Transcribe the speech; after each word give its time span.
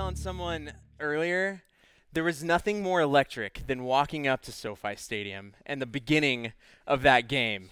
telling 0.00 0.16
someone 0.16 0.72
earlier, 0.98 1.62
there 2.14 2.24
was 2.24 2.42
nothing 2.42 2.82
more 2.82 3.02
electric 3.02 3.66
than 3.66 3.84
walking 3.84 4.26
up 4.26 4.40
to 4.40 4.50
SoFi 4.50 4.96
Stadium 4.96 5.52
and 5.66 5.78
the 5.78 5.84
beginning 5.84 6.54
of 6.86 7.02
that 7.02 7.28
game. 7.28 7.68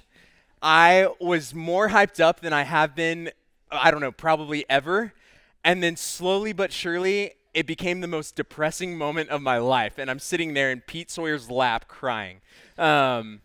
I 0.61 1.09
was 1.23 1.55
more 1.55 1.89
hyped 1.89 2.21
up 2.21 2.41
than 2.41 2.53
I 2.53 2.65
have 2.65 2.95
been, 2.95 3.31
I 3.71 3.91
don't 3.91 4.03
know, 4.03 4.13
probably 4.13 4.67
ever. 4.69 5.15
And 5.65 5.83
then 5.83 5.97
slowly 5.97 6.53
but 6.53 6.71
surely, 6.71 7.33
it 7.55 7.67
became 7.67 8.03
the 8.03 8.07
most 8.07 8.37
depressing 8.37 8.99
moment 8.99 9.31
of 9.31 9.41
my 9.41 9.57
life. 9.57 9.97
And 9.97 10.11
I'm 10.11 10.19
sitting 10.19 10.53
there 10.53 10.71
in 10.71 10.83
Pete 10.83 11.11
Sawyer's 11.11 11.51
lap 11.51 11.89
crying. 11.89 12.43
Um, 12.77 13.41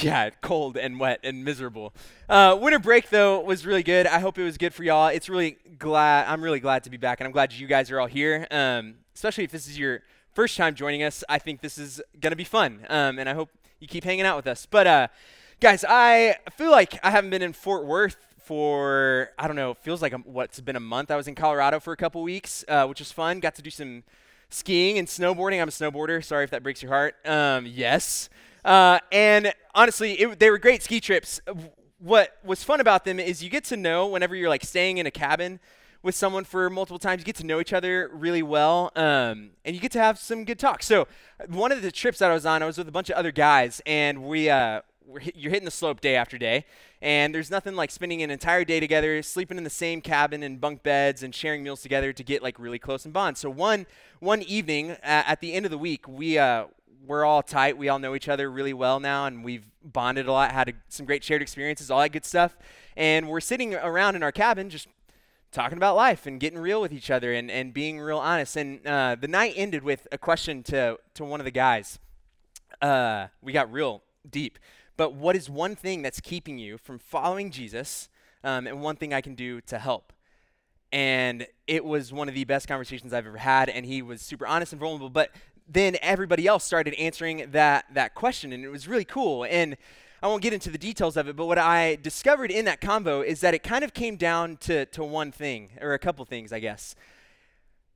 yeah, 0.00 0.30
cold 0.40 0.76
and 0.76 0.98
wet 0.98 1.20
and 1.22 1.44
miserable. 1.44 1.92
Uh, 2.28 2.56
winter 2.60 2.78
break 2.78 3.10
though 3.10 3.40
was 3.40 3.66
really 3.66 3.82
good. 3.82 4.06
I 4.06 4.20
hope 4.20 4.38
it 4.38 4.44
was 4.44 4.56
good 4.56 4.72
for 4.72 4.84
y'all. 4.84 5.08
It's 5.08 5.28
really 5.28 5.58
glad. 5.78 6.26
I'm 6.28 6.42
really 6.42 6.60
glad 6.60 6.84
to 6.84 6.90
be 6.90 6.96
back, 6.96 7.20
and 7.20 7.26
I'm 7.26 7.32
glad 7.32 7.52
you 7.52 7.66
guys 7.66 7.90
are 7.90 8.00
all 8.00 8.06
here. 8.06 8.46
Um, 8.50 8.94
especially 9.14 9.44
if 9.44 9.50
this 9.50 9.66
is 9.66 9.78
your 9.78 10.00
first 10.34 10.56
time 10.56 10.74
joining 10.74 11.02
us. 11.02 11.22
I 11.28 11.38
think 11.38 11.60
this 11.60 11.78
is 11.78 12.00
gonna 12.20 12.36
be 12.36 12.44
fun, 12.44 12.86
um, 12.88 13.18
and 13.18 13.28
I 13.28 13.34
hope 13.34 13.50
you 13.80 13.88
keep 13.88 14.04
hanging 14.04 14.24
out 14.24 14.36
with 14.36 14.46
us. 14.46 14.66
But 14.66 14.86
uh, 14.86 15.08
guys, 15.60 15.84
I 15.86 16.36
feel 16.56 16.70
like 16.70 16.98
I 17.04 17.10
haven't 17.10 17.30
been 17.30 17.42
in 17.42 17.52
Fort 17.52 17.84
Worth 17.84 18.16
for 18.42 19.30
I 19.38 19.46
don't 19.46 19.56
know. 19.56 19.74
Feels 19.74 20.00
like 20.02 20.14
what's 20.24 20.60
been 20.60 20.76
a 20.76 20.80
month. 20.80 21.10
I 21.10 21.16
was 21.16 21.28
in 21.28 21.34
Colorado 21.34 21.80
for 21.80 21.92
a 21.92 21.96
couple 21.96 22.22
weeks, 22.22 22.64
uh, 22.68 22.86
which 22.86 23.00
was 23.00 23.12
fun. 23.12 23.40
Got 23.40 23.56
to 23.56 23.62
do 23.62 23.70
some 23.70 24.04
skiing 24.48 24.98
and 24.98 25.06
snowboarding. 25.08 25.60
I'm 25.60 25.68
a 25.68 25.72
snowboarder. 25.72 26.24
Sorry 26.24 26.44
if 26.44 26.50
that 26.50 26.62
breaks 26.62 26.82
your 26.82 26.92
heart. 26.92 27.14
Um, 27.26 27.66
yes. 27.66 28.28
Uh, 28.64 28.98
and 29.10 29.52
honestly, 29.74 30.12
it, 30.14 30.38
they 30.38 30.50
were 30.50 30.58
great 30.58 30.82
ski 30.82 31.00
trips. 31.00 31.40
What 31.98 32.36
was 32.44 32.64
fun 32.64 32.80
about 32.80 33.04
them 33.04 33.20
is 33.20 33.42
you 33.42 33.50
get 33.50 33.64
to 33.64 33.76
know 33.76 34.06
whenever 34.06 34.34
you're 34.34 34.48
like 34.48 34.64
staying 34.64 34.98
in 34.98 35.06
a 35.06 35.10
cabin 35.10 35.60
with 36.02 36.14
someone 36.16 36.44
for 36.44 36.68
multiple 36.68 36.98
times, 36.98 37.20
you 37.20 37.24
get 37.24 37.36
to 37.36 37.46
know 37.46 37.60
each 37.60 37.72
other 37.72 38.10
really 38.12 38.42
well, 38.42 38.90
um, 38.96 39.50
and 39.64 39.74
you 39.74 39.80
get 39.80 39.92
to 39.92 40.00
have 40.00 40.18
some 40.18 40.44
good 40.44 40.58
talks. 40.58 40.84
So 40.86 41.06
one 41.46 41.70
of 41.70 41.80
the 41.80 41.92
trips 41.92 42.18
that 42.18 42.30
I 42.30 42.34
was 42.34 42.44
on, 42.44 42.62
I 42.62 42.66
was 42.66 42.76
with 42.76 42.88
a 42.88 42.92
bunch 42.92 43.08
of 43.08 43.16
other 43.16 43.30
guys, 43.30 43.80
and 43.86 44.24
we 44.24 44.50
uh, 44.50 44.80
hit, 45.20 45.36
you're 45.36 45.50
hitting 45.50 45.64
the 45.64 45.70
slope 45.70 46.00
day 46.00 46.16
after 46.16 46.38
day, 46.38 46.64
and 47.00 47.32
there's 47.32 47.52
nothing 47.52 47.76
like 47.76 47.92
spending 47.92 48.20
an 48.22 48.30
entire 48.30 48.64
day 48.64 48.80
together, 48.80 49.22
sleeping 49.22 49.58
in 49.58 49.64
the 49.64 49.70
same 49.70 50.00
cabin 50.00 50.42
and 50.42 50.60
bunk 50.60 50.82
beds, 50.82 51.22
and 51.22 51.32
sharing 51.34 51.62
meals 51.62 51.82
together 51.82 52.12
to 52.12 52.24
get 52.24 52.42
like 52.42 52.58
really 52.58 52.80
close 52.80 53.04
and 53.04 53.14
bond. 53.14 53.38
So 53.38 53.48
one 53.48 53.86
one 54.18 54.42
evening 54.42 54.92
uh, 54.92 54.96
at 55.02 55.40
the 55.40 55.52
end 55.52 55.66
of 55.66 55.70
the 55.70 55.78
week, 55.78 56.08
we 56.08 56.36
uh, 56.36 56.64
we're 57.06 57.24
all 57.24 57.42
tight. 57.42 57.76
We 57.76 57.88
all 57.88 57.98
know 57.98 58.14
each 58.14 58.28
other 58.28 58.50
really 58.50 58.72
well 58.72 59.00
now, 59.00 59.26
and 59.26 59.44
we've 59.44 59.66
bonded 59.82 60.26
a 60.26 60.32
lot, 60.32 60.52
had 60.52 60.68
a, 60.68 60.72
some 60.88 61.06
great 61.06 61.24
shared 61.24 61.42
experiences, 61.42 61.90
all 61.90 62.00
that 62.00 62.10
good 62.10 62.24
stuff. 62.24 62.56
And 62.96 63.28
we're 63.28 63.40
sitting 63.40 63.74
around 63.74 64.16
in 64.16 64.22
our 64.22 64.32
cabin 64.32 64.70
just 64.70 64.88
talking 65.50 65.76
about 65.76 65.94
life 65.94 66.26
and 66.26 66.40
getting 66.40 66.58
real 66.58 66.80
with 66.80 66.92
each 66.92 67.10
other 67.10 67.32
and, 67.32 67.50
and 67.50 67.74
being 67.74 68.00
real 68.00 68.18
honest. 68.18 68.56
And 68.56 68.86
uh, 68.86 69.16
the 69.20 69.28
night 69.28 69.54
ended 69.56 69.84
with 69.84 70.08
a 70.10 70.18
question 70.18 70.62
to, 70.64 70.98
to 71.14 71.24
one 71.24 71.40
of 71.40 71.44
the 71.44 71.50
guys. 71.50 71.98
Uh, 72.80 73.28
we 73.40 73.52
got 73.52 73.72
real 73.72 74.02
deep. 74.28 74.58
But 74.96 75.14
what 75.14 75.36
is 75.36 75.48
one 75.48 75.76
thing 75.76 76.02
that's 76.02 76.20
keeping 76.20 76.58
you 76.58 76.78
from 76.78 76.98
following 76.98 77.50
Jesus 77.50 78.08
um, 78.44 78.66
and 78.66 78.82
one 78.82 78.96
thing 78.96 79.14
I 79.14 79.20
can 79.20 79.34
do 79.34 79.60
to 79.62 79.78
help? 79.78 80.12
And 80.90 81.46
it 81.66 81.84
was 81.84 82.12
one 82.12 82.28
of 82.28 82.34
the 82.34 82.44
best 82.44 82.68
conversations 82.68 83.12
I've 83.14 83.26
ever 83.26 83.38
had. 83.38 83.68
And 83.70 83.86
he 83.86 84.02
was 84.02 84.20
super 84.20 84.46
honest 84.46 84.72
and 84.72 84.80
vulnerable. 84.80 85.08
But 85.10 85.30
then 85.68 85.96
everybody 86.02 86.46
else 86.46 86.64
started 86.64 86.94
answering 86.94 87.50
that 87.52 87.86
that 87.92 88.14
question 88.14 88.52
and 88.52 88.64
it 88.64 88.68
was 88.68 88.86
really 88.88 89.04
cool 89.04 89.44
and 89.44 89.76
I 90.22 90.28
won't 90.28 90.40
get 90.40 90.52
into 90.52 90.70
the 90.70 90.78
details 90.78 91.16
of 91.16 91.26
it, 91.26 91.34
but 91.34 91.46
what 91.46 91.58
I 91.58 91.96
discovered 91.96 92.52
in 92.52 92.64
that 92.66 92.80
combo 92.80 93.22
is 93.22 93.40
that 93.40 93.54
it 93.54 93.64
kind 93.64 93.82
of 93.82 93.92
came 93.92 94.14
down 94.14 94.56
to, 94.58 94.86
to 94.86 95.02
one 95.02 95.32
thing, 95.32 95.70
or 95.80 95.94
a 95.94 95.98
couple 95.98 96.24
things, 96.24 96.52
I 96.52 96.60
guess. 96.60 96.94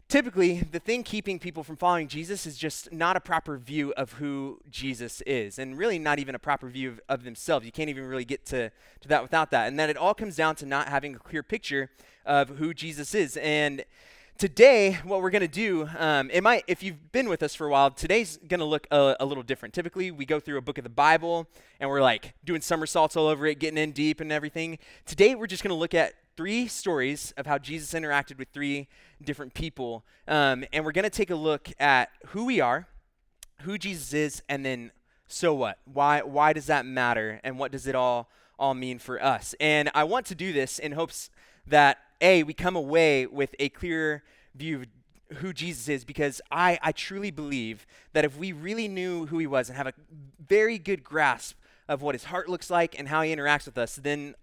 Typically, 0.08 0.58
the 0.58 0.80
thing 0.80 1.04
keeping 1.04 1.38
people 1.38 1.62
from 1.62 1.76
following 1.76 2.08
Jesus 2.08 2.44
is 2.44 2.58
just 2.58 2.92
not 2.92 3.16
a 3.16 3.20
proper 3.20 3.56
view 3.56 3.92
of 3.96 4.14
who 4.14 4.58
Jesus 4.68 5.20
is, 5.20 5.60
and 5.60 5.78
really 5.78 6.00
not 6.00 6.18
even 6.18 6.34
a 6.34 6.38
proper 6.40 6.68
view 6.68 6.90
of, 6.90 7.00
of 7.08 7.22
themselves. 7.22 7.64
You 7.64 7.70
can't 7.70 7.90
even 7.90 8.04
really 8.04 8.24
get 8.24 8.44
to, 8.46 8.70
to 9.02 9.08
that 9.08 9.22
without 9.22 9.52
that. 9.52 9.68
And 9.68 9.78
that 9.78 9.88
it 9.88 9.96
all 9.96 10.14
comes 10.14 10.34
down 10.34 10.56
to 10.56 10.66
not 10.66 10.88
having 10.88 11.14
a 11.14 11.20
clear 11.20 11.44
picture 11.44 11.90
of 12.24 12.48
who 12.48 12.74
Jesus 12.74 13.14
is. 13.14 13.36
And 13.36 13.84
today 14.38 14.98
what 15.04 15.22
we're 15.22 15.30
going 15.30 15.40
to 15.40 15.48
do 15.48 15.88
um, 15.98 16.30
it 16.30 16.42
might 16.42 16.62
if 16.66 16.82
you've 16.82 17.10
been 17.10 17.26
with 17.26 17.42
us 17.42 17.54
for 17.54 17.66
a 17.66 17.70
while 17.70 17.90
today's 17.90 18.36
going 18.48 18.60
to 18.60 18.66
look 18.66 18.86
a, 18.90 19.16
a, 19.18 19.24
little 19.24 19.42
different. 19.42 19.72
Typically 19.72 20.10
we 20.10 20.26
go 20.26 20.38
through 20.38 20.58
a 20.58 20.60
book 20.60 20.76
of 20.76 20.84
the 20.84 20.90
bible 20.90 21.46
and 21.80 21.88
we're 21.88 22.02
like 22.02 22.34
doing 22.44 22.60
somersaults 22.60 23.16
all 23.16 23.28
over 23.28 23.46
it 23.46 23.58
getting 23.58 23.78
in 23.78 23.92
deep 23.92 24.20
and 24.20 24.30
everything. 24.30 24.78
Today 25.06 25.34
we're 25.34 25.46
just 25.46 25.62
going 25.62 25.70
to 25.70 25.78
look 25.78 25.94
at 25.94 26.12
three 26.36 26.66
stories 26.66 27.32
of 27.38 27.46
how 27.46 27.56
jesus 27.56 27.98
interacted 27.98 28.36
with 28.36 28.48
three 28.52 28.88
different 29.24 29.54
people. 29.54 30.04
Um, 30.28 30.64
and 30.70 30.84
we're 30.84 30.92
going 30.92 31.04
to 31.04 31.10
take 31.10 31.30
a 31.30 31.36
look 31.36 31.70
at 31.80 32.10
who 32.26 32.44
we 32.44 32.60
are 32.60 32.86
who 33.62 33.78
jesus 33.78 34.12
is 34.12 34.42
and 34.50 34.66
then 34.66 34.90
so 35.28 35.54
what. 35.54 35.78
Why 35.86 36.20
why 36.20 36.52
does 36.52 36.66
that 36.66 36.84
matter 36.84 37.40
and 37.42 37.58
what 37.58 37.72
does 37.72 37.86
it 37.86 37.94
all 37.94 38.28
all 38.58 38.74
mean 38.74 38.98
for 38.98 39.22
us? 39.22 39.54
And 39.60 39.90
i 39.94 40.04
want 40.04 40.26
to 40.26 40.34
do 40.34 40.52
this 40.52 40.78
in 40.78 40.92
hopes 40.92 41.30
that 41.66 41.98
a, 42.20 42.42
we 42.42 42.54
come 42.54 42.76
away 42.76 43.26
with 43.26 43.54
a 43.58 43.68
clear 43.68 44.22
view 44.54 44.80
of 44.80 44.86
who 45.38 45.52
Jesus 45.52 45.88
is 45.88 46.04
because 46.04 46.40
I, 46.50 46.78
I 46.82 46.92
truly 46.92 47.30
believe 47.30 47.86
that 48.12 48.24
if 48.24 48.36
we 48.36 48.52
really 48.52 48.88
knew 48.88 49.26
who 49.26 49.38
he 49.38 49.46
was 49.46 49.68
and 49.68 49.76
have 49.76 49.86
a 49.86 49.94
very 50.46 50.78
good 50.78 51.02
grasp 51.02 51.56
of 51.88 52.02
what 52.02 52.14
his 52.14 52.24
heart 52.24 52.48
looks 52.48 52.70
like 52.70 52.98
and 52.98 53.08
how 53.08 53.22
he 53.22 53.34
interacts 53.34 53.66
with 53.66 53.78
us, 53.78 53.96
then 53.96 54.34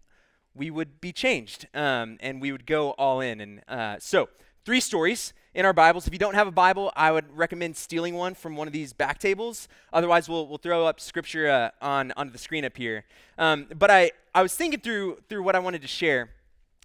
we 0.55 0.69
would 0.69 1.01
be 1.01 1.11
changed 1.11 1.67
um, 1.73 2.17
and 2.19 2.41
we 2.41 2.51
would 2.51 2.65
go 2.65 2.91
all 2.91 3.21
in. 3.21 3.41
And 3.41 3.61
uh, 3.67 3.95
so, 3.99 4.29
three 4.65 4.79
stories 4.79 5.33
in 5.53 5.65
our 5.65 5.73
Bibles. 5.73 6.07
If 6.07 6.13
you 6.13 6.19
don't 6.19 6.35
have 6.35 6.47
a 6.47 6.51
Bible, 6.51 6.91
I 6.95 7.11
would 7.11 7.35
recommend 7.35 7.75
stealing 7.75 8.15
one 8.15 8.33
from 8.33 8.55
one 8.55 8.67
of 8.67 8.73
these 8.73 8.93
back 8.93 9.19
tables. 9.19 9.67
Otherwise, 9.91 10.29
we'll, 10.29 10.47
we'll 10.47 10.57
throw 10.57 10.85
up 10.85 10.99
scripture 10.99 11.49
uh, 11.49 11.69
on 11.81 12.13
onto 12.15 12.31
the 12.31 12.37
screen 12.37 12.65
up 12.65 12.77
here. 12.77 13.05
Um, 13.37 13.67
but 13.77 13.89
I, 13.89 14.11
I 14.33 14.41
was 14.41 14.55
thinking 14.55 14.79
through 14.79 15.19
through 15.29 15.43
what 15.43 15.55
I 15.55 15.59
wanted 15.59 15.81
to 15.81 15.87
share 15.87 16.29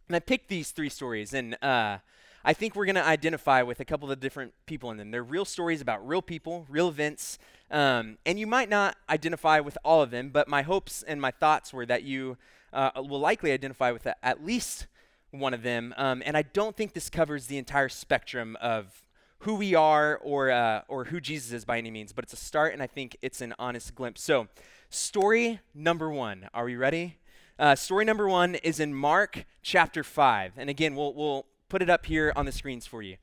and 0.09 0.17
I 0.17 0.21
picked 0.21 0.49
these 0.49 0.71
three 0.71 0.89
stories, 0.89 1.35
and 1.35 1.55
uh, 1.63 1.99
I 2.45 2.53
think 2.55 2.75
we're 2.75 2.87
going 2.87 2.97
to 2.97 3.05
identify 3.05 3.63
with 3.63 3.81
a 3.81 3.85
couple 3.85 4.11
of 4.11 4.21
different 4.21 4.55
people 4.67 4.91
in 4.91 4.97
them. 4.97 5.11
They're 5.11 5.23
real 5.23 5.45
stories 5.45 5.81
about 5.81 6.07
real 6.07 6.23
people, 6.23 6.67
real 6.69 6.89
events, 6.89 7.39
um, 7.71 8.17
and 8.25 8.39
you 8.39 8.47
might 8.47 8.71
not 8.71 8.97
identify 9.11 9.61
with 9.61 9.77
all 9.85 10.03
of 10.03 10.11
them, 10.11 10.31
but 10.31 10.49
my 10.49 10.63
hopes 10.63 11.03
and 11.03 11.21
my 11.21 11.31
thoughts 11.31 11.73
were 11.73 11.85
that 11.87 12.05
you 12.05 12.39
uh, 12.73 12.91
will 12.97 13.21
likely 13.21 13.53
identify 13.53 13.91
with 13.91 14.07
at 14.23 14.45
least 14.45 14.87
one 15.31 15.53
of 15.53 15.63
them. 15.63 15.93
Um, 15.99 16.23
and 16.25 16.37
I 16.37 16.43
don't 16.43 16.75
think 16.75 16.95
this 16.95 17.11
covers 17.11 17.47
the 17.47 17.59
entire 17.59 17.91
spectrum 17.91 18.57
of 18.63 19.05
who 19.41 19.55
we 19.55 19.75
are 19.75 20.17
or 20.17 20.51
uh, 20.51 20.83
or 20.89 21.05
who 21.05 21.21
Jesus 21.21 21.53
is 21.53 21.65
by 21.65 21.79
any 21.79 21.91
means, 21.91 22.13
but 22.13 22.25
it's 22.25 22.33
a 22.33 22.37
start, 22.37 22.73
and 22.73 22.83
I 22.83 22.87
think 22.87 23.17
it's 23.23 23.41
an 23.41 23.55
honest 23.59 23.95
glimpse. 23.95 24.23
So, 24.23 24.49
story 24.91 25.61
number 25.75 26.11
one. 26.11 26.49
Are 26.55 26.65
we 26.65 26.77
ready? 26.77 27.19
Uh, 27.59 27.75
story 27.75 28.05
number 28.05 28.29
one 28.29 28.55
is 28.57 28.79
in 28.79 28.95
Mark 28.95 29.45
chapter 29.63 30.05
5. 30.05 30.53
And 30.59 30.71
again, 30.71 30.95
we'll, 30.95 31.13
we'll 31.13 31.45
put 31.69 31.83
it 31.83 31.91
up 31.91 32.07
here 32.07 32.33
on 32.37 32.47
the 32.47 32.53
screens 32.53 32.87
for 32.87 33.03
you. 33.03 33.17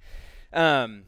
Um, 0.52 1.04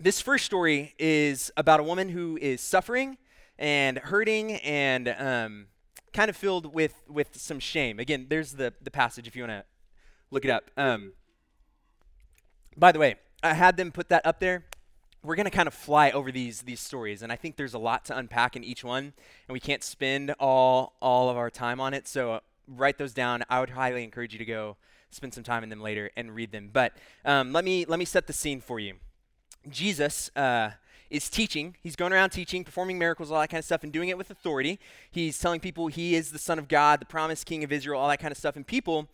this 0.00 0.20
first 0.20 0.44
story 0.44 0.92
is 0.98 1.52
about 1.56 1.78
a 1.78 1.84
woman 1.84 2.08
who 2.08 2.36
is 2.42 2.60
suffering 2.60 3.18
and 3.56 3.98
hurting 3.98 4.56
and 4.56 5.14
um, 5.16 5.66
kind 6.12 6.28
of 6.28 6.36
filled 6.36 6.74
with, 6.74 6.94
with 7.08 7.36
some 7.36 7.60
shame. 7.60 8.00
Again, 8.00 8.26
there's 8.28 8.52
the, 8.52 8.74
the 8.82 8.90
passage 8.90 9.28
if 9.28 9.36
you 9.36 9.44
want 9.44 9.52
to 9.52 9.64
look 10.32 10.44
it 10.44 10.50
up. 10.50 10.68
Um, 10.76 11.12
by 12.76 12.90
the 12.90 12.98
way, 12.98 13.14
I 13.44 13.54
had 13.54 13.76
them 13.76 13.92
put 13.92 14.08
that 14.08 14.26
up 14.26 14.40
there. 14.40 14.64
We're 15.22 15.36
going 15.36 15.44
to 15.44 15.50
kind 15.50 15.68
of 15.68 15.74
fly 15.74 16.10
over 16.10 16.30
these 16.30 16.62
these 16.62 16.78
stories, 16.78 17.22
and 17.22 17.32
I 17.32 17.36
think 17.36 17.56
there's 17.56 17.74
a 17.74 17.80
lot 17.80 18.04
to 18.04 18.16
unpack 18.16 18.54
in 18.54 18.62
each 18.62 18.84
one, 18.84 19.12
and 19.48 19.52
we 19.52 19.58
can't 19.58 19.82
spend 19.82 20.32
all 20.38 20.94
all 21.02 21.30
of 21.30 21.36
our 21.36 21.50
time 21.50 21.80
on 21.80 21.94
it. 21.94 22.06
So 22.06 22.42
write 22.68 22.98
those 22.98 23.12
down. 23.12 23.44
I 23.48 23.60
would 23.60 23.70
highly 23.70 24.04
encourage 24.04 24.32
you 24.32 24.38
to 24.38 24.44
go 24.44 24.76
spend 25.10 25.34
some 25.34 25.44
time 25.44 25.62
in 25.62 25.68
them 25.68 25.80
later 25.80 26.10
and 26.16 26.34
read 26.34 26.52
them. 26.52 26.70
But 26.72 26.92
um, 27.24 27.52
let 27.52 27.64
me 27.64 27.84
let 27.86 27.98
me 27.98 28.04
set 28.04 28.26
the 28.26 28.32
scene 28.32 28.60
for 28.60 28.78
you. 28.78 28.94
Jesus 29.68 30.30
uh, 30.36 30.70
is 31.10 31.28
teaching. 31.28 31.76
He's 31.82 31.96
going 31.96 32.12
around 32.12 32.30
teaching, 32.30 32.64
performing 32.64 32.98
miracles, 32.98 33.30
all 33.30 33.40
that 33.40 33.48
kind 33.48 33.58
of 33.58 33.64
stuff, 33.64 33.82
and 33.82 33.92
doing 33.92 34.08
it 34.08 34.18
with 34.18 34.30
authority. 34.30 34.78
He's 35.10 35.38
telling 35.38 35.60
people 35.60 35.88
he 35.88 36.14
is 36.14 36.32
the 36.32 36.38
Son 36.38 36.58
of 36.58 36.68
God, 36.68 37.00
the 37.00 37.06
promised 37.06 37.46
King 37.46 37.64
of 37.64 37.72
Israel, 37.72 38.00
all 38.00 38.08
that 38.08 38.20
kind 38.20 38.32
of 38.32 38.38
stuff. 38.38 38.56
And 38.56 38.66
people 38.66 39.08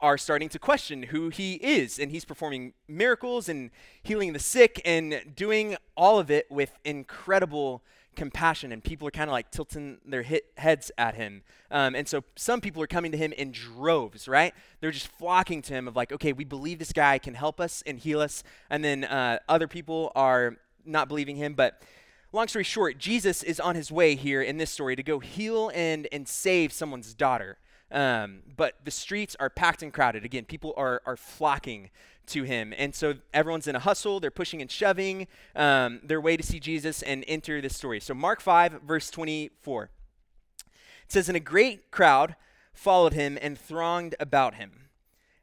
are 0.00 0.18
starting 0.18 0.48
to 0.50 0.58
question 0.58 1.04
who 1.04 1.30
he 1.30 1.54
is. 1.54 1.98
And 1.98 2.10
he's 2.10 2.24
performing 2.24 2.74
miracles 2.86 3.48
and 3.48 3.70
healing 4.02 4.32
the 4.32 4.38
sick 4.38 4.80
and 4.84 5.22
doing 5.34 5.76
all 5.96 6.18
of 6.18 6.30
it 6.30 6.46
with 6.50 6.78
incredible 6.84 7.82
compassion. 8.16 8.72
And 8.72 8.82
people 8.82 9.06
are 9.06 9.12
kind 9.12 9.28
of 9.30 9.32
like 9.32 9.50
tilting 9.50 9.98
their 10.04 10.22
hit 10.22 10.46
heads 10.56 10.90
at 10.98 11.14
him. 11.14 11.42
Um, 11.70 11.94
and 11.94 12.08
so 12.08 12.24
some 12.34 12.60
people 12.60 12.82
are 12.82 12.86
coming 12.86 13.12
to 13.12 13.18
him 13.18 13.32
in 13.32 13.52
droves, 13.52 14.26
right? 14.26 14.52
They're 14.80 14.90
just 14.90 15.08
flocking 15.08 15.62
to 15.62 15.74
him 15.74 15.86
of 15.86 15.94
like, 15.94 16.12
okay, 16.12 16.32
we 16.32 16.44
believe 16.44 16.78
this 16.78 16.92
guy 16.92 17.18
can 17.18 17.34
help 17.34 17.60
us 17.60 17.82
and 17.86 17.98
heal 17.98 18.20
us. 18.20 18.42
And 18.70 18.82
then 18.82 19.04
uh, 19.04 19.38
other 19.48 19.68
people 19.68 20.10
are 20.16 20.56
not 20.84 21.08
believing 21.08 21.36
him. 21.36 21.54
But 21.54 21.80
long 22.32 22.48
story 22.48 22.64
short, 22.64 22.98
Jesus 22.98 23.42
is 23.42 23.60
on 23.60 23.76
his 23.76 23.92
way 23.92 24.14
here 24.14 24.42
in 24.42 24.58
this 24.58 24.70
story 24.70 24.96
to 24.96 25.02
go 25.02 25.18
heal 25.18 25.70
and, 25.74 26.08
and 26.10 26.26
save 26.26 26.72
someone's 26.72 27.14
daughter. 27.14 27.58
Um, 27.92 28.40
but 28.56 28.74
the 28.84 28.90
streets 28.90 29.36
are 29.38 29.48
packed 29.48 29.82
and 29.82 29.92
crowded. 29.92 30.24
Again, 30.24 30.44
people 30.44 30.74
are, 30.76 31.02
are 31.06 31.16
flocking 31.16 31.90
to 32.28 32.42
him. 32.42 32.74
And 32.76 32.94
so 32.94 33.14
everyone's 33.32 33.68
in 33.68 33.76
a 33.76 33.80
hustle. 33.80 34.20
They're 34.20 34.30
pushing 34.30 34.60
and 34.60 34.70
shoving 34.70 35.28
um, 35.54 36.00
their 36.02 36.20
way 36.20 36.36
to 36.36 36.42
see 36.42 36.60
Jesus 36.60 37.02
and 37.02 37.24
enter 37.28 37.60
this 37.60 37.76
story. 37.76 38.00
So, 38.00 38.14
Mark 38.14 38.40
5, 38.40 38.82
verse 38.82 39.10
24. 39.10 39.84
It 39.84 39.90
says, 41.08 41.28
And 41.28 41.36
a 41.36 41.40
great 41.40 41.90
crowd 41.90 42.34
followed 42.72 43.12
him 43.12 43.38
and 43.40 43.58
thronged 43.58 44.14
about 44.18 44.54
him. 44.54 44.72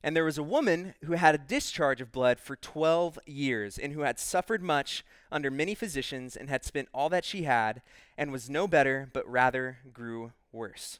And 0.06 0.16
there 0.16 0.25
was 0.25 0.38
a 0.38 0.44
woman 0.44 0.96
who 1.06 1.13
had 1.13 1.34
a 1.34 1.38
discharge 1.38 2.01
of 2.01 2.12
blood 2.12 2.38
for 2.38 2.57
12 2.57 3.18
years, 3.25 3.78
and 3.78 3.94
who 3.94 4.01
had 4.01 4.19
suffered 4.19 4.62
much 4.62 5.06
under 5.31 5.50
many 5.50 5.74
physicians, 5.75 6.36
and 6.36 6.50
had 6.50 6.66
spent 6.66 6.89
all 6.94 7.07
that 7.07 7.24
she 7.24 7.44
had, 7.44 7.81
and 8.18 8.30
was 8.30 8.50
no 8.50 8.68
better, 8.68 9.10
but 9.13 9.28
rather 9.30 9.78
grew 9.94 10.34
worse. 10.51 11.00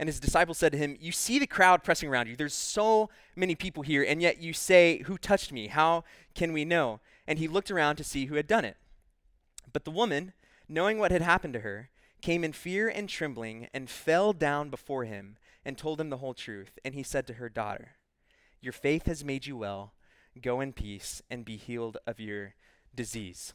And 0.00 0.08
his 0.08 0.18
disciples 0.18 0.56
said 0.56 0.72
to 0.72 0.78
him, 0.78 0.96
You 0.98 1.12
see 1.12 1.38
the 1.38 1.46
crowd 1.46 1.84
pressing 1.84 2.08
around 2.08 2.26
you. 2.26 2.34
There's 2.34 2.54
so 2.54 3.10
many 3.36 3.54
people 3.54 3.82
here, 3.82 4.02
and 4.02 4.22
yet 4.22 4.40
you 4.40 4.54
say, 4.54 5.02
Who 5.04 5.18
touched 5.18 5.52
me? 5.52 5.66
How 5.66 6.04
can 6.34 6.54
we 6.54 6.64
know? 6.64 7.00
And 7.26 7.38
he 7.38 7.46
looked 7.46 7.70
around 7.70 7.96
to 7.96 8.04
see 8.04 8.24
who 8.24 8.36
had 8.36 8.46
done 8.46 8.64
it. 8.64 8.78
But 9.74 9.84
the 9.84 9.90
woman, 9.90 10.32
knowing 10.66 10.98
what 10.98 11.10
had 11.10 11.20
happened 11.20 11.52
to 11.52 11.60
her, 11.60 11.90
came 12.22 12.44
in 12.44 12.54
fear 12.54 12.88
and 12.88 13.10
trembling 13.10 13.68
and 13.74 13.90
fell 13.90 14.32
down 14.32 14.70
before 14.70 15.04
him 15.04 15.36
and 15.66 15.76
told 15.76 16.00
him 16.00 16.08
the 16.08 16.16
whole 16.16 16.32
truth. 16.32 16.78
And 16.82 16.94
he 16.94 17.02
said 17.02 17.26
to 17.26 17.34
her, 17.34 17.50
Daughter, 17.50 17.96
your 18.62 18.72
faith 18.72 19.04
has 19.04 19.22
made 19.22 19.44
you 19.44 19.58
well. 19.58 19.92
Go 20.40 20.62
in 20.62 20.72
peace 20.72 21.20
and 21.30 21.44
be 21.44 21.58
healed 21.58 21.98
of 22.06 22.18
your 22.18 22.54
disease. 22.94 23.52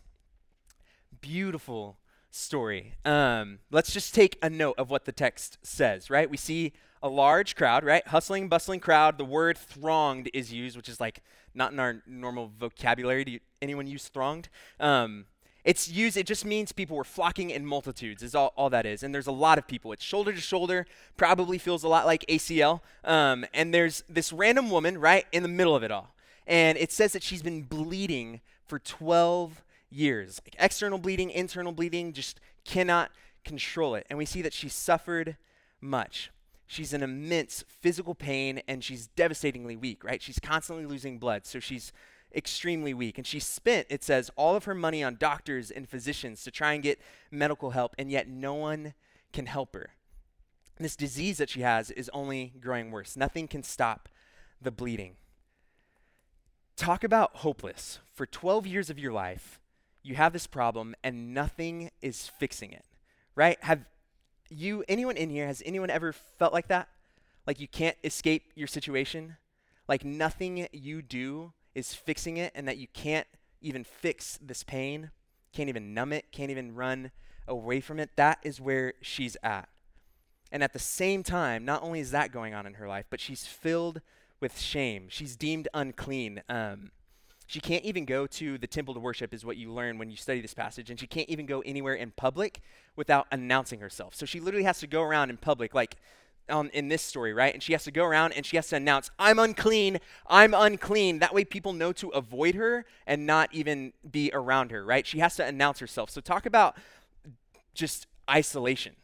Beautiful 1.22 1.98
story. 2.36 2.96
Um, 3.06 3.60
let's 3.72 3.92
just 3.92 4.14
take 4.14 4.38
a 4.42 4.50
note 4.50 4.76
of 4.78 4.90
what 4.90 5.06
the 5.06 5.12
text 5.12 5.58
says, 5.64 6.10
right? 6.10 6.30
We 6.30 6.38
see 6.38 6.74
a 7.02 7.10
large 7.10 7.56
crowd, 7.56 7.84
right? 7.84 8.06
Hustling, 8.08 8.50
bustling 8.50 8.80
crowd. 8.80 9.18
The 9.18 9.26
word 9.26 9.58
thronged 9.58 10.30
is 10.34 10.52
used, 10.52 10.76
which 10.76 10.90
is 10.90 11.00
like 11.00 11.22
not 11.54 11.72
in 11.72 11.80
our 11.80 12.02
normal 12.06 12.52
vocabulary. 12.60 13.24
Do 13.24 13.32
you, 13.34 13.40
anyone 13.62 13.88
use 13.88 14.10
thronged? 14.10 14.50
Um, 14.80 15.26
it's 15.64 15.90
used, 15.90 16.16
it 16.16 16.28
just 16.28 16.46
means 16.46 16.72
people 16.72 16.96
were 16.96 17.04
flocking 17.04 17.50
in 17.50 17.66
multitudes, 17.66 18.22
is 18.22 18.36
all, 18.36 18.54
all 18.56 18.70
that 18.70 18.86
is. 18.86 19.02
And 19.02 19.16
there's 19.16 19.28
a 19.28 19.32
lot 19.32 19.58
of 19.58 19.66
people. 19.66 19.92
It's 19.94 20.04
shoulder 20.04 20.32
to 20.32 20.42
shoulder, 20.42 20.86
probably 21.18 21.58
feels 21.58 21.84
a 21.84 21.88
lot 21.88 22.06
like 22.06 22.24
ACL. 22.28 22.82
Um, 23.04 23.46
and 23.54 23.74
there's 23.74 24.04
this 24.08 24.32
random 24.32 24.70
woman 24.70 25.00
right 25.00 25.26
in 25.32 25.42
the 25.42 25.50
middle 25.50 25.76
of 25.76 25.84
it 25.84 25.92
all. 25.92 26.14
And 26.46 26.78
it 26.78 26.92
says 26.92 27.14
that 27.14 27.24
she's 27.24 27.42
been 27.42 27.64
bleeding 27.64 28.42
for 28.64 28.78
12 28.78 29.64
years. 29.90 30.42
Like 30.46 30.56
external 30.60 31.00
bleeding, 31.00 31.30
internal 31.30 31.72
bleeding, 31.72 32.14
just 32.14 32.40
cannot 32.64 33.12
control 33.44 33.96
it. 33.96 34.06
And 34.10 34.18
we 34.18 34.26
see 34.26 34.42
that 34.42 34.54
she 34.54 34.70
suffered 34.70 35.38
much. 35.80 36.32
She's 36.68 36.94
in 36.94 37.04
immense 37.04 37.64
physical 37.68 38.16
pain 38.16 38.62
and 38.68 38.84
she's 38.84 39.08
devastatingly 39.08 39.76
weak, 39.76 40.04
right? 40.04 40.22
She's 40.22 40.40
constantly 40.40 40.86
losing 40.86 41.20
blood. 41.20 41.46
So 41.46 41.60
she's 41.60 41.94
extremely 42.36 42.94
weak. 42.94 43.18
And 43.18 43.26
she 43.26 43.40
spent, 43.40 43.88
it 43.90 44.04
says, 44.04 44.30
all 44.36 44.56
of 44.56 44.66
her 44.66 44.76
money 44.76 45.04
on 45.04 45.16
doctors 45.16 45.72
and 45.72 45.88
physicians 45.88 46.44
to 46.44 46.52
try 46.52 46.74
and 46.74 46.84
get 46.84 47.00
medical 47.32 47.72
help, 47.72 47.96
and 47.98 48.12
yet 48.12 48.28
no 48.28 48.54
one 48.54 48.94
can 49.32 49.46
help 49.46 49.76
her. 49.76 49.92
this 50.78 50.96
disease 50.96 51.38
that 51.38 51.50
she 51.50 51.62
has 51.62 51.92
is 51.92 52.10
only 52.14 52.54
growing 52.60 52.92
worse. 52.92 53.16
Nothing 53.16 53.48
can 53.48 53.64
stop 53.64 54.10
the 54.62 54.72
bleeding. 54.72 55.16
Talk 56.76 57.04
about 57.04 57.38
hopeless. 57.38 58.00
For 58.14 58.26
12 58.26 58.68
years 58.68 58.90
of 58.90 59.00
your 59.00 59.14
life, 59.14 59.60
you 60.06 60.16
have 60.16 60.34
this 60.34 60.48
problem 60.48 60.96
and 61.04 61.34
nothing 61.34 61.90
is 62.02 62.30
fixing 62.40 62.72
it. 62.72 62.86
Right? 63.36 63.58
Have 63.64 63.86
you 64.50 64.84
anyone 64.88 65.18
in 65.18 65.30
here 65.30 65.48
has 65.48 65.64
anyone 65.66 65.90
ever 65.90 66.14
felt 66.14 66.54
like 66.54 66.68
that? 66.68 66.88
Like 67.48 67.60
you 67.60 67.68
can't 67.68 67.98
escape 68.04 68.52
your 68.56 68.68
situation? 68.68 69.38
Like 69.88 70.06
nothing 70.06 70.68
you 70.72 71.02
do 71.02 71.54
is 71.74 71.94
fixing 71.94 72.38
it 72.38 72.52
and 72.56 72.68
that 72.68 72.78
you 72.78 72.88
can't 72.94 73.28
even 73.62 73.84
fix 73.84 74.38
this 74.42 74.64
pain, 74.64 75.12
can't 75.54 75.70
even 75.70 75.94
numb 75.94 76.14
it, 76.14 76.32
can't 76.32 76.52
even 76.52 76.76
run 76.76 77.12
away 77.48 77.82
from 77.82 78.00
it, 78.00 78.12
that 78.16 78.40
is 78.44 78.62
where 78.62 78.94
she's 79.02 79.36
at. 79.44 79.68
And 80.52 80.64
at 80.64 80.74
the 80.74 80.80
same 80.80 81.24
time, 81.24 81.66
not 81.66 81.84
only 81.84 82.00
is 82.00 82.12
that 82.12 82.32
going 82.32 82.54
on 82.54 82.66
in 82.66 82.76
her 82.76 82.88
life, 82.88 83.06
but 83.10 83.20
she's 83.20 83.46
filled 83.46 84.02
with 84.40 84.60
shame. 84.60 85.08
She's 85.10 85.36
deemed 85.36 85.68
unclean. 85.74 86.44
Um, 86.48 86.92
she 87.48 87.60
can't 87.60 87.84
even 87.84 88.06
go 88.06 88.26
to 88.28 88.58
the 88.58 88.68
temple 88.68 88.94
to 88.94 89.00
worship, 89.00 89.34
is 89.34 89.46
what 89.46 89.58
you 89.58 89.72
learn 89.72 89.98
when 89.98 90.10
you 90.10 90.18
study 90.18 90.42
this 90.42 90.54
passage. 90.54 90.90
And 90.90 91.00
she 91.00 91.08
can't 91.08 91.30
even 91.30 91.46
go 91.46 91.62
anywhere 91.62 91.94
in 91.94 92.12
public 92.12 92.62
without 92.96 93.28
announcing 93.32 93.80
herself. 93.80 94.16
So 94.16 94.26
she 94.26 94.40
literally 94.40 94.64
has 94.66 94.80
to 94.80 94.88
go 94.88 95.02
around 95.02 95.30
in 95.30 95.38
public, 95.38 95.76
like 95.76 95.96
um, 96.50 96.70
in 96.74 96.88
this 96.88 97.02
story, 97.02 97.34
right? 97.34 97.54
And 97.54 97.62
she 97.62 97.74
has 97.74 97.84
to 97.84 97.92
go 97.92 98.06
around 98.06 98.34
and 98.34 98.46
she 98.46 98.56
has 98.56 98.68
to 98.70 98.76
announce, 98.76 99.12
I'm 99.20 99.40
unclean, 99.40 100.00
I'm 100.28 100.54
unclean. 100.54 101.20
That 101.20 101.34
way 101.34 101.44
people 101.44 101.74
know 101.74 101.92
to 101.94 102.10
avoid 102.10 102.56
her 102.56 102.86
and 103.06 103.26
not 103.26 103.54
even 103.54 103.94
be 104.10 104.32
around 104.34 104.72
her, 104.72 104.84
right? 104.84 105.06
She 105.06 105.20
has 105.20 105.36
to 105.38 105.46
announce 105.46 105.80
herself. 105.80 106.10
So 106.10 106.22
talk 106.22 106.46
about 106.46 106.76
just 107.74 108.08
isolation. 108.30 108.96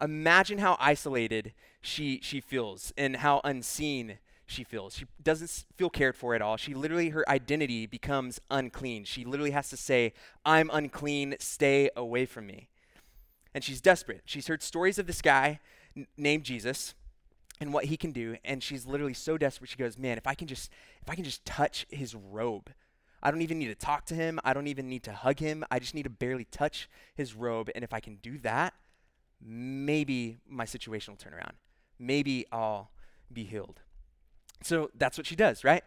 Imagine 0.00 0.58
how 0.58 0.76
isolated 0.78 1.52
she 1.80 2.20
she 2.22 2.40
feels 2.40 2.92
and 2.96 3.16
how 3.16 3.40
unseen 3.44 4.18
she 4.46 4.64
feels. 4.64 4.94
She 4.96 5.06
doesn't 5.22 5.64
feel 5.76 5.90
cared 5.90 6.16
for 6.16 6.34
at 6.34 6.42
all. 6.42 6.56
She 6.56 6.74
literally 6.74 7.10
her 7.10 7.28
identity 7.28 7.86
becomes 7.86 8.40
unclean. 8.50 9.04
She 9.04 9.24
literally 9.24 9.50
has 9.50 9.68
to 9.70 9.76
say, 9.76 10.12
"I'm 10.44 10.70
unclean, 10.72 11.36
stay 11.40 11.90
away 11.96 12.26
from 12.26 12.46
me." 12.46 12.68
And 13.54 13.64
she's 13.64 13.80
desperate. 13.80 14.22
She's 14.24 14.46
heard 14.46 14.62
stories 14.62 14.98
of 14.98 15.06
this 15.06 15.22
guy 15.22 15.60
n- 15.96 16.06
named 16.16 16.44
Jesus 16.44 16.94
and 17.60 17.72
what 17.72 17.86
he 17.86 17.96
can 17.96 18.12
do 18.12 18.36
and 18.44 18.62
she's 18.62 18.86
literally 18.86 19.14
so 19.14 19.38
desperate 19.38 19.70
she 19.70 19.76
goes 19.76 19.98
man 19.98 20.18
if 20.18 20.26
i 20.26 20.34
can 20.34 20.46
just 20.46 20.70
if 21.02 21.08
i 21.08 21.14
can 21.14 21.24
just 21.24 21.44
touch 21.44 21.86
his 21.90 22.14
robe 22.14 22.70
i 23.22 23.30
don't 23.30 23.42
even 23.42 23.58
need 23.58 23.68
to 23.68 23.74
talk 23.74 24.04
to 24.06 24.14
him 24.14 24.38
i 24.44 24.52
don't 24.52 24.66
even 24.66 24.88
need 24.88 25.02
to 25.02 25.12
hug 25.12 25.38
him 25.38 25.64
i 25.70 25.78
just 25.78 25.94
need 25.94 26.02
to 26.02 26.10
barely 26.10 26.44
touch 26.44 26.88
his 27.14 27.34
robe 27.34 27.70
and 27.74 27.82
if 27.82 27.92
i 27.92 28.00
can 28.00 28.16
do 28.16 28.38
that 28.38 28.74
maybe 29.42 30.38
my 30.48 30.64
situation 30.64 31.12
will 31.12 31.18
turn 31.18 31.34
around 31.34 31.54
maybe 31.98 32.44
i'll 32.52 32.90
be 33.32 33.44
healed 33.44 33.80
so 34.62 34.90
that's 34.94 35.18
what 35.18 35.26
she 35.26 35.36
does 35.36 35.64
right? 35.64 35.84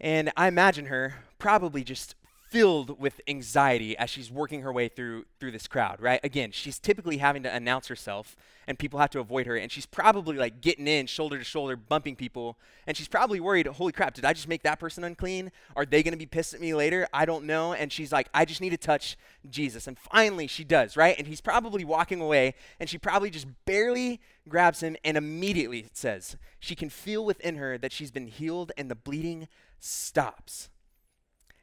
And 0.00 0.32
i 0.36 0.46
imagine 0.48 0.86
her 0.86 1.24
probably 1.38 1.84
just 1.84 2.14
filled 2.50 2.98
with 2.98 3.20
anxiety 3.28 3.96
as 3.98 4.08
she's 4.08 4.30
working 4.30 4.62
her 4.62 4.72
way 4.72 4.88
through 4.88 5.26
through 5.38 5.50
this 5.50 5.66
crowd 5.66 6.00
right? 6.00 6.20
Again 6.24 6.50
she's 6.50 6.78
typically 6.78 7.18
having 7.18 7.42
to 7.42 7.54
announce 7.54 7.88
herself 7.88 8.36
and 8.66 8.78
people 8.78 8.98
have 8.98 9.10
to 9.10 9.20
avoid 9.20 9.46
her 9.46 9.56
and 9.56 9.70
she's 9.70 9.86
probably 9.86 10.36
like 10.36 10.60
getting 10.60 10.86
in 10.86 11.06
shoulder 11.06 11.38
to 11.38 11.44
shoulder 11.44 11.76
bumping 11.76 12.16
people 12.16 12.58
and 12.86 12.96
she's 12.96 13.08
probably 13.08 13.40
worried 13.40 13.66
holy 13.66 13.92
crap 13.92 14.14
did 14.14 14.24
i 14.24 14.32
just 14.32 14.48
make 14.48 14.62
that 14.62 14.80
person 14.80 15.04
unclean? 15.04 15.50
Are 15.76 15.84
they 15.84 16.02
going 16.02 16.12
to 16.12 16.18
be 16.18 16.26
pissed 16.26 16.54
at 16.54 16.60
me 16.60 16.74
later? 16.74 17.06
I 17.12 17.24
don't 17.26 17.44
know 17.44 17.74
and 17.74 17.92
she's 17.92 18.12
like 18.12 18.28
i 18.32 18.44
just 18.44 18.60
need 18.60 18.70
to 18.70 18.78
touch 18.78 19.16
jesus 19.48 19.86
and 19.86 19.98
finally 19.98 20.46
she 20.46 20.64
does 20.64 20.96
right? 20.96 21.16
And 21.18 21.26
he's 21.26 21.40
probably 21.40 21.84
walking 21.84 22.20
away 22.20 22.54
and 22.80 22.88
she 22.88 22.98
probably 22.98 23.30
just 23.30 23.46
barely 23.66 24.20
grabs 24.48 24.82
him 24.82 24.96
and 25.04 25.16
immediately 25.16 25.80
it 25.80 25.96
says 25.96 26.36
she 26.58 26.74
can 26.74 26.88
feel 26.88 27.24
within 27.24 27.56
her 27.56 27.76
that 27.76 27.92
she's 27.92 28.10
been 28.10 28.26
healed 28.26 28.72
and 28.78 28.90
the 28.90 28.94
bleeding 28.94 29.48
stops 29.78 30.70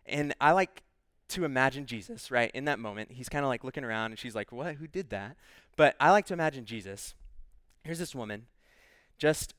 and 0.06 0.34
I 0.40 0.52
like 0.52 0.84
to 1.30 1.44
imagine 1.46 1.86
Jesus, 1.86 2.30
right, 2.30 2.52
in 2.54 2.66
that 2.66 2.80
moment. 2.80 3.12
He's 3.12 3.30
kind 3.30 3.44
of 3.44 3.50
like 3.50 3.64
looking 3.64 3.84
around 3.84 4.12
and 4.12 4.20
she's 4.20 4.36
like, 4.36 4.52
What? 4.52 4.76
Who 4.76 4.88
did 4.88 5.10
that? 5.10 5.36
But 5.76 5.96
I 6.00 6.12
like 6.12 6.26
to 6.28 6.34
imagine 6.34 6.66
Jesus. 6.66 7.16
Here's 7.84 8.00
this 8.00 8.16
woman, 8.16 8.48
just 9.18 9.54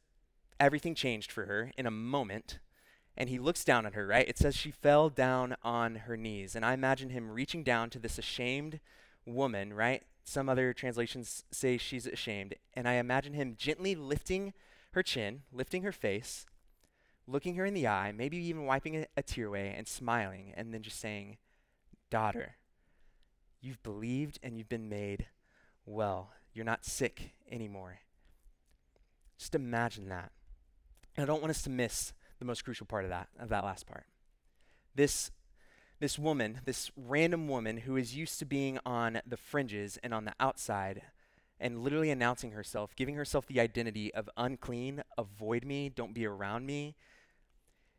everything 0.59 0.95
changed 0.95 1.31
for 1.31 1.47
her 1.47 1.71
in 1.77 1.87
a 1.87 1.91
moment. 1.91 2.59
and 3.19 3.31
he 3.31 3.39
looks 3.39 3.65
down 3.65 3.87
at 3.87 3.95
her, 3.95 4.07
right? 4.07 4.29
It 4.29 4.37
says 4.37 4.55
she 4.55 4.71
fell 4.71 5.09
down 5.09 5.57
on 5.63 5.97
her 6.07 6.19
knees. 6.19 6.55
And 6.55 6.67
I 6.67 6.75
imagine 6.75 7.09
him 7.09 7.31
reaching 7.31 7.63
down 7.63 7.89
to 7.91 7.99
this 7.99 8.19
ashamed 8.19 8.79
woman, 9.25 9.73
right? 9.73 10.03
Some 10.25 10.51
other 10.51 10.75
translations 10.75 11.43
say 11.51 11.79
she's 11.79 12.07
ashamed. 12.07 12.57
And 12.75 12.87
I 12.87 12.95
imagine 12.95 13.33
him 13.33 13.55
gently 13.57 13.95
lifting 13.95 14.53
her 14.91 15.03
chin, 15.03 15.43
lifting 15.51 15.83
her 15.83 15.93
face, 15.93 16.45
looking 17.27 17.57
her 17.57 17.65
in 17.65 17.75
the 17.75 17.87
eye, 17.87 18.13
maybe 18.13 18.37
even 18.37 18.67
wiping 18.67 18.97
a, 18.97 19.07
a 19.17 19.23
tear 19.23 19.47
away 19.47 19.75
and 19.77 19.87
smiling, 19.87 20.53
and 20.57 20.73
then 20.73 20.83
just 20.83 21.01
saying, 21.01 21.39
Daughter, 22.11 22.57
you've 23.61 23.83
believed 23.83 24.39
and 24.43 24.57
you've 24.57 24.69
been 24.69 24.89
made 24.89 25.27
well. 25.85 26.31
You're 26.53 26.65
not 26.65 26.85
sick 26.85 27.33
anymore. 27.51 27.99
Just 29.39 29.55
imagine 29.55 30.09
that. 30.09 30.31
And 31.17 31.25
I 31.25 31.27
don't 31.27 31.41
want 31.41 31.51
us 31.51 31.63
to 31.63 31.71
miss 31.71 32.13
the 32.39 32.45
most 32.45 32.65
crucial 32.65 32.87
part 32.87 33.05
of 33.05 33.11
that, 33.11 33.29
of 33.39 33.49
that 33.49 33.65
last 33.65 33.87
part. 33.87 34.05
This, 34.95 35.31
this 36.01 36.19
woman, 36.19 36.61
this 36.65 36.91
random 36.97 37.49
woman 37.49 37.79
who 37.79 37.97
is 37.97 38.17
used 38.17 38.39
to 38.39 38.45
being 38.45 38.79
on 38.87 39.21
the 39.27 39.37
fringes 39.37 39.99
and 40.03 40.15
on 40.15 40.25
the 40.25 40.35
outside 40.39 41.03
and 41.59 41.83
literally 41.83 42.11
announcing 42.11 42.53
herself, 42.53 42.95
giving 42.97 43.15
herself 43.15 43.47
the 43.47 43.61
identity 43.61 44.13
of 44.13 44.29
unclean, 44.37 45.03
avoid 45.17 45.65
me, 45.65 45.89
don't 45.89 46.15
be 46.15 46.27
around 46.27 46.67
me. 46.67 46.95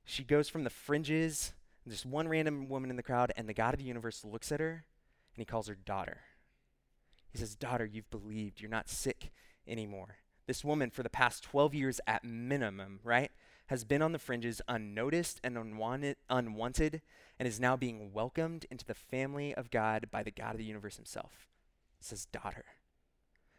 She 0.09 0.23
goes 0.23 0.47
from 0.47 0.63
the 0.63 0.69
fringes, 0.69 1.51
just 1.85 2.05
one 2.05 2.29
random 2.29 2.69
woman 2.69 2.89
in 2.89 2.95
the 2.95 3.03
crowd, 3.03 3.33
and 3.35 3.47
the 3.47 3.53
God 3.53 3.73
of 3.73 3.79
the 3.79 3.85
universe 3.85 4.23
looks 4.23 4.53
at 4.53 4.61
her 4.61 4.85
and 5.35 5.41
he 5.41 5.43
calls 5.43 5.67
her 5.67 5.75
daughter. 5.75 6.21
He 7.29 7.37
says, 7.37 7.55
Daughter, 7.55 7.85
you've 7.85 8.09
believed. 8.09 8.61
You're 8.61 8.71
not 8.71 8.87
sick 8.87 9.31
anymore. 9.67 10.15
This 10.47 10.63
woman, 10.63 10.91
for 10.91 11.03
the 11.03 11.09
past 11.09 11.43
12 11.43 11.75
years 11.75 11.99
at 12.07 12.23
minimum, 12.23 13.01
right, 13.03 13.31
has 13.67 13.83
been 13.83 14.01
on 14.01 14.13
the 14.13 14.17
fringes 14.17 14.61
unnoticed 14.69 15.41
and 15.43 15.57
unwanted, 15.57 16.15
unwanted 16.29 17.01
and 17.37 17.45
is 17.45 17.59
now 17.59 17.75
being 17.75 18.13
welcomed 18.13 18.65
into 18.71 18.85
the 18.85 18.93
family 18.93 19.53
of 19.55 19.69
God 19.69 20.07
by 20.09 20.23
the 20.23 20.31
God 20.31 20.53
of 20.53 20.57
the 20.57 20.63
universe 20.63 20.95
himself. 20.95 21.49
It 21.99 22.05
says, 22.05 22.25
Daughter. 22.27 22.63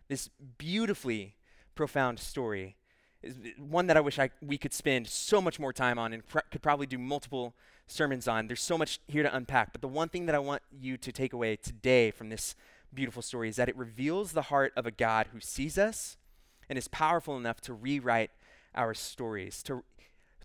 This 0.08 0.30
beautifully 0.56 1.36
profound 1.74 2.18
story 2.18 2.77
is 3.22 3.36
one 3.58 3.86
that 3.88 3.96
I 3.96 4.00
wish 4.00 4.18
I, 4.18 4.30
we 4.40 4.58
could 4.58 4.72
spend 4.72 5.08
so 5.08 5.40
much 5.40 5.58
more 5.58 5.72
time 5.72 5.98
on 5.98 6.12
and 6.12 6.26
pr- 6.26 6.38
could 6.50 6.62
probably 6.62 6.86
do 6.86 6.98
multiple 6.98 7.54
sermons 7.86 8.28
on. 8.28 8.46
There's 8.46 8.62
so 8.62 8.78
much 8.78 9.00
here 9.08 9.22
to 9.22 9.34
unpack. 9.34 9.72
But 9.72 9.80
the 9.80 9.88
one 9.88 10.08
thing 10.08 10.26
that 10.26 10.34
I 10.34 10.38
want 10.38 10.62
you 10.70 10.96
to 10.98 11.10
take 11.10 11.32
away 11.32 11.56
today 11.56 12.10
from 12.10 12.28
this 12.28 12.54
beautiful 12.94 13.22
story 13.22 13.48
is 13.48 13.56
that 13.56 13.68
it 13.68 13.76
reveals 13.76 14.32
the 14.32 14.42
heart 14.42 14.72
of 14.76 14.86
a 14.86 14.90
God 14.90 15.28
who 15.32 15.40
sees 15.40 15.76
us 15.78 16.16
and 16.68 16.78
is 16.78 16.88
powerful 16.88 17.36
enough 17.36 17.60
to 17.62 17.74
rewrite 17.74 18.30
our 18.74 18.94
stories, 18.94 19.62
to, 19.64 19.82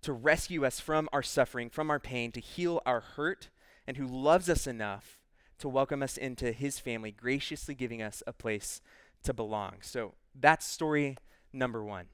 to 0.01 0.13
rescue 0.13 0.65
us 0.65 0.79
from 0.79 1.07
our 1.13 1.23
suffering, 1.23 1.69
from 1.69 1.91
our 1.91 1.99
pain, 1.99 2.31
to 2.31 2.39
heal 2.39 2.81
our 2.85 3.01
hurt, 3.01 3.49
and 3.85 3.97
who 3.97 4.07
loves 4.07 4.49
us 4.49 4.65
enough 4.65 5.19
to 5.59 5.69
welcome 5.69 6.01
us 6.01 6.17
into 6.17 6.51
his 6.51 6.79
family, 6.79 7.11
graciously 7.11 7.75
giving 7.75 8.01
us 8.01 8.23
a 8.25 8.33
place 8.33 8.81
to 9.23 9.33
belong. 9.33 9.75
So 9.81 10.13
that's 10.33 10.65
story 10.65 11.17
number 11.53 11.83
one. 11.83 12.07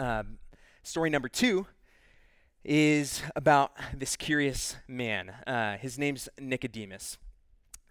Um, 0.00 0.38
story 0.82 1.10
number 1.10 1.28
two 1.28 1.66
is 2.64 3.20
about 3.36 3.72
this 3.94 4.16
curious 4.16 4.76
man. 4.88 5.28
Uh, 5.46 5.76
his 5.76 5.98
name's 5.98 6.26
Nicodemus. 6.38 7.18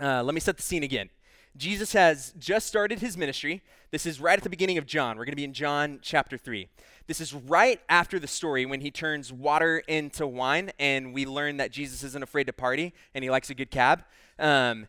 Uh, 0.02 0.24
let 0.24 0.34
me 0.34 0.40
set 0.40 0.58
the 0.58 0.64
scene 0.64 0.82
again. 0.82 1.12
Jesus 1.56 1.94
has 1.94 2.34
just 2.40 2.66
started 2.66 2.98
his 2.98 3.16
ministry. 3.16 3.62
This 3.92 4.08
is 4.08 4.20
right 4.20 4.40
at 4.40 4.44
the 4.44 4.50
beginning 4.50 4.80
of 4.80 4.88
John. 4.88 5.18
We're 5.18 5.26
going 5.26 5.34
to 5.34 5.36
be 5.36 5.44
in 5.44 5.54
John 5.54 6.00
chapter 6.02 6.36
3. 6.36 6.68
This 7.06 7.22
is 7.22 7.32
right 7.32 7.80
after 7.90 8.18
the 8.18 8.28
story 8.28 8.66
when 8.66 8.82
he 8.82 8.90
turns 8.90 9.32
water 9.32 9.84
into 9.88 10.26
wine, 10.26 10.72
and 10.80 11.14
we 11.14 11.28
learn 11.28 11.58
that 11.58 11.72
Jesus 11.72 12.04
isn't 12.04 12.24
afraid 12.24 12.46
to 12.46 12.54
party 12.54 12.92
and 13.14 13.24
he 13.24 13.30
likes 13.30 13.52
a 13.52 13.54
good 13.54 13.70
cab. 13.70 14.04
Um, 14.40 14.88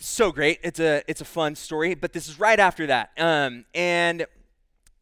so 0.00 0.32
great. 0.32 0.58
It's 0.64 0.80
a, 0.80 1.04
it's 1.06 1.20
a 1.20 1.24
fun 1.24 1.54
story, 1.54 1.94
but 1.94 2.12
this 2.12 2.28
is 2.28 2.40
right 2.40 2.58
after 2.58 2.88
that. 2.88 3.12
Um, 3.16 3.66
and 3.72 4.26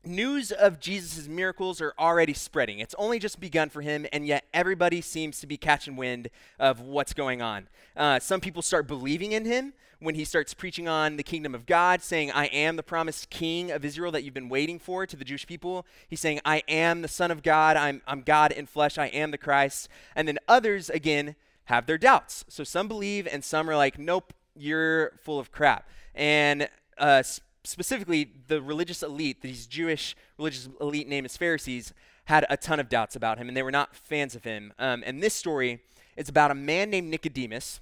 news 0.04 0.50
of 0.52 0.80
Jesus' 0.80 1.28
miracles 1.28 1.80
are 1.80 1.94
already 1.98 2.32
spreading. 2.32 2.78
It's 2.78 2.94
only 2.98 3.18
just 3.18 3.40
begun 3.40 3.68
for 3.68 3.82
him, 3.82 4.06
and 4.12 4.26
yet 4.26 4.44
everybody 4.54 5.00
seems 5.00 5.40
to 5.40 5.46
be 5.46 5.56
catching 5.56 5.96
wind 5.96 6.30
of 6.58 6.80
what's 6.80 7.12
going 7.12 7.42
on. 7.42 7.68
Uh, 7.96 8.18
some 8.18 8.40
people 8.40 8.62
start 8.62 8.86
believing 8.86 9.32
in 9.32 9.44
him 9.44 9.74
when 9.98 10.14
he 10.14 10.24
starts 10.24 10.54
preaching 10.54 10.88
on 10.88 11.16
the 11.16 11.22
kingdom 11.22 11.54
of 11.54 11.66
God, 11.66 12.00
saying, 12.02 12.30
I 12.32 12.46
am 12.46 12.76
the 12.76 12.82
promised 12.82 13.28
king 13.28 13.70
of 13.70 13.84
Israel 13.84 14.10
that 14.12 14.24
you've 14.24 14.34
been 14.34 14.48
waiting 14.48 14.78
for 14.78 15.06
to 15.06 15.16
the 15.16 15.24
Jewish 15.24 15.46
people. 15.46 15.86
He's 16.08 16.20
saying, 16.20 16.40
I 16.44 16.62
am 16.68 17.02
the 17.02 17.08
Son 17.08 17.30
of 17.30 17.42
God. 17.42 17.76
I'm, 17.76 18.00
I'm 18.06 18.22
God 18.22 18.52
in 18.52 18.64
flesh. 18.64 18.96
I 18.96 19.06
am 19.08 19.30
the 19.30 19.38
Christ. 19.38 19.88
And 20.16 20.26
then 20.26 20.38
others, 20.48 20.88
again, 20.88 21.36
have 21.64 21.84
their 21.84 21.98
doubts. 21.98 22.44
So 22.48 22.64
some 22.64 22.88
believe, 22.88 23.28
and 23.30 23.44
some 23.44 23.68
are 23.68 23.76
like, 23.76 23.98
nope, 23.98 24.32
you're 24.56 25.12
full 25.18 25.38
of 25.38 25.52
crap. 25.52 25.86
And 26.14 26.68
uh, 26.96 27.22
specifically 27.64 28.30
the 28.48 28.62
religious 28.62 29.02
elite, 29.02 29.42
these 29.42 29.66
Jewish 29.66 30.16
religious 30.38 30.68
elite 30.80 31.08
named 31.08 31.26
as 31.26 31.36
Pharisees, 31.36 31.92
had 32.24 32.46
a 32.48 32.56
ton 32.56 32.80
of 32.80 32.88
doubts 32.88 33.16
about 33.16 33.38
him, 33.38 33.48
and 33.48 33.56
they 33.56 33.62
were 33.62 33.70
not 33.70 33.94
fans 33.94 34.34
of 34.34 34.44
him. 34.44 34.72
Um, 34.78 35.02
and 35.04 35.22
this 35.22 35.34
story 35.34 35.80
is 36.16 36.28
about 36.28 36.50
a 36.50 36.54
man 36.54 36.90
named 36.90 37.08
Nicodemus, 37.08 37.80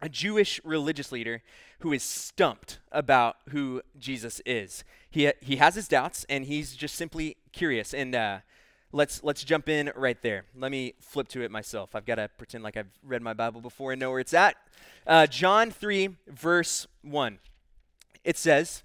a 0.00 0.08
Jewish 0.08 0.60
religious 0.64 1.12
leader 1.12 1.42
who 1.80 1.92
is 1.92 2.02
stumped 2.02 2.78
about 2.90 3.36
who 3.50 3.82
Jesus 3.98 4.40
is. 4.46 4.84
He, 5.10 5.30
he 5.40 5.56
has 5.56 5.74
his 5.74 5.88
doubts, 5.88 6.24
and 6.28 6.44
he's 6.44 6.76
just 6.76 6.94
simply 6.94 7.36
curious. 7.52 7.92
And 7.92 8.14
uh, 8.14 8.38
let's 8.92 9.22
let's 9.24 9.42
jump 9.42 9.68
in 9.68 9.90
right 9.96 10.20
there. 10.22 10.44
Let 10.56 10.70
me 10.70 10.94
flip 11.00 11.28
to 11.28 11.42
it 11.42 11.50
myself. 11.50 11.94
I've 11.94 12.06
got 12.06 12.16
to 12.16 12.28
pretend 12.38 12.62
like 12.62 12.76
I've 12.76 12.90
read 13.02 13.22
my 13.22 13.32
Bible 13.32 13.60
before 13.60 13.92
and 13.92 14.00
know 14.00 14.10
where 14.10 14.20
it's 14.20 14.34
at. 14.34 14.56
Uh, 15.06 15.26
John 15.26 15.70
3, 15.70 16.16
verse 16.28 16.86
1. 17.02 17.38
It 18.24 18.36
says, 18.36 18.82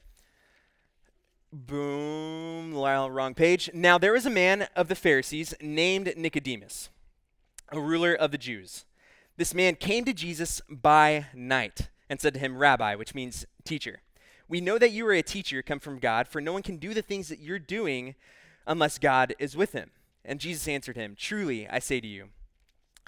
Boom, 1.53 2.73
wrong 2.73 3.33
page. 3.33 3.69
Now 3.73 3.97
there 3.97 4.11
was 4.11 4.25
a 4.25 4.29
man 4.29 4.67
of 4.75 4.89
the 4.89 4.95
Pharisees 4.95 5.53
named 5.61 6.13
Nicodemus, 6.17 6.89
a 7.71 7.79
ruler 7.79 8.13
of 8.13 8.31
the 8.31 8.37
Jews. 8.37 8.83
This 9.37 9.53
man 9.53 9.75
came 9.75 10.03
to 10.03 10.13
Jesus 10.13 10.61
by 10.69 11.27
night 11.33 11.87
and 12.09 12.19
said 12.19 12.33
to 12.33 12.39
him, 12.39 12.57
Rabbi, 12.57 12.95
which 12.95 13.15
means 13.15 13.45
teacher. 13.63 14.01
We 14.49 14.59
know 14.59 14.77
that 14.77 14.91
you 14.91 15.07
are 15.07 15.13
a 15.13 15.21
teacher 15.21 15.61
come 15.61 15.79
from 15.79 15.99
God, 15.99 16.27
for 16.27 16.41
no 16.41 16.51
one 16.51 16.63
can 16.63 16.77
do 16.77 16.93
the 16.93 17.01
things 17.01 17.29
that 17.29 17.39
you're 17.39 17.59
doing 17.59 18.15
unless 18.65 18.99
God 18.99 19.33
is 19.39 19.55
with 19.55 19.71
him. 19.71 19.91
And 20.25 20.41
Jesus 20.41 20.67
answered 20.67 20.97
him, 20.97 21.15
Truly, 21.17 21.65
I 21.69 21.79
say 21.79 22.01
to 22.01 22.07
you, 22.07 22.27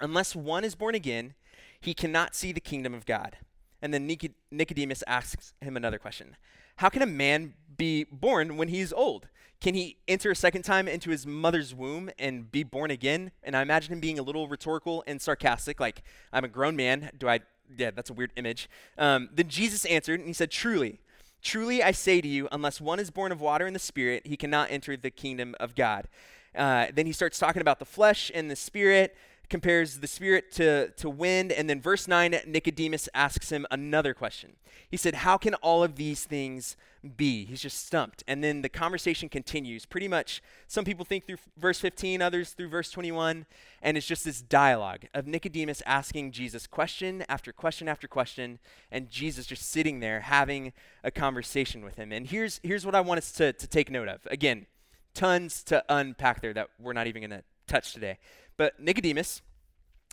unless 0.00 0.34
one 0.34 0.64
is 0.64 0.74
born 0.74 0.94
again, 0.94 1.34
he 1.78 1.92
cannot 1.92 2.34
see 2.34 2.52
the 2.52 2.60
kingdom 2.60 2.94
of 2.94 3.04
God. 3.04 3.36
And 3.82 3.92
then 3.92 4.06
Nicodemus 4.50 5.04
asks 5.06 5.52
him 5.60 5.76
another 5.76 5.98
question 5.98 6.36
How 6.76 6.88
can 6.88 7.02
a 7.02 7.06
man 7.06 7.54
be 7.80 8.04
born 8.04 8.58
when 8.58 8.68
he's 8.68 8.92
old? 8.92 9.26
Can 9.62 9.74
he 9.74 9.96
enter 10.06 10.30
a 10.30 10.36
second 10.36 10.62
time 10.62 10.86
into 10.86 11.08
his 11.08 11.26
mother's 11.26 11.74
womb 11.74 12.10
and 12.18 12.52
be 12.52 12.62
born 12.62 12.90
again? 12.90 13.30
And 13.42 13.56
I 13.56 13.62
imagine 13.62 13.94
him 13.94 14.00
being 14.00 14.18
a 14.18 14.22
little 14.22 14.48
rhetorical 14.48 15.02
and 15.06 15.20
sarcastic, 15.20 15.80
like, 15.80 16.02
I'm 16.30 16.44
a 16.44 16.48
grown 16.48 16.76
man. 16.76 17.10
Do 17.16 17.26
I? 17.28 17.40
Yeah, 17.76 17.90
that's 17.90 18.10
a 18.10 18.12
weird 18.12 18.32
image. 18.36 18.68
Um, 18.98 19.30
then 19.32 19.48
Jesus 19.48 19.86
answered 19.86 20.20
and 20.20 20.28
he 20.28 20.34
said, 20.34 20.50
Truly, 20.50 21.00
truly 21.40 21.82
I 21.82 21.92
say 21.92 22.20
to 22.20 22.28
you, 22.28 22.48
unless 22.52 22.82
one 22.82 23.00
is 23.00 23.10
born 23.10 23.32
of 23.32 23.40
water 23.40 23.66
and 23.66 23.74
the 23.74 23.80
Spirit, 23.80 24.26
he 24.26 24.36
cannot 24.36 24.70
enter 24.70 24.96
the 24.96 25.10
kingdom 25.10 25.54
of 25.58 25.74
God. 25.74 26.06
Uh, 26.54 26.88
then 26.94 27.06
he 27.06 27.12
starts 27.12 27.38
talking 27.38 27.62
about 27.62 27.78
the 27.78 27.84
flesh 27.84 28.30
and 28.34 28.50
the 28.50 28.56
spirit 28.56 29.16
compares 29.50 29.98
the 29.98 30.06
spirit 30.06 30.52
to, 30.52 30.90
to 30.92 31.10
wind. 31.10 31.52
And 31.52 31.68
then 31.68 31.80
verse 31.80 32.08
9, 32.08 32.36
Nicodemus 32.46 33.08
asks 33.12 33.50
him 33.50 33.66
another 33.70 34.14
question. 34.14 34.52
He 34.88 34.96
said, 34.96 35.16
How 35.16 35.36
can 35.36 35.54
all 35.54 35.82
of 35.82 35.96
these 35.96 36.24
things 36.24 36.76
be? 37.16 37.44
He's 37.44 37.60
just 37.60 37.84
stumped. 37.84 38.24
And 38.26 38.42
then 38.42 38.62
the 38.62 38.68
conversation 38.68 39.28
continues. 39.28 39.84
Pretty 39.84 40.08
much, 40.08 40.42
some 40.68 40.84
people 40.84 41.04
think 41.04 41.26
through 41.26 41.38
verse 41.58 41.80
15, 41.80 42.22
others 42.22 42.52
through 42.52 42.68
verse 42.68 42.90
21. 42.90 43.46
And 43.82 43.96
it's 43.96 44.06
just 44.06 44.24
this 44.24 44.40
dialogue 44.40 45.06
of 45.12 45.26
Nicodemus 45.26 45.82
asking 45.84 46.32
Jesus 46.32 46.66
question 46.66 47.24
after 47.28 47.52
question 47.52 47.88
after 47.88 48.08
question, 48.08 48.58
and 48.90 49.10
Jesus 49.10 49.46
just 49.46 49.68
sitting 49.68 50.00
there 50.00 50.20
having 50.20 50.72
a 51.04 51.10
conversation 51.10 51.84
with 51.84 51.96
him. 51.96 52.12
And 52.12 52.26
here's, 52.26 52.60
here's 52.62 52.86
what 52.86 52.94
I 52.94 53.00
want 53.00 53.18
us 53.18 53.32
to, 53.32 53.52
to 53.52 53.66
take 53.66 53.90
note 53.90 54.08
of. 54.08 54.20
Again, 54.30 54.66
tons 55.14 55.62
to 55.64 55.84
unpack 55.88 56.40
there 56.40 56.54
that 56.54 56.68
we're 56.78 56.92
not 56.92 57.06
even 57.06 57.20
going 57.22 57.30
to 57.30 57.44
touch 57.66 57.92
today. 57.92 58.18
But 58.60 58.78
Nicodemus, 58.78 59.40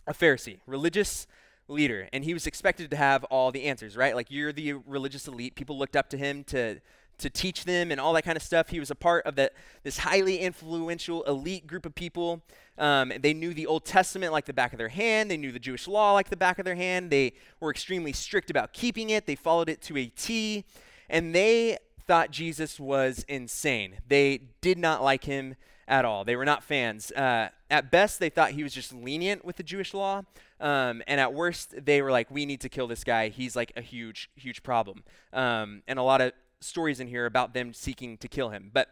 a 0.06 0.14
Pharisee, 0.14 0.60
religious 0.66 1.26
leader, 1.68 2.08
and 2.14 2.24
he 2.24 2.32
was 2.32 2.46
expected 2.46 2.90
to 2.92 2.96
have 2.96 3.24
all 3.24 3.52
the 3.52 3.64
answers, 3.64 3.94
right? 3.94 4.16
Like 4.16 4.30
you're 4.30 4.54
the 4.54 4.72
religious 4.86 5.28
elite. 5.28 5.54
People 5.54 5.78
looked 5.78 5.96
up 5.96 6.08
to 6.08 6.16
him 6.16 6.44
to 6.44 6.80
to 7.18 7.28
teach 7.28 7.64
them 7.64 7.90
and 7.90 8.00
all 8.00 8.14
that 8.14 8.22
kind 8.22 8.36
of 8.38 8.42
stuff. 8.42 8.70
He 8.70 8.80
was 8.80 8.90
a 8.90 8.94
part 8.94 9.26
of 9.26 9.36
that 9.36 9.52
this 9.82 9.98
highly 9.98 10.38
influential 10.38 11.24
elite 11.24 11.66
group 11.66 11.84
of 11.84 11.94
people. 11.94 12.40
Um, 12.78 13.12
they 13.20 13.34
knew 13.34 13.52
the 13.52 13.66
Old 13.66 13.84
Testament 13.84 14.32
like 14.32 14.46
the 14.46 14.54
back 14.54 14.72
of 14.72 14.78
their 14.78 14.88
hand. 14.88 15.30
They 15.30 15.36
knew 15.36 15.52
the 15.52 15.58
Jewish 15.58 15.86
law 15.86 16.14
like 16.14 16.30
the 16.30 16.36
back 16.36 16.58
of 16.58 16.64
their 16.64 16.74
hand. 16.74 17.10
They 17.10 17.34
were 17.60 17.70
extremely 17.70 18.14
strict 18.14 18.48
about 18.48 18.72
keeping 18.72 19.10
it. 19.10 19.26
They 19.26 19.34
followed 19.34 19.68
it 19.68 19.82
to 19.82 19.98
a 19.98 20.06
T, 20.06 20.64
and 21.10 21.34
they 21.34 21.76
thought 22.06 22.30
Jesus 22.30 22.80
was 22.80 23.26
insane. 23.28 23.98
They 24.08 24.40
did 24.62 24.78
not 24.78 25.02
like 25.02 25.24
him 25.24 25.56
at 25.88 26.04
all. 26.04 26.24
They 26.24 26.36
were 26.36 26.44
not 26.44 26.62
fans. 26.62 27.10
Uh, 27.10 27.48
at 27.70 27.90
best, 27.90 28.20
they 28.20 28.28
thought 28.28 28.52
he 28.52 28.62
was 28.62 28.72
just 28.72 28.92
lenient 28.92 29.44
with 29.44 29.56
the 29.56 29.62
Jewish 29.62 29.94
law. 29.94 30.22
Um, 30.60 31.02
and 31.08 31.20
at 31.20 31.32
worst, 31.32 31.74
they 31.84 32.02
were 32.02 32.12
like, 32.12 32.30
we 32.30 32.46
need 32.46 32.60
to 32.60 32.68
kill 32.68 32.86
this 32.86 33.02
guy. 33.02 33.28
He's 33.30 33.56
like 33.56 33.72
a 33.74 33.80
huge, 33.80 34.30
huge 34.36 34.62
problem. 34.62 35.02
Um, 35.32 35.82
and 35.88 35.98
a 35.98 36.02
lot 36.02 36.20
of 36.20 36.32
stories 36.60 37.00
in 37.00 37.08
here 37.08 37.26
about 37.26 37.54
them 37.54 37.72
seeking 37.72 38.18
to 38.18 38.28
kill 38.28 38.50
him. 38.50 38.70
But 38.72 38.88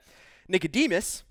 Nicodemus 0.48 1.22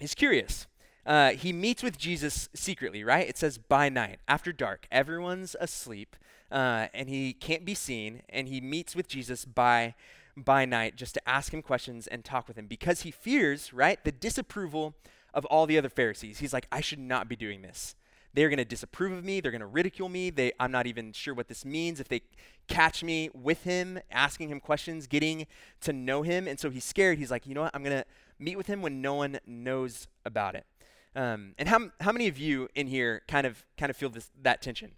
is 0.00 0.14
curious. 0.14 0.66
Uh, 1.04 1.30
he 1.30 1.52
meets 1.52 1.82
with 1.82 1.98
Jesus 1.98 2.48
secretly, 2.54 3.04
right? 3.04 3.28
It 3.28 3.36
says 3.36 3.58
by 3.58 3.88
night, 3.88 4.18
after 4.28 4.52
dark. 4.52 4.86
Everyone's 4.90 5.54
asleep, 5.60 6.16
uh, 6.50 6.86
and 6.94 7.08
he 7.08 7.32
can't 7.32 7.64
be 7.64 7.74
seen. 7.74 8.22
And 8.28 8.48
he 8.48 8.60
meets 8.60 8.94
with 8.94 9.08
Jesus 9.08 9.44
by 9.44 9.94
by 10.36 10.64
night 10.64 10.96
just 10.96 11.14
to 11.14 11.28
ask 11.28 11.52
him 11.52 11.62
questions 11.62 12.06
and 12.06 12.24
talk 12.24 12.48
with 12.48 12.58
him 12.58 12.66
because 12.66 13.02
he 13.02 13.10
fears, 13.10 13.72
right, 13.72 14.02
the 14.04 14.12
disapproval 14.12 14.94
of 15.32 15.44
all 15.46 15.66
the 15.66 15.78
other 15.78 15.88
Pharisees. 15.88 16.38
He's 16.38 16.52
like, 16.52 16.66
I 16.70 16.80
should 16.80 16.98
not 16.98 17.28
be 17.28 17.36
doing 17.36 17.62
this. 17.62 17.94
They're 18.34 18.48
going 18.48 18.58
to 18.58 18.64
disapprove 18.64 19.12
of 19.12 19.24
me. 19.24 19.40
They're 19.40 19.52
going 19.52 19.60
to 19.60 19.66
ridicule 19.66 20.08
me. 20.08 20.30
They, 20.30 20.52
I'm 20.58 20.72
not 20.72 20.88
even 20.88 21.12
sure 21.12 21.34
what 21.34 21.46
this 21.46 21.64
means 21.64 22.00
if 22.00 22.08
they 22.08 22.22
catch 22.66 23.04
me 23.04 23.30
with 23.32 23.62
him, 23.62 24.00
asking 24.10 24.48
him 24.48 24.58
questions, 24.58 25.06
getting 25.06 25.46
to 25.82 25.92
know 25.92 26.22
him. 26.22 26.48
And 26.48 26.58
so 26.58 26.68
he's 26.70 26.84
scared. 26.84 27.18
He's 27.18 27.30
like, 27.30 27.46
you 27.46 27.54
know 27.54 27.62
what? 27.62 27.70
I'm 27.74 27.84
going 27.84 27.96
to 27.96 28.04
meet 28.40 28.56
with 28.56 28.66
him 28.66 28.82
when 28.82 29.00
no 29.00 29.14
one 29.14 29.38
knows 29.46 30.08
about 30.24 30.56
it. 30.56 30.66
Um, 31.14 31.54
and 31.58 31.68
how, 31.68 31.90
how 32.00 32.10
many 32.10 32.26
of 32.26 32.36
you 32.36 32.68
in 32.74 32.88
here 32.88 33.22
kind 33.28 33.46
of 33.46 33.64
kind 33.78 33.88
of 33.88 33.96
feel 33.96 34.10
this 34.10 34.32
that 34.42 34.60
tension? 34.62 34.92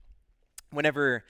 Whenever 0.71 1.25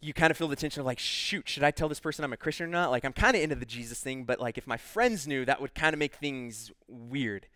you 0.00 0.12
kind 0.12 0.30
of 0.30 0.36
feel 0.36 0.48
the 0.48 0.56
tension 0.56 0.80
of 0.80 0.86
like, 0.86 0.98
shoot, 0.98 1.48
should 1.48 1.62
I 1.62 1.70
tell 1.70 1.88
this 1.88 2.00
person 2.00 2.24
I'm 2.24 2.32
a 2.32 2.36
Christian 2.36 2.66
or 2.66 2.70
not? 2.70 2.90
Like, 2.90 3.04
I'm 3.04 3.12
kind 3.12 3.36
of 3.36 3.42
into 3.42 3.56
the 3.56 3.66
Jesus 3.66 4.00
thing, 4.00 4.24
but 4.24 4.40
like, 4.40 4.58
if 4.58 4.66
my 4.66 4.76
friends 4.76 5.26
knew, 5.26 5.44
that 5.44 5.60
would 5.60 5.74
kind 5.74 5.94
of 5.94 5.98
make 5.98 6.14
things 6.14 6.70
weird. 6.88 7.46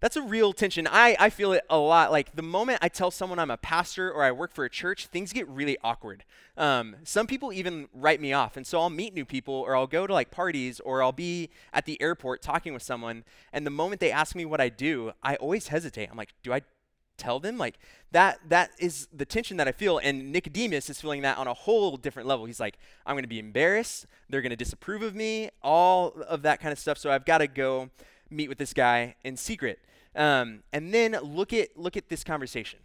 That's 0.00 0.16
a 0.16 0.22
real 0.22 0.54
tension. 0.54 0.88
I, 0.90 1.14
I 1.18 1.28
feel 1.28 1.52
it 1.52 1.62
a 1.68 1.76
lot. 1.76 2.10
Like, 2.10 2.34
the 2.34 2.42
moment 2.42 2.78
I 2.80 2.88
tell 2.88 3.10
someone 3.10 3.38
I'm 3.38 3.50
a 3.50 3.58
pastor 3.58 4.10
or 4.10 4.22
I 4.22 4.32
work 4.32 4.54
for 4.54 4.64
a 4.64 4.70
church, 4.70 5.08
things 5.08 5.30
get 5.32 5.46
really 5.46 5.76
awkward. 5.84 6.24
Um, 6.56 6.96
some 7.04 7.26
people 7.26 7.52
even 7.52 7.88
write 7.92 8.18
me 8.18 8.32
off. 8.32 8.56
And 8.56 8.66
so 8.66 8.80
I'll 8.80 8.88
meet 8.88 9.12
new 9.12 9.26
people 9.26 9.54
or 9.54 9.76
I'll 9.76 9.86
go 9.86 10.06
to 10.06 10.14
like 10.14 10.30
parties 10.30 10.80
or 10.80 11.02
I'll 11.02 11.12
be 11.12 11.50
at 11.74 11.84
the 11.84 12.00
airport 12.00 12.40
talking 12.40 12.72
with 12.72 12.82
someone. 12.82 13.24
And 13.52 13.66
the 13.66 13.70
moment 13.70 14.00
they 14.00 14.10
ask 14.10 14.34
me 14.34 14.46
what 14.46 14.60
I 14.60 14.70
do, 14.70 15.12
I 15.22 15.36
always 15.36 15.68
hesitate. 15.68 16.08
I'm 16.10 16.16
like, 16.16 16.32
do 16.42 16.52
I 16.54 16.62
tell 17.20 17.38
them 17.38 17.58
like 17.58 17.78
that 18.12 18.40
that 18.48 18.70
is 18.78 19.06
the 19.12 19.24
tension 19.24 19.56
that 19.58 19.68
i 19.68 19.72
feel. 19.72 19.98
And 19.98 20.32
nicodemus 20.32 20.88
is 20.88 21.00
feeling 21.00 21.22
that 21.22 21.38
on 21.38 21.46
a 21.46 21.54
whole 21.54 21.96
different 21.96 22.26
level. 22.26 22.46
He's 22.46 22.58
like 22.58 22.78
i'm 23.06 23.14
going 23.14 23.22
to 23.24 23.28
be 23.28 23.38
embarrassed. 23.38 24.06
They're 24.28 24.42
going 24.42 24.50
to 24.50 24.56
disapprove 24.56 25.02
of 25.02 25.14
me 25.14 25.50
all 25.62 26.08
of 26.28 26.42
that 26.42 26.60
kind 26.60 26.72
of 26.72 26.78
stuff. 26.78 26.98
So 26.98 27.10
i've 27.10 27.24
got 27.24 27.38
to 27.38 27.46
go 27.46 27.90
meet 28.30 28.48
with 28.48 28.58
this 28.58 28.72
guy 28.72 29.16
in 29.22 29.36
secret. 29.36 29.80
Um, 30.16 30.62
and 30.72 30.92
then 30.92 31.12
look 31.22 31.52
at 31.52 31.76
look 31.76 31.96
at 31.96 32.08
this 32.08 32.24
conversation. 32.24 32.80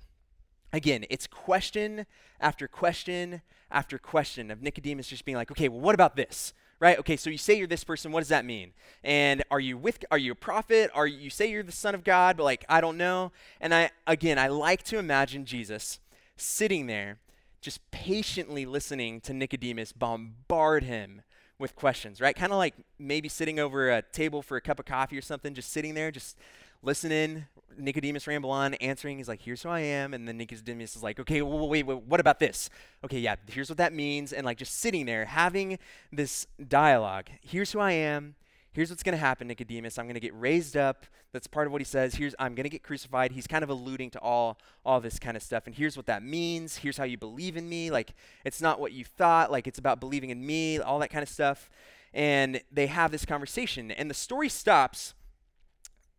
Again 0.73 1.05
it's 1.09 1.25
question 1.25 2.05
after 2.39 2.67
question 2.67 3.41
after 3.71 3.97
question 3.97 4.51
of 4.51 4.61
nicodemus 4.61 5.07
just 5.07 5.25
being 5.25 5.37
like 5.37 5.49
okay 5.49 5.69
well 5.69 5.79
what 5.79 5.95
about 5.95 6.15
this 6.15 6.53
right? 6.79 6.99
Okay, 6.99 7.17
so 7.17 7.29
you 7.29 7.37
say 7.37 7.57
you're 7.57 7.67
this 7.67 7.83
person, 7.83 8.11
what 8.11 8.21
does 8.21 8.29
that 8.29 8.45
mean? 8.45 8.71
And 9.03 9.43
are 9.51 9.59
you 9.59 9.77
with 9.77 10.03
are 10.11 10.17
you 10.17 10.31
a 10.31 10.35
prophet? 10.35 10.91
Are 10.93 11.07
you, 11.07 11.29
say 11.29 11.49
you're 11.49 11.63
the 11.63 11.71
son 11.71 11.95
of 11.95 12.03
God, 12.03 12.37
but 12.37 12.43
like 12.43 12.65
I 12.69 12.81
don't 12.81 12.97
know. 12.97 13.31
And 13.61 13.73
I 13.73 13.91
again, 14.07 14.37
I 14.39 14.47
like 14.47 14.83
to 14.83 14.97
imagine 14.97 15.45
Jesus 15.45 15.99
sitting 16.37 16.87
there 16.87 17.19
just 17.61 17.79
patiently 17.91 18.65
listening 18.65 19.21
to 19.21 19.33
Nicodemus 19.33 19.91
bombard 19.91 20.83
him 20.83 21.21
with 21.57 21.75
questions, 21.75 22.19
right? 22.21 22.35
Kind 22.35 22.51
of 22.51 22.57
like 22.57 22.75
maybe 22.99 23.29
sitting 23.29 23.59
over 23.59 23.89
a 23.89 24.01
table 24.01 24.41
for 24.41 24.57
a 24.57 24.61
cup 24.61 24.79
of 24.79 24.85
coffee 24.85 25.17
or 25.17 25.21
something, 25.21 25.53
just 25.53 25.71
sitting 25.71 25.93
there 25.93 26.11
just 26.11 26.37
listening, 26.83 27.45
Nicodemus 27.77 28.27
ramble 28.27 28.51
on, 28.51 28.73
answering. 28.75 29.17
He's 29.17 29.27
like, 29.27 29.41
here's 29.41 29.63
who 29.63 29.69
I 29.69 29.81
am. 29.81 30.13
And 30.13 30.27
then 30.27 30.37
Nicodemus 30.37 30.95
is 30.95 31.03
like, 31.03 31.19
okay, 31.19 31.41
well, 31.41 31.67
wait, 31.67 31.85
wait, 31.85 32.03
what 32.03 32.19
about 32.19 32.39
this? 32.39 32.69
Okay, 33.03 33.19
yeah, 33.19 33.35
here's 33.47 33.69
what 33.69 33.77
that 33.77 33.93
means. 33.93 34.33
And 34.33 34.45
like 34.45 34.57
just 34.57 34.79
sitting 34.79 35.05
there 35.05 35.25
having 35.25 35.79
this 36.11 36.47
dialogue. 36.67 37.27
Here's 37.41 37.71
who 37.71 37.79
I 37.79 37.91
am. 37.91 38.35
Here's 38.75 38.89
what's 38.89 39.03
going 39.03 39.13
to 39.13 39.19
happen, 39.19 39.47
Nicodemus. 39.47 39.97
I'm 39.97 40.05
going 40.05 40.15
to 40.15 40.19
get 40.19 40.37
raised 40.37 40.75
up. 40.75 41.05
That's 41.31 41.47
part 41.47 41.65
of 41.65 41.71
what 41.71 41.79
he 41.79 41.85
says. 41.85 42.15
Here's 42.15 42.35
I'm 42.37 42.55
going 42.55 42.65
to 42.65 42.69
get 42.69 42.83
crucified. 42.83 43.31
He's 43.31 43.47
kind 43.47 43.63
of 43.63 43.69
alluding 43.69 44.09
to 44.11 44.19
all 44.19 44.57
all 44.85 44.99
this 44.99 45.17
kind 45.17 45.37
of 45.37 45.43
stuff. 45.43 45.65
And 45.65 45.73
here's 45.73 45.95
what 45.95 46.07
that 46.07 46.23
means. 46.23 46.77
Here's 46.77 46.97
how 46.97 47.05
you 47.05 47.17
believe 47.17 47.55
in 47.55 47.69
me. 47.69 47.89
Like 47.89 48.13
it's 48.43 48.61
not 48.61 48.81
what 48.81 48.91
you 48.91 49.05
thought. 49.05 49.49
Like 49.49 49.65
it's 49.65 49.79
about 49.79 50.01
believing 50.01 50.29
in 50.29 50.45
me. 50.45 50.79
All 50.79 50.99
that 50.99 51.09
kind 51.09 51.23
of 51.23 51.29
stuff. 51.29 51.69
And 52.13 52.61
they 52.69 52.87
have 52.87 53.11
this 53.11 53.25
conversation. 53.25 53.91
And 53.91 54.09
the 54.09 54.13
story 54.13 54.49
stops 54.49 55.13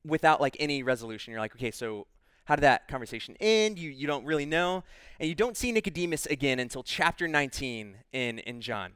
without 0.07 0.40
like 0.40 0.57
any 0.61 0.83
resolution. 0.83 1.33
You're 1.33 1.40
like, 1.40 1.55
okay, 1.57 1.71
so 1.71 2.07
how 2.45 2.57
did 2.57 2.62
that 2.62 2.88
conversation 2.88 3.37
end? 3.40 3.79
You 3.79 3.90
you 3.90 4.07
don't 4.07 4.25
really 4.25 4.47
know, 4.47 4.85
and 5.19 5.29
you 5.29 5.35
don't 5.35 5.57
see 5.57 5.73
Nicodemus 5.73 6.27
again 6.27 6.59
until 6.59 6.83
chapter 6.83 7.27
19 7.27 7.97
in 8.12 8.38
in 8.40 8.61
John. 8.61 8.92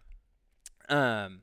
Um, 0.88 1.42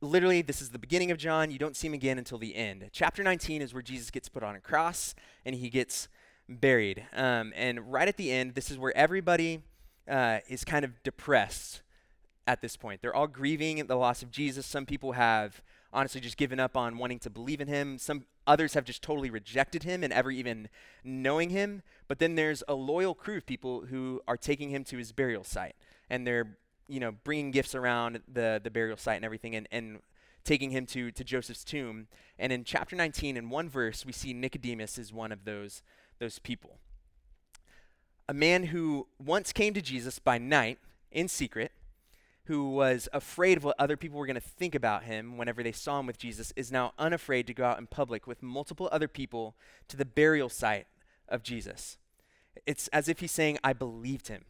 literally, 0.00 0.42
this 0.42 0.62
is 0.62 0.70
the 0.70 0.78
beginning 0.78 1.10
of 1.10 1.18
John. 1.18 1.50
You 1.50 1.58
don't 1.58 1.76
see 1.76 1.88
him 1.88 1.94
again 1.94 2.18
until 2.18 2.38
the 2.38 2.54
end. 2.56 2.88
Chapter 2.92 3.22
19 3.22 3.62
is 3.62 3.74
where 3.74 3.82
Jesus 3.82 4.10
gets 4.10 4.28
put 4.28 4.42
on 4.42 4.54
a 4.54 4.60
cross 4.60 5.14
and 5.44 5.54
he 5.54 5.68
gets 5.68 6.08
buried. 6.48 7.04
Um, 7.14 7.52
and 7.54 7.92
right 7.92 8.08
at 8.08 8.16
the 8.16 8.30
end, 8.32 8.54
this 8.54 8.70
is 8.70 8.78
where 8.78 8.96
everybody 8.96 9.62
uh, 10.08 10.38
is 10.48 10.64
kind 10.64 10.84
of 10.84 11.02
depressed 11.02 11.82
at 12.46 12.62
this 12.62 12.76
point. 12.76 13.02
They're 13.02 13.14
all 13.14 13.26
grieving 13.26 13.78
at 13.78 13.88
the 13.88 13.96
loss 13.96 14.22
of 14.22 14.30
Jesus. 14.30 14.64
Some 14.64 14.86
people 14.86 15.12
have 15.12 15.62
honestly 15.92 16.20
just 16.20 16.36
given 16.36 16.58
up 16.58 16.76
on 16.76 16.96
wanting 16.98 17.18
to 17.20 17.30
believe 17.30 17.60
in 17.60 17.68
him. 17.68 17.98
Some 17.98 18.24
others 18.48 18.74
have 18.74 18.84
just 18.84 19.02
totally 19.02 19.30
rejected 19.30 19.84
him 19.84 20.02
and 20.02 20.12
ever 20.12 20.30
even 20.30 20.68
knowing 21.04 21.50
him. 21.50 21.82
But 22.08 22.18
then 22.18 22.34
there's 22.34 22.64
a 22.66 22.74
loyal 22.74 23.14
crew 23.14 23.36
of 23.36 23.46
people 23.46 23.82
who 23.90 24.22
are 24.26 24.36
taking 24.36 24.70
him 24.70 24.82
to 24.84 24.96
his 24.96 25.12
burial 25.12 25.44
site 25.44 25.76
and 26.10 26.26
they're, 26.26 26.56
you 26.88 26.98
know, 26.98 27.12
bringing 27.12 27.50
gifts 27.50 27.74
around 27.74 28.20
the, 28.26 28.60
the 28.62 28.70
burial 28.70 28.96
site 28.96 29.16
and 29.16 29.24
everything 29.24 29.54
and, 29.54 29.68
and 29.70 30.00
taking 30.44 30.70
him 30.70 30.86
to, 30.86 31.10
to 31.12 31.22
Joseph's 31.22 31.62
tomb. 31.62 32.08
And 32.38 32.52
in 32.52 32.64
chapter 32.64 32.96
19, 32.96 33.36
in 33.36 33.50
one 33.50 33.68
verse, 33.68 34.06
we 34.06 34.12
see 34.12 34.32
Nicodemus 34.32 34.96
is 34.96 35.12
one 35.12 35.30
of 35.30 35.44
those, 35.44 35.82
those 36.18 36.38
people. 36.38 36.78
A 38.28 38.34
man 38.34 38.64
who 38.64 39.06
once 39.22 39.52
came 39.52 39.74
to 39.74 39.82
Jesus 39.82 40.18
by 40.18 40.38
night 40.38 40.78
in 41.12 41.28
secret 41.28 41.72
who 42.48 42.70
was 42.70 43.10
afraid 43.12 43.58
of 43.58 43.64
what 43.64 43.76
other 43.78 43.96
people 43.96 44.18
were 44.18 44.26
going 44.26 44.34
to 44.34 44.40
think 44.40 44.74
about 44.74 45.04
him 45.04 45.36
whenever 45.36 45.62
they 45.62 45.70
saw 45.70 46.00
him 46.00 46.06
with 46.06 46.18
Jesus, 46.18 46.50
is 46.56 46.72
now 46.72 46.94
unafraid 46.98 47.46
to 47.46 47.52
go 47.54 47.64
out 47.64 47.78
in 47.78 47.86
public 47.86 48.26
with 48.26 48.42
multiple 48.42 48.88
other 48.90 49.06
people 49.06 49.54
to 49.86 49.98
the 49.98 50.06
burial 50.06 50.48
site 50.48 50.86
of 51.28 51.42
Jesus. 51.42 51.98
It's 52.66 52.88
as 52.88 53.06
if 53.06 53.20
he's 53.20 53.32
saying, 53.32 53.58
I 53.62 53.74
believed 53.74 54.28
him. 54.28 54.46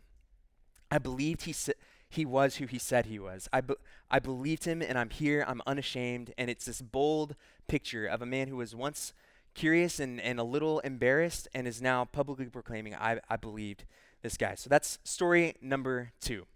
I 0.93 0.99
believed 0.99 1.43
he, 1.43 1.53
sa- 1.53 1.73
he 2.09 2.25
was 2.25 2.57
who 2.57 2.67
he 2.67 2.79
said 2.79 3.07
he 3.07 3.19
was. 3.19 3.49
I, 3.53 3.63
be- 3.63 3.75
I 4.09 4.21
believed 4.21 4.65
him, 4.65 4.81
and 4.81 4.97
I'm 4.97 5.11
here. 5.11 5.45
I'm 5.49 5.61
unashamed. 5.67 6.33
And 6.39 6.49
it's 6.49 6.67
this 6.67 6.81
bold 6.81 7.35
picture 7.67 8.07
of 8.07 8.23
a 8.23 8.27
man 8.27 8.47
who 8.47 8.57
was 8.57 8.77
once 8.77 9.13
curious 9.55 9.99
and, 9.99 10.21
and 10.21 10.39
a 10.39 10.45
little 10.45 10.79
embarrassed 10.81 11.49
and 11.53 11.67
is 11.67 11.83
now 11.83 12.05
publicly 12.05 12.47
proclaiming, 12.47 12.95
I, 12.95 13.19
I 13.29 13.37
believed 13.37 13.85
this 14.23 14.37
guy. 14.37 14.55
So 14.55 14.71
that's 14.71 15.01
story 15.03 15.57
number 15.61 16.13
two. 16.21 16.47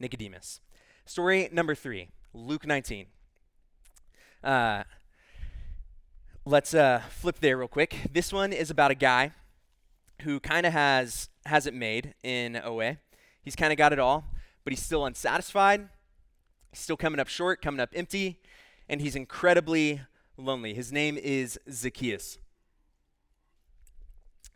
Nicodemus. 0.00 0.60
Story 1.04 1.48
number 1.52 1.74
three, 1.74 2.08
Luke 2.32 2.66
19. 2.66 3.06
Uh, 4.42 4.84
let's 6.44 6.74
uh, 6.74 7.02
flip 7.08 7.38
there 7.40 7.56
real 7.56 7.68
quick. 7.68 7.96
This 8.12 8.32
one 8.32 8.52
is 8.52 8.70
about 8.70 8.90
a 8.90 8.94
guy 8.94 9.32
who 10.22 10.40
kind 10.40 10.66
of 10.66 10.72
has 10.72 11.28
has 11.46 11.66
it 11.66 11.74
made 11.74 12.14
in 12.22 12.56
a 12.56 12.72
way. 12.72 12.98
He's 13.42 13.56
kind 13.56 13.72
of 13.72 13.78
got 13.78 13.92
it 13.92 13.98
all, 13.98 14.24
but 14.64 14.72
he's 14.72 14.82
still 14.82 15.06
unsatisfied. 15.06 15.88
He's 16.70 16.80
still 16.80 16.96
coming 16.96 17.20
up 17.20 17.28
short, 17.28 17.62
coming 17.62 17.80
up 17.80 17.90
empty, 17.94 18.38
and 18.88 19.00
he's 19.00 19.16
incredibly 19.16 20.02
lonely. 20.36 20.74
His 20.74 20.92
name 20.92 21.16
is 21.16 21.58
Zacchaeus. 21.70 22.38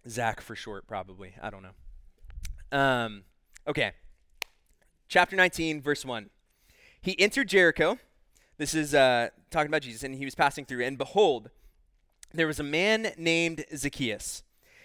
Zach 0.06 0.40
for 0.40 0.54
short, 0.54 0.86
probably. 0.86 1.34
I 1.40 1.48
don't 1.48 1.62
know. 1.62 2.78
Um, 2.78 3.22
okay 3.66 3.92
chapter 5.12 5.36
19, 5.36 5.82
verse 5.82 6.06
1. 6.06 6.30
He 7.02 7.20
entered 7.20 7.46
Jericho. 7.46 7.98
This 8.56 8.72
is 8.74 8.94
uh, 8.94 9.28
talking 9.50 9.68
about 9.68 9.82
Jesus, 9.82 10.02
and 10.02 10.14
he 10.14 10.24
was 10.24 10.34
passing 10.34 10.64
through. 10.64 10.82
And 10.84 10.96
behold, 10.96 11.50
there 12.32 12.46
was 12.46 12.58
a 12.58 12.64
man 12.64 13.12
named 13.18 13.66
Zacchaeus. 13.76 14.42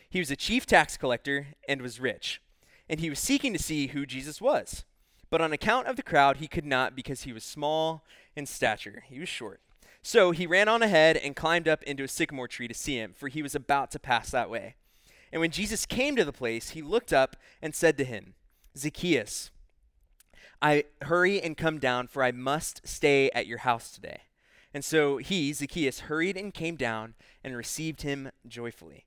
He 0.10 0.20
was 0.20 0.30
a 0.30 0.36
chief 0.36 0.66
tax 0.66 0.98
collector 0.98 1.48
and 1.70 1.82
was 1.82 2.02
rich. 2.02 2.42
And 2.90 3.00
he 3.00 3.10
was 3.10 3.20
seeking 3.20 3.54
to 3.54 3.63
see 3.63 3.88
who 3.88 4.06
Jesus 4.06 4.42
was. 4.42 4.84
But 5.30 5.40
on 5.40 5.54
account 5.54 5.88
of 5.88 5.96
the 5.96 6.04
crowd, 6.04 6.38
he 6.38 6.50
could 6.50 6.66
not 6.66 6.94
because 6.94 7.22
he 7.22 7.32
was 7.32 7.46
small 7.46 8.04
in 8.36 8.46
stature. 8.46 9.06
He 9.08 9.20
was 9.20 9.30
short. 9.30 9.62
So 10.02 10.32
he 10.32 10.46
ran 10.46 10.68
on 10.68 10.84
ahead 10.84 11.16
and 11.16 11.38
climbed 11.38 11.70
up 11.70 11.84
into 11.84 12.04
a 12.04 12.10
sycamore 12.10 12.50
tree 12.50 12.68
to 12.68 12.74
see 12.74 12.98
him, 12.98 13.13
for 13.16 13.30
he 13.30 13.42
was 13.42 13.56
about 13.56 13.92
to 13.92 14.00
pass 14.00 14.32
that 14.32 14.50
way. 14.50 14.76
And 15.32 15.40
when 15.40 15.52
Jesus 15.52 15.86
came 15.86 16.18
to 16.18 16.26
the 16.26 16.34
place, 16.34 16.72
he 16.72 16.82
looked 16.82 17.13
up 17.13 17.38
and 17.62 17.74
said 17.74 17.98
to 17.98 18.04
him, 18.04 18.34
Zacchaeus, 18.78 19.52
I 20.62 20.86
hurry 21.04 21.41
and 21.41 21.56
come 21.56 21.80
down, 21.80 22.08
for 22.08 22.24
I 22.24 22.32
must 22.32 22.88
stay 22.88 23.30
at 23.32 23.48
your 23.48 23.60
house 23.60 23.91
today. 23.91 24.22
And 24.74 24.84
so 24.84 25.17
he, 25.17 25.54
Zacchaeus, 25.54 26.02
hurried 26.02 26.38
and 26.38 26.54
came 26.54 26.76
down 26.76 27.15
and 27.43 27.56
received 27.56 28.02
him 28.02 28.32
joyfully. 28.48 29.06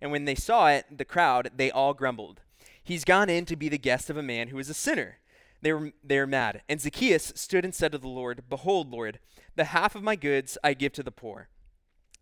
And 0.00 0.10
when 0.10 0.24
they 0.24 0.34
saw 0.34 0.68
it, 0.68 0.86
the 0.96 1.04
crowd, 1.04 1.50
they 1.56 1.70
all 1.70 1.94
grumbled. 1.94 2.40
He's 2.82 3.04
gone 3.04 3.28
in 3.28 3.44
to 3.46 3.56
be 3.56 3.68
the 3.68 3.78
guest 3.78 4.08
of 4.10 4.16
a 4.16 4.22
man 4.22 4.48
who 4.48 4.58
is 4.58 4.70
a 4.70 4.74
sinner. 4.74 5.18
They 5.62 5.72
were, 5.72 5.92
they 6.02 6.18
were 6.18 6.26
mad. 6.26 6.62
And 6.68 6.80
Zacchaeus 6.80 7.32
stood 7.34 7.64
and 7.64 7.74
said 7.74 7.92
to 7.92 7.98
the 7.98 8.08
Lord, 8.08 8.44
Behold, 8.48 8.90
Lord, 8.90 9.18
the 9.56 9.64
half 9.64 9.94
of 9.94 10.02
my 10.02 10.16
goods 10.16 10.56
I 10.64 10.74
give 10.74 10.92
to 10.94 11.02
the 11.02 11.10
poor. 11.10 11.48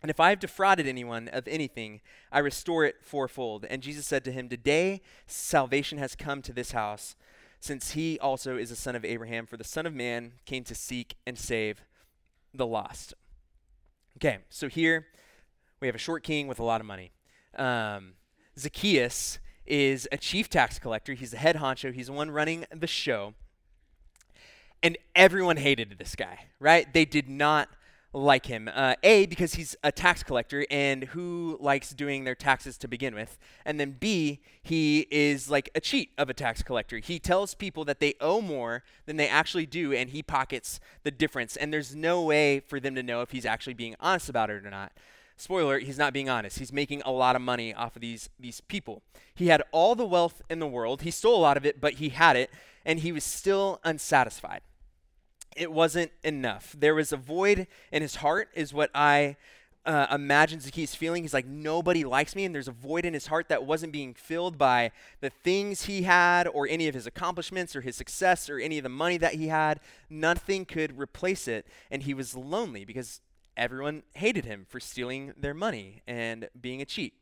And 0.01 0.11
if 0.11 0.21
I 0.21 0.31
have 0.31 0.39
defrauded 0.39 0.87
anyone 0.87 1.29
of 1.29 1.49
anything, 1.49 2.01
I 2.31 2.39
restore 2.39 2.85
it 2.85 2.97
fourfold. 3.03 3.65
And 3.69 3.83
Jesus 3.83 4.07
said 4.07 4.25
to 4.25 4.33
him, 4.33 4.49
Today 4.49 5.01
salvation 5.27 5.99
has 5.99 6.15
come 6.15 6.41
to 6.43 6.53
this 6.53 6.73
house, 6.73 7.17
since 7.61 7.93
he 7.93 8.19
also 8.21 8.57
is 8.57 8.71
a 8.71 8.77
son 8.77 8.95
of 8.95 9.05
Abraham, 9.05 9.47
for 9.47 9.57
the 9.57 9.65
Son 9.65 9.87
of 9.87 9.95
Man 9.95 10.33
came 10.47 10.65
to 10.65 10.75
seek 10.75 11.17
and 11.27 11.39
save 11.39 11.83
the 12.55 12.67
lost. 12.67 13.15
Okay, 14.17 14.39
so 14.49 14.69
here 14.69 15.07
we 15.81 15.87
have 15.87 15.95
a 15.95 15.99
short 15.99 16.23
king 16.23 16.49
with 16.49 16.59
a 16.59 16.65
lot 16.65 16.81
of 16.81 16.87
money. 16.87 17.13
Um, 17.57 18.15
Zacchaeus 18.59 19.39
is 19.67 20.09
a 20.11 20.17
chief 20.17 20.49
tax 20.49 20.79
collector. 20.79 21.15
He's 21.15 21.31
the 21.31 21.37
head 21.37 21.57
honcho. 21.57 21.93
He's 21.93 22.07
the 22.07 22.13
one 22.13 22.31
running 22.31 22.65
the 22.71 22.87
show. 22.87 23.35
And 24.83 24.97
everyone 25.15 25.57
hated 25.57 25.97
this 25.99 26.15
guy, 26.15 26.47
right? 26.59 26.93
They 26.93 27.05
did 27.05 27.29
not 27.29 27.69
like 28.19 28.47
him. 28.47 28.69
Uh, 28.73 28.95
a, 29.03 29.27
because 29.27 29.55
he's 29.55 29.77
a 29.83 29.93
tax 29.93 30.23
collector, 30.23 30.67
and 30.71 31.05
who 31.05 31.57
likes 31.61 31.91
doing 31.91 32.25
their 32.25 32.35
taxes 32.35 32.77
to 32.79 32.89
begin 32.89 33.15
with? 33.15 33.39
And 33.65 33.79
then 33.79 33.97
B, 33.99 34.41
he 34.63 35.07
is 35.11 35.51
like 35.51 35.71
a 35.75 35.81
cheat 35.81 36.11
of 36.19 36.29
a 36.29 36.35
tax 36.35 36.63
collector. 36.63 36.99
He 36.99 37.19
tells 37.19 37.55
people 37.55 37.85
that 37.85 38.01
they 38.01 38.15
owe 38.21 38.41
more 38.41 38.83
than 39.07 39.17
they 39.17 39.29
actually 39.29 39.67
do, 39.67 39.93
and 39.93 40.11
he 40.11 40.23
pockets 40.23 40.81
the 41.05 41.11
difference. 41.11 41.57
And 41.57 41.73
there's 41.73 41.95
no 41.95 42.23
way 42.23 42.61
for 42.61 42.81
them 42.81 42.95
to 42.95 43.03
know 43.03 43.23
if 43.23 43.31
he's 43.31 43.47
actually 43.47 43.75
being 43.75 43.95
honest 44.01 44.29
about 44.29 44.51
it 44.51 44.65
or 44.65 44.71
not. 44.71 44.93
Spoiler, 45.37 45.79
he's 45.79 45.99
not 45.99 46.13
being 46.13 46.29
honest. 46.29 46.59
He's 46.59 46.73
making 46.73 47.03
a 47.03 47.13
lot 47.13 47.37
of 47.37 47.43
money 47.43 47.73
off 47.73 47.95
of 47.95 48.03
these, 48.03 48.29
these 48.41 48.61
people. 48.61 49.03
He 49.35 49.47
had 49.47 49.63
all 49.71 49.95
the 49.95 50.05
wealth 50.05 50.43
in 50.51 50.59
the 50.59 50.67
world. 50.67 51.03
He 51.03 51.13
stole 51.13 51.37
a 51.37 51.41
lot 51.41 51.57
of 51.57 51.65
it, 51.65 51.81
but 51.81 51.95
he 51.95 52.09
had 52.09 52.37
it, 52.37 52.51
and 52.85 52.99
he 52.99 53.13
was 53.13 53.23
still 53.23 53.81
unsatisfied 53.85 54.63
it 55.57 55.73
wasn't 55.73 56.13
enough. 56.23 56.75
There 56.79 56.95
was 56.95 57.13
a 57.13 57.17
void 57.17 57.67
in 57.93 58.03
his 58.03 58.17
heart, 58.17 58.49
is 58.55 58.73
what 58.73 58.91
I 58.95 59.37
uh, 59.89 60.07
imagine 60.11 60.61
Zacchaeus 60.61 60.95
feeling. 60.95 61.23
He's 61.23 61.33
like, 61.33 61.47
nobody 61.47 62.05
likes 62.05 62.37
me, 62.37 62.45
and 62.45 62.55
there's 62.55 62.69
a 62.69 62.73
void 62.73 63.05
in 63.05 63.15
his 63.15 63.29
heart 63.29 63.49
that 63.49 63.65
wasn't 63.65 63.93
being 63.93 64.13
filled 64.13 64.59
by 64.59 64.91
the 65.21 65.31
things 65.31 65.85
he 65.85 66.03
had, 66.03 66.47
or 66.47 66.69
any 66.69 66.89
of 66.89 66.95
his 66.95 67.07
accomplishments, 67.07 67.75
or 67.75 67.81
his 67.81 67.97
success, 67.97 68.51
or 68.51 68.59
any 68.59 68.79
of 68.79 68.83
the 68.83 68.91
money 68.91 69.17
that 69.17 69.35
he 69.35 69.49
had. 69.49 69.81
Nothing 70.11 70.67
could 70.67 70.99
replace 70.99 71.49
it, 71.49 71.67
and 71.91 72.03
he 72.03 72.13
was 72.13 72.37
lonely 72.37 72.85
because 72.85 73.21
everyone 73.57 74.03
hated 74.15 74.45
him 74.45 74.67
for 74.69 74.79
stealing 74.79 75.33
their 75.37 75.55
money 75.55 76.03
and 76.07 76.49
being 76.61 76.83
a 76.83 76.85
cheat. 76.85 77.15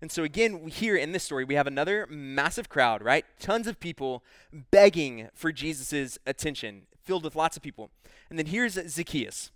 And 0.00 0.10
so, 0.10 0.22
again, 0.22 0.68
here 0.68 0.96
in 0.96 1.12
this 1.12 1.24
story, 1.24 1.44
we 1.44 1.56
have 1.56 1.66
another 1.66 2.06
massive 2.08 2.70
crowd, 2.70 3.02
right? 3.02 3.26
Tons 3.38 3.66
of 3.66 3.78
people 3.78 4.24
begging 4.70 5.28
for 5.34 5.52
Jesus' 5.52 6.18
attention 6.26 6.86
filled 7.10 7.24
with 7.24 7.34
lots 7.34 7.56
of 7.56 7.62
people. 7.64 7.90
And 8.28 8.38
then 8.38 8.46
here's 8.46 8.74
Zacchaeus, 8.74 9.50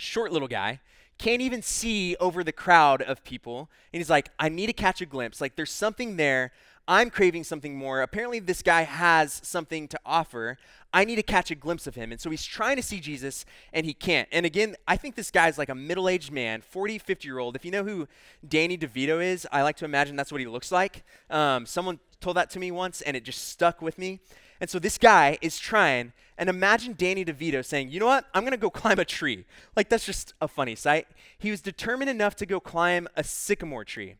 short 0.00 0.32
little 0.32 0.48
guy, 0.48 0.80
can't 1.16 1.40
even 1.40 1.62
see 1.62 2.16
over 2.16 2.42
the 2.42 2.50
crowd 2.50 3.02
of 3.02 3.22
people. 3.22 3.70
And 3.92 4.00
he's 4.00 4.10
like, 4.10 4.30
I 4.40 4.48
need 4.48 4.66
to 4.66 4.72
catch 4.72 5.00
a 5.00 5.06
glimpse. 5.06 5.40
Like, 5.40 5.54
there's 5.54 5.70
something 5.70 6.16
there. 6.16 6.50
I'm 6.88 7.08
craving 7.08 7.44
something 7.44 7.76
more. 7.76 8.02
Apparently, 8.02 8.40
this 8.40 8.62
guy 8.62 8.82
has 8.82 9.40
something 9.44 9.86
to 9.86 10.00
offer. 10.04 10.58
I 10.92 11.04
need 11.04 11.14
to 11.14 11.22
catch 11.22 11.52
a 11.52 11.54
glimpse 11.54 11.86
of 11.86 11.94
him. 11.94 12.10
And 12.10 12.20
so 12.20 12.30
he's 12.30 12.44
trying 12.44 12.74
to 12.74 12.82
see 12.82 12.98
Jesus, 12.98 13.44
and 13.72 13.86
he 13.86 13.94
can't. 13.94 14.28
And 14.32 14.44
again, 14.44 14.74
I 14.88 14.96
think 14.96 15.14
this 15.14 15.30
guy's 15.30 15.58
like 15.58 15.68
a 15.68 15.76
middle 15.76 16.08
aged 16.08 16.32
man, 16.32 16.62
40, 16.62 16.98
50 16.98 17.28
year 17.28 17.38
old. 17.38 17.54
If 17.54 17.64
you 17.64 17.70
know 17.70 17.84
who 17.84 18.08
Danny 18.48 18.76
DeVito 18.76 19.22
is, 19.22 19.46
I 19.52 19.62
like 19.62 19.76
to 19.76 19.84
imagine 19.84 20.16
that's 20.16 20.32
what 20.32 20.40
he 20.40 20.48
looks 20.48 20.72
like. 20.72 21.04
Um, 21.30 21.64
someone 21.64 22.00
told 22.20 22.36
that 22.38 22.50
to 22.50 22.58
me 22.58 22.72
once, 22.72 23.02
and 23.02 23.16
it 23.16 23.22
just 23.22 23.46
stuck 23.46 23.80
with 23.80 23.98
me. 23.98 24.18
And 24.62 24.70
so 24.70 24.78
this 24.78 24.96
guy 24.96 25.38
is 25.42 25.58
trying, 25.58 26.12
and 26.38 26.48
imagine 26.48 26.94
Danny 26.96 27.24
DeVito 27.24 27.64
saying, 27.64 27.90
You 27.90 27.98
know 27.98 28.06
what? 28.06 28.26
I'm 28.32 28.44
going 28.44 28.52
to 28.52 28.56
go 28.56 28.70
climb 28.82 29.00
a 29.00 29.04
tree. 29.04 29.44
Like, 29.74 29.88
that's 29.88 30.06
just 30.06 30.34
a 30.40 30.46
funny 30.46 30.76
sight. 30.76 31.08
He 31.36 31.50
was 31.50 31.60
determined 31.60 32.08
enough 32.08 32.36
to 32.36 32.46
go 32.46 32.60
climb 32.60 33.08
a 33.16 33.24
sycamore 33.24 33.84
tree. 33.84 34.14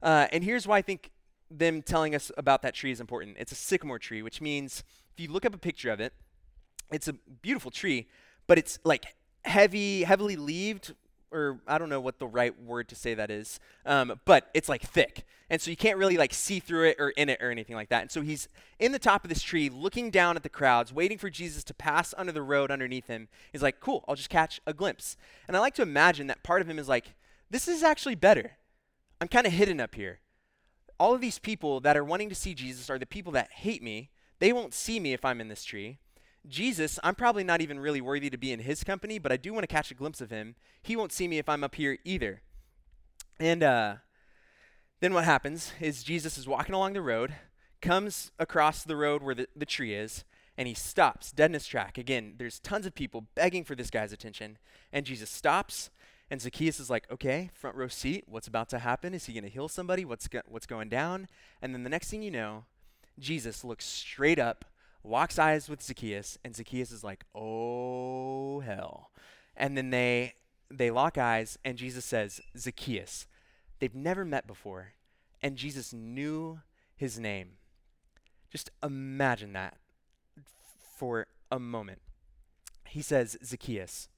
Uh, 0.00 0.28
and 0.30 0.44
here's 0.44 0.68
why 0.68 0.78
I 0.78 0.82
think 0.82 1.10
them 1.50 1.82
telling 1.82 2.14
us 2.14 2.30
about 2.38 2.62
that 2.62 2.74
tree 2.74 2.92
is 2.92 3.00
important. 3.00 3.38
It's 3.40 3.50
a 3.50 3.56
sycamore 3.56 3.98
tree, 3.98 4.22
which 4.22 4.40
means 4.40 4.84
if 5.12 5.20
you 5.20 5.32
look 5.32 5.44
up 5.44 5.52
a 5.52 5.58
picture 5.58 5.90
of 5.90 5.98
it, 5.98 6.12
it's 6.92 7.08
a 7.08 7.14
beautiful 7.42 7.72
tree, 7.72 8.06
but 8.46 8.56
it's 8.56 8.78
like 8.84 9.16
heavy, 9.44 10.04
heavily 10.04 10.36
leaved 10.36 10.94
or 11.30 11.60
I 11.66 11.78
don't 11.78 11.88
know 11.88 12.00
what 12.00 12.18
the 12.18 12.26
right 12.26 12.58
word 12.60 12.88
to 12.88 12.94
say 12.94 13.14
that 13.14 13.30
is, 13.30 13.60
um, 13.86 14.20
but 14.24 14.50
it's 14.54 14.68
like 14.68 14.82
thick. 14.82 15.24
And 15.50 15.60
so 15.60 15.70
you 15.70 15.76
can't 15.76 15.98
really 15.98 16.16
like 16.16 16.34
see 16.34 16.60
through 16.60 16.88
it 16.88 16.96
or 16.98 17.10
in 17.10 17.28
it 17.28 17.40
or 17.40 17.50
anything 17.50 17.76
like 17.76 17.88
that. 17.88 18.02
And 18.02 18.10
so 18.10 18.20
he's 18.20 18.48
in 18.78 18.92
the 18.92 18.98
top 18.98 19.24
of 19.24 19.28
this 19.28 19.42
tree 19.42 19.70
looking 19.70 20.10
down 20.10 20.36
at 20.36 20.42
the 20.42 20.48
crowds, 20.48 20.92
waiting 20.92 21.18
for 21.18 21.30
Jesus 21.30 21.64
to 21.64 21.74
pass 21.74 22.14
under 22.18 22.32
the 22.32 22.42
road 22.42 22.70
underneath 22.70 23.06
him. 23.06 23.28
He's 23.52 23.62
like, 23.62 23.80
cool, 23.80 24.04
I'll 24.06 24.14
just 24.14 24.30
catch 24.30 24.60
a 24.66 24.74
glimpse. 24.74 25.16
And 25.46 25.56
I 25.56 25.60
like 25.60 25.74
to 25.76 25.82
imagine 25.82 26.26
that 26.26 26.42
part 26.42 26.60
of 26.60 26.68
him 26.68 26.78
is 26.78 26.88
like, 26.88 27.14
this 27.50 27.66
is 27.66 27.82
actually 27.82 28.14
better. 28.14 28.52
I'm 29.20 29.28
kind 29.28 29.46
of 29.46 29.52
hidden 29.52 29.80
up 29.80 29.94
here. 29.94 30.20
All 31.00 31.14
of 31.14 31.20
these 31.20 31.38
people 31.38 31.80
that 31.80 31.96
are 31.96 32.04
wanting 32.04 32.28
to 32.28 32.34
see 32.34 32.54
Jesus 32.54 32.90
are 32.90 32.98
the 32.98 33.06
people 33.06 33.32
that 33.32 33.52
hate 33.52 33.82
me. 33.82 34.10
They 34.40 34.52
won't 34.52 34.74
see 34.74 35.00
me 35.00 35.12
if 35.12 35.24
I'm 35.24 35.40
in 35.40 35.48
this 35.48 35.64
tree. 35.64 35.98
Jesus, 36.48 36.98
I'm 37.04 37.14
probably 37.14 37.44
not 37.44 37.60
even 37.60 37.78
really 37.78 38.00
worthy 38.00 38.30
to 38.30 38.38
be 38.38 38.52
in 38.52 38.60
his 38.60 38.82
company, 38.82 39.18
but 39.18 39.30
I 39.30 39.36
do 39.36 39.52
want 39.52 39.64
to 39.64 39.72
catch 39.72 39.90
a 39.90 39.94
glimpse 39.94 40.20
of 40.20 40.30
him. 40.30 40.54
He 40.82 40.96
won't 40.96 41.12
see 41.12 41.28
me 41.28 41.38
if 41.38 41.48
I'm 41.48 41.62
up 41.62 41.74
here 41.74 41.98
either. 42.04 42.42
And 43.38 43.62
uh, 43.62 43.96
then 45.00 45.14
what 45.14 45.24
happens 45.24 45.72
is 45.80 46.02
Jesus 46.02 46.38
is 46.38 46.48
walking 46.48 46.74
along 46.74 46.94
the 46.94 47.02
road, 47.02 47.34
comes 47.80 48.32
across 48.38 48.82
the 48.82 48.96
road 48.96 49.22
where 49.22 49.34
the, 49.34 49.48
the 49.54 49.66
tree 49.66 49.94
is, 49.94 50.24
and 50.56 50.66
he 50.66 50.74
stops 50.74 51.30
dead 51.30 51.50
in 51.50 51.54
his 51.54 51.66
track. 51.66 51.98
Again, 51.98 52.34
there's 52.38 52.58
tons 52.58 52.86
of 52.86 52.94
people 52.94 53.26
begging 53.34 53.62
for 53.62 53.76
this 53.76 53.90
guy's 53.90 54.12
attention, 54.12 54.58
and 54.92 55.06
Jesus 55.06 55.30
stops. 55.30 55.90
And 56.30 56.42
Zacchaeus 56.42 56.78
is 56.78 56.90
like, 56.90 57.10
okay, 57.10 57.50
front 57.54 57.76
row 57.76 57.88
seat. 57.88 58.24
What's 58.26 58.48
about 58.48 58.68
to 58.70 58.80
happen? 58.80 59.14
Is 59.14 59.26
he 59.26 59.32
going 59.32 59.44
to 59.44 59.50
heal 59.50 59.68
somebody? 59.68 60.04
What's, 60.04 60.28
go- 60.28 60.42
what's 60.46 60.66
going 60.66 60.88
down? 60.88 61.28
And 61.62 61.74
then 61.74 61.84
the 61.84 61.90
next 61.90 62.10
thing 62.10 62.22
you 62.22 62.30
know, 62.30 62.64
Jesus 63.18 63.64
looks 63.64 63.86
straight 63.86 64.38
up 64.38 64.66
walks 65.02 65.38
eyes 65.38 65.68
with 65.68 65.82
Zacchaeus, 65.82 66.38
and 66.44 66.54
Zacchaeus 66.54 66.90
is 66.90 67.04
like, 67.04 67.24
"Oh 67.34 68.60
hell!" 68.60 69.10
And 69.56 69.76
then 69.76 69.90
they 69.90 70.34
they 70.70 70.90
lock 70.90 71.18
eyes, 71.18 71.58
and 71.64 71.78
Jesus 71.78 72.04
says, 72.04 72.40
"Zacchaeus." 72.56 73.26
They've 73.78 73.94
never 73.94 74.24
met 74.24 74.46
before, 74.46 74.94
and 75.40 75.56
Jesus 75.56 75.92
knew 75.92 76.60
his 76.96 77.18
name. 77.18 77.52
Just 78.50 78.70
imagine 78.82 79.52
that 79.52 79.76
for 80.96 81.26
a 81.50 81.58
moment. 81.58 82.00
He 82.86 83.02
says, 83.02 83.36
Zacchaeus, 83.44 84.08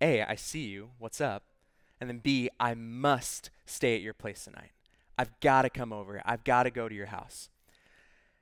A, 0.00 0.22
I 0.22 0.34
see 0.34 0.64
you. 0.64 0.90
What's 0.98 1.20
up? 1.20 1.44
And 2.00 2.10
then 2.10 2.18
B, 2.18 2.50
I 2.58 2.74
must 2.74 3.50
stay 3.66 3.94
at 3.94 4.02
your 4.02 4.14
place 4.14 4.44
tonight. 4.44 4.72
I've 5.18 5.38
got 5.40 5.62
to 5.62 5.70
come 5.70 5.92
over. 5.92 6.20
I've 6.24 6.44
got 6.44 6.64
to 6.64 6.70
go 6.70 6.88
to 6.88 6.94
your 6.94 7.06
house. 7.06 7.48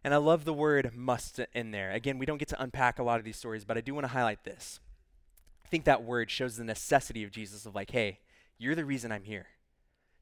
And 0.05 0.13
I 0.13 0.19
love 0.19 0.45
the 0.45 0.53
word 0.53 0.95
must 0.95 1.41
in 1.55 1.71
there. 1.71 1.91
Again, 1.91 2.19
we 2.19 2.27
don't 2.27 2.37
get 2.37 2.49
to 2.49 2.63
unpack 2.63 2.99
a 2.99 3.03
lot 3.03 3.19
of 3.19 3.25
these 3.25 3.39
stories, 3.39 3.65
but 3.65 3.79
I 3.79 3.81
do 3.81 3.95
want 3.95 4.05
to 4.05 4.13
highlight 4.13 4.45
this. 4.45 4.79
I 5.65 5.69
think 5.69 5.85
that 5.85 6.05
word 6.05 6.31
shows 6.31 6.57
the 6.57 6.65
necessity 6.65 7.25
of 7.25 7.31
Jesus 7.31 7.65
of 7.65 7.75
like, 7.75 7.91
hey, 7.91 8.19
you're 8.59 8.75
the 8.75 8.85
reason 8.85 9.11
I'm 9.11 9.25
here. 9.25 9.47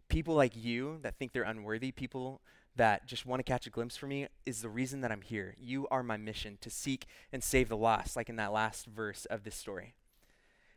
People 0.09 0.37
like 0.37 0.53
you 0.55 1.01
that 1.03 1.19
think 1.19 1.33
they're 1.33 1.43
unworthy, 1.43 1.91
people 1.91 2.41
that 2.77 3.07
just 3.07 3.27
want 3.27 3.41
to 3.41 3.45
catch 3.45 3.67
a 3.67 3.71
glimpse 3.71 3.97
for 3.97 4.07
me, 4.07 4.29
is 4.47 4.63
the 4.63 4.69
reason 4.69 5.01
that 5.01 5.11
I'm 5.11 5.21
here. 5.21 5.57
You 5.59 5.89
are 5.91 6.03
my 6.03 6.17
mission 6.17 6.59
to 6.61 6.71
seek 6.71 7.07
and 7.33 7.43
save 7.43 7.69
the 7.69 7.77
lost, 7.77 8.15
like 8.15 8.29
in 8.29 8.37
that 8.37 8.53
last 8.53 8.87
verse 8.87 9.25
of 9.27 9.43
this 9.43 9.57
story. 9.57 9.95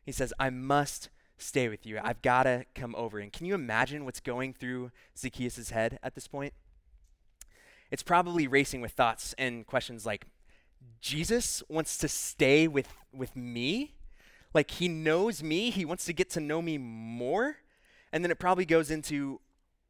He 0.03 0.11
says, 0.11 0.33
I 0.39 0.49
must 0.49 1.09
stay 1.37 1.69
with 1.69 1.85
you. 1.85 1.99
I've 2.01 2.21
got 2.21 2.43
to 2.43 2.65
come 2.73 2.95
over. 2.95 3.19
And 3.19 3.31
can 3.31 3.45
you 3.45 3.53
imagine 3.53 4.03
what's 4.03 4.19
going 4.19 4.53
through 4.53 4.91
Zacchaeus' 5.17 5.69
head 5.69 5.99
at 6.01 6.15
this 6.15 6.27
point? 6.27 6.53
It's 7.91 8.03
probably 8.03 8.47
racing 8.47 8.81
with 8.81 8.91
thoughts 8.91 9.33
and 9.37 9.65
questions 9.65 10.05
like 10.05 10.25
Jesus 11.01 11.63
wants 11.69 11.97
to 11.99 12.07
stay 12.07 12.67
with 12.67 12.87
with 13.13 13.35
me? 13.35 13.95
Like 14.53 14.71
he 14.71 14.87
knows 14.87 15.43
me, 15.43 15.69
he 15.69 15.85
wants 15.85 16.05
to 16.05 16.13
get 16.13 16.29
to 16.31 16.39
know 16.39 16.61
me 16.61 16.77
more? 16.77 17.57
And 18.11 18.23
then 18.23 18.31
it 18.31 18.39
probably 18.39 18.65
goes 18.65 18.89
into, 18.91 19.41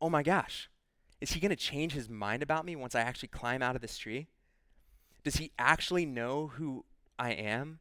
"Oh 0.01 0.09
my 0.09 0.23
gosh. 0.23 0.69
Is 1.21 1.31
he 1.31 1.39
going 1.39 1.49
to 1.49 1.55
change 1.55 1.93
his 1.93 2.09
mind 2.09 2.43
about 2.43 2.65
me 2.65 2.75
once 2.75 2.93
I 2.93 3.01
actually 3.01 3.29
climb 3.29 3.61
out 3.61 3.75
of 3.75 3.81
this 3.81 3.97
tree? 3.97 4.27
Does 5.23 5.37
he 5.37 5.51
actually 5.57 6.05
know 6.05 6.47
who 6.55 6.85
I 7.17 7.31
am? 7.31 7.79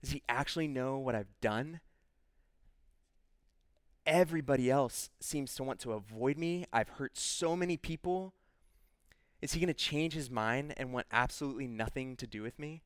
Does 0.00 0.10
he 0.12 0.22
actually 0.28 0.68
know 0.68 0.96
what 0.96 1.14
I've 1.14 1.40
done? 1.40 1.80
Everybody 4.06 4.70
else 4.70 5.10
seems 5.20 5.54
to 5.56 5.64
want 5.64 5.80
to 5.80 5.92
avoid 5.92 6.38
me. 6.38 6.64
I've 6.72 6.90
hurt 6.90 7.18
so 7.18 7.56
many 7.56 7.76
people. 7.76 8.32
Is 9.42 9.52
he 9.52 9.60
going 9.60 9.68
to 9.68 9.74
change 9.74 10.14
his 10.14 10.30
mind 10.30 10.74
and 10.76 10.92
want 10.92 11.06
absolutely 11.12 11.66
nothing 11.66 12.16
to 12.16 12.26
do 12.26 12.42
with 12.42 12.58
me? 12.58 12.82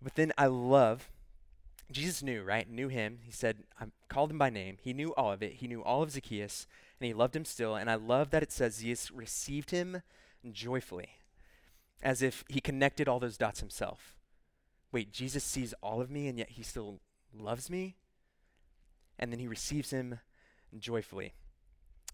But 0.00 0.14
then 0.14 0.32
I 0.38 0.46
love 0.46 1.10
Jesus 1.90 2.22
knew, 2.22 2.42
right? 2.42 2.68
Knew 2.68 2.88
him. 2.88 3.20
He 3.22 3.30
said, 3.30 3.58
I 3.80 3.84
called 4.08 4.30
him 4.30 4.38
by 4.38 4.50
name. 4.50 4.76
He 4.80 4.92
knew 4.92 5.14
all 5.14 5.32
of 5.32 5.42
it. 5.42 5.54
He 5.54 5.68
knew 5.68 5.82
all 5.82 6.02
of 6.02 6.10
Zacchaeus, 6.10 6.66
and 7.00 7.06
he 7.06 7.14
loved 7.14 7.36
him 7.36 7.44
still. 7.44 7.76
And 7.76 7.88
I 7.88 7.94
love 7.94 8.30
that 8.30 8.42
it 8.42 8.50
says 8.50 8.78
Jesus 8.78 9.10
received 9.10 9.70
him 9.70 10.02
joyfully, 10.50 11.10
as 12.02 12.22
if 12.22 12.44
he 12.48 12.60
connected 12.60 13.08
all 13.08 13.20
those 13.20 13.38
dots 13.38 13.60
himself. 13.60 14.16
Wait, 14.90 15.12
Jesus 15.12 15.44
sees 15.44 15.74
all 15.82 16.00
of 16.00 16.10
me, 16.10 16.26
and 16.26 16.38
yet 16.38 16.50
he 16.50 16.62
still 16.62 17.00
loves 17.32 17.70
me? 17.70 17.96
And 19.18 19.30
then 19.30 19.38
he 19.38 19.48
receives 19.48 19.90
him 19.90 20.18
joyfully. 20.76 21.34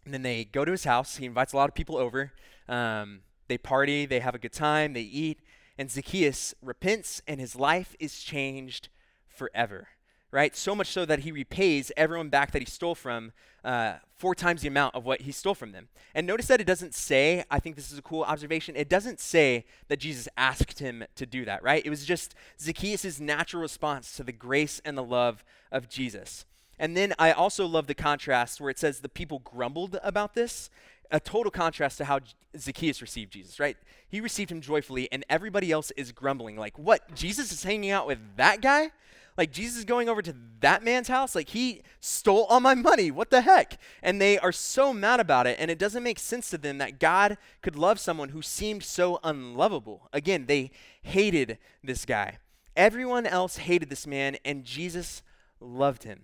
And 0.05 0.12
then 0.12 0.23
they 0.23 0.45
go 0.45 0.65
to 0.65 0.73
his 0.73 0.85
house. 0.85 1.17
He 1.17 1.27
invites 1.27 1.53
a 1.53 1.57
lot 1.57 1.69
of 1.69 1.75
people 1.75 1.97
over. 1.97 2.33
Um, 2.69 3.21
they 3.49 3.59
party, 3.59 4.07
they 4.07 4.21
have 4.21 4.35
a 4.35 4.38
good 4.38 4.53
time, 4.53 4.93
they 4.93 5.03
eat. 5.03 5.41
And 5.79 5.91
Zacchaeus 5.91 6.55
repents, 6.62 7.23
and 7.27 7.41
his 7.41 7.57
life 7.57 7.95
is 7.99 8.21
changed 8.21 8.88
forever, 9.27 9.88
right? 10.31 10.57
So 10.57 10.75
much 10.75 10.88
so 10.88 11.05
that 11.05 11.21
he 11.21 11.33
repays 11.33 11.93
everyone 11.97 12.29
back 12.29 12.53
that 12.53 12.62
he 12.62 12.67
stole 12.67 12.95
from 12.95 13.33
uh, 13.65 13.95
four 14.17 14.35
times 14.35 14.62
the 14.62 14.69
amount 14.69 14.95
of 14.95 15.05
what 15.05 15.23
he 15.23 15.33
stole 15.33 15.55
from 15.55 15.73
them. 15.73 15.88
And 16.15 16.27
notice 16.27 16.47
that 16.47 16.61
it 16.61 16.67
doesn't 16.67 16.95
say, 16.95 17.45
I 17.51 17.59
think 17.59 17.77
this 17.77 17.93
is 17.93 17.99
a 17.99 18.03
cool 18.03 18.23
observation, 18.23 18.77
it 18.77 18.88
doesn't 18.88 19.21
say 19.21 19.65
that 19.88 20.01
Jesus 20.01 20.29
asked 20.37 20.79
him 20.79 21.05
to 21.17 21.27
do 21.27 21.45
that, 21.45 21.62
right? 21.62 21.85
It 21.85 21.91
was 21.91 22.05
just 22.05 22.35
Zacchaeus' 22.61 23.21
natural 23.21 23.62
response 23.62 24.17
to 24.17 24.25
the 24.25 24.33
grace 24.33 24.81
and 24.85 24.97
the 24.97 25.05
love 25.05 25.45
of 25.71 25.88
Jesus. 25.88 26.45
And 26.83 26.97
then 26.97 27.14
I 27.16 27.31
also 27.31 27.64
love 27.64 27.87
the 27.87 27.95
contrast 27.95 28.61
where 28.61 28.68
it 28.68 28.77
says 28.77 28.99
the 28.99 29.09
people 29.09 29.38
grumbled 29.38 30.01
about 30.03 30.35
this 30.35 30.68
a 31.12 31.21
total 31.21 31.53
contrast 31.53 31.99
to 31.99 32.07
how 32.07 32.18
Zacchaeus 32.59 33.01
received 33.03 33.33
Jesus, 33.33 33.61
right? 33.61 33.77
He 34.09 34.21
received 34.21 34.51
him 34.51 34.62
joyfully, 34.62 35.12
and 35.12 35.25
everybody 35.29 35.71
else 35.71 35.90
is 35.92 36.11
grumbling. 36.11 36.57
Like, 36.57 36.79
what? 36.79 37.14
Jesus 37.14 37.53
is 37.53 37.62
hanging 37.62 37.90
out 37.90 38.07
with 38.07 38.18
that 38.37 38.62
guy? 38.62 38.90
Like, 39.37 39.53
Jesus 39.53 39.79
is 39.79 39.85
going 39.85 40.09
over 40.09 40.23
to 40.23 40.35
that 40.61 40.83
man's 40.83 41.09
house? 41.09 41.35
Like, 41.35 41.51
he 41.51 41.83
stole 42.01 42.45
all 42.45 42.61
my 42.61 42.75
money. 42.75 43.11
What 43.11 43.31
the 43.31 43.42
heck? 43.42 43.79
And 44.03 44.21
they 44.21 44.38
are 44.38 44.53
so 44.53 44.92
mad 44.95 45.21
about 45.21 45.47
it, 45.47 45.59
and 45.61 45.71
it 45.71 45.79
doesn't 45.79 46.03
make 46.03 46.18
sense 46.18 46.49
to 46.51 46.59
them 46.59 46.79
that 46.79 46.99
God 46.99 47.37
could 47.61 47.77
love 47.77 48.01
someone 48.01 48.31
who 48.31 48.42
seemed 48.42 48.83
so 48.83 49.21
unlovable. 49.23 50.09
Again, 50.14 50.47
they 50.47 50.71
hated 51.03 51.59
this 51.85 52.07
guy. 52.07 52.38
Everyone 52.75 53.27
else 53.27 53.59
hated 53.59 53.90
this 53.90 54.07
man, 54.07 54.38
and 54.47 54.64
Jesus 54.64 55.23
loved 55.61 56.05
him. 56.05 56.23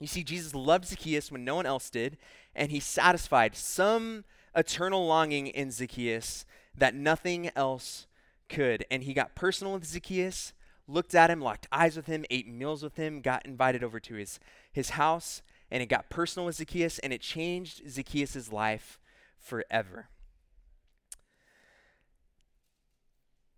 You 0.00 0.06
see, 0.06 0.24
Jesus 0.24 0.54
loved 0.54 0.86
Zacchaeus 0.86 1.30
when 1.30 1.44
no 1.44 1.54
one 1.54 1.66
else 1.66 1.88
did, 1.88 2.16
and 2.54 2.70
he 2.70 2.80
satisfied 2.80 3.56
some 3.56 4.24
eternal 4.54 5.06
longing 5.06 5.46
in 5.46 5.70
Zacchaeus 5.70 6.44
that 6.76 6.94
nothing 6.94 7.50
else 7.54 8.06
could. 8.48 8.84
And 8.90 9.04
he 9.04 9.14
got 9.14 9.34
personal 9.34 9.74
with 9.74 9.84
Zacchaeus, 9.84 10.52
looked 10.86 11.14
at 11.14 11.30
him, 11.30 11.40
locked 11.40 11.68
eyes 11.72 11.96
with 11.96 12.06
him, 12.06 12.24
ate 12.30 12.48
meals 12.48 12.82
with 12.82 12.96
him, 12.96 13.20
got 13.20 13.46
invited 13.46 13.82
over 13.82 14.00
to 14.00 14.14
his, 14.14 14.40
his 14.72 14.90
house, 14.90 15.42
and 15.70 15.82
it 15.82 15.86
got 15.86 16.10
personal 16.10 16.46
with 16.46 16.56
Zacchaeus, 16.56 16.98
and 16.98 17.12
it 17.12 17.20
changed 17.20 17.88
Zacchaeus' 17.88 18.52
life 18.52 18.98
forever. 19.38 20.08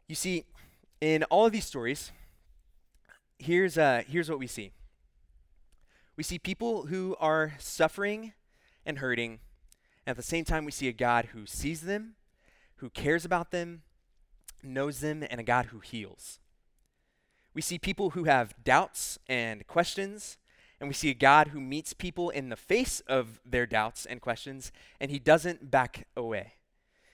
You 0.09 0.14
see, 0.14 0.44
in 1.01 1.25
all 1.25 1.46
of 1.46 1.53
these 1.53 1.64
stories, 1.64 2.12
here's, 3.38 3.77
uh, 3.77 4.03
here's 4.07 4.31
what 4.31 4.38
we 4.38 4.46
see 4.46 4.72
we 6.17 6.23
see 6.23 6.39
people 6.39 6.87
who 6.87 7.15
are 7.21 7.55
suffering 7.59 8.33
and 8.85 8.99
hurting, 8.99 9.41
and 10.07 10.13
at 10.13 10.17
the 10.17 10.23
same 10.23 10.45
time, 10.45 10.65
we 10.65 10.73
see 10.73 10.89
a 10.89 10.93
God 10.93 11.27
who 11.27 11.47
sees 11.47 11.83
them, 11.83 12.15
who 12.77 12.89
cares 12.91 13.25
about 13.25 13.51
them, 13.51 13.83
knows 14.63 15.01
them, 15.01 15.25
and 15.29 15.41
a 15.41 15.45
God 15.45 15.67
who 15.67 15.81
heals. 15.81 16.39
We 17.53 17.63
see 17.63 17.79
people 17.79 18.11
who 18.11 18.25
have 18.25 18.55
doubts 18.65 19.19
and 19.29 19.67
questions, 19.67 20.39
and 20.81 20.89
we 20.89 20.95
see 20.95 21.11
a 21.11 21.15
God 21.15 21.49
who 21.49 21.61
meets 21.61 21.93
people 21.93 22.31
in 22.31 22.49
the 22.49 22.57
face 22.57 23.01
of 23.01 23.41
their 23.45 23.67
doubts 23.67 24.07
and 24.07 24.21
questions, 24.21 24.73
and 25.01 25.11
he 25.11 25.19
doesn't 25.19 25.71
back 25.71 26.07
away. 26.17 26.55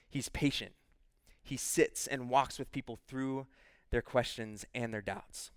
He's 0.09 0.29
patient. 0.29 0.73
He 1.41 1.57
sits 1.57 2.07
and 2.07 2.29
walks 2.29 2.59
with 2.59 2.71
people 2.71 2.99
through 3.07 3.47
their 3.89 4.01
questions 4.01 4.65
and 4.73 4.93
their 4.93 5.01
doubts. 5.01 5.51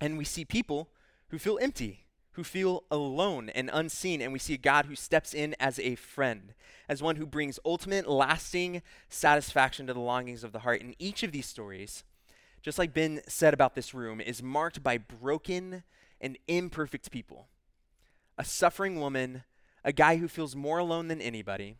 And 0.00 0.18
we 0.18 0.24
see 0.24 0.44
people 0.44 0.90
who 1.28 1.38
feel 1.38 1.58
empty 1.60 2.07
who 2.32 2.44
feel 2.44 2.84
alone 2.90 3.48
and 3.50 3.70
unseen, 3.72 4.22
and 4.22 4.32
we 4.32 4.38
see 4.38 4.54
a 4.54 4.58
God 4.58 4.86
who 4.86 4.94
steps 4.94 5.34
in 5.34 5.56
as 5.58 5.78
a 5.80 5.96
friend, 5.96 6.54
as 6.88 7.02
one 7.02 7.16
who 7.16 7.26
brings 7.26 7.58
ultimate, 7.64 8.08
lasting 8.08 8.82
satisfaction 9.08 9.86
to 9.86 9.94
the 9.94 10.00
longings 10.00 10.44
of 10.44 10.52
the 10.52 10.60
heart. 10.60 10.80
And 10.80 10.94
each 10.98 11.22
of 11.22 11.32
these 11.32 11.46
stories, 11.46 12.04
just 12.62 12.78
like 12.78 12.94
Ben 12.94 13.20
said 13.26 13.54
about 13.54 13.74
this 13.74 13.92
room, 13.92 14.20
is 14.20 14.42
marked 14.42 14.82
by 14.82 14.98
broken 14.98 15.82
and 16.20 16.38
imperfect 16.46 17.10
people. 17.10 17.48
A 18.36 18.44
suffering 18.44 19.00
woman, 19.00 19.42
a 19.84 19.92
guy 19.92 20.16
who 20.16 20.28
feels 20.28 20.54
more 20.54 20.78
alone 20.78 21.08
than 21.08 21.20
anybody, 21.20 21.76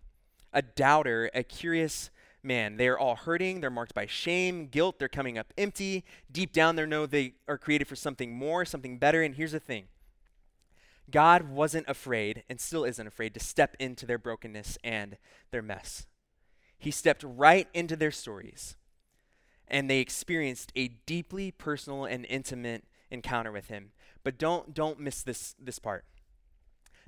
a 0.52 0.62
doubter, 0.62 1.30
a 1.34 1.42
curious 1.42 2.10
man. 2.42 2.76
They 2.76 2.88
are 2.88 2.98
all 2.98 3.16
hurting. 3.16 3.60
They're 3.60 3.70
marked 3.70 3.94
by 3.94 4.06
shame, 4.06 4.66
guilt. 4.66 4.98
They're 4.98 5.08
coming 5.08 5.38
up 5.38 5.52
empty. 5.56 6.04
Deep 6.30 6.52
down, 6.52 6.76
they 6.76 6.86
know 6.86 7.06
they 7.06 7.34
are 7.46 7.58
created 7.58 7.86
for 7.86 7.96
something 7.96 8.32
more, 8.32 8.64
something 8.64 8.98
better. 8.98 9.22
And 9.22 9.34
here's 9.34 9.52
the 9.52 9.60
thing 9.60 9.88
God 11.10 11.48
wasn't 11.48 11.88
afraid 11.88 12.44
and 12.48 12.60
still 12.60 12.84
isn't 12.84 13.06
afraid 13.06 13.34
to 13.34 13.40
step 13.40 13.76
into 13.78 14.06
their 14.06 14.18
brokenness 14.18 14.78
and 14.84 15.16
their 15.50 15.62
mess. 15.62 16.06
He 16.78 16.90
stepped 16.90 17.24
right 17.26 17.68
into 17.72 17.96
their 17.96 18.10
stories 18.10 18.76
and 19.66 19.88
they 19.88 20.00
experienced 20.00 20.72
a 20.74 20.88
deeply 21.06 21.50
personal 21.50 22.04
and 22.04 22.26
intimate 22.28 22.84
encounter 23.10 23.52
with 23.52 23.68
him. 23.68 23.92
But 24.24 24.38
don't 24.38 24.74
don't 24.74 25.00
miss 25.00 25.22
this 25.22 25.54
this 25.58 25.78
part. 25.78 26.04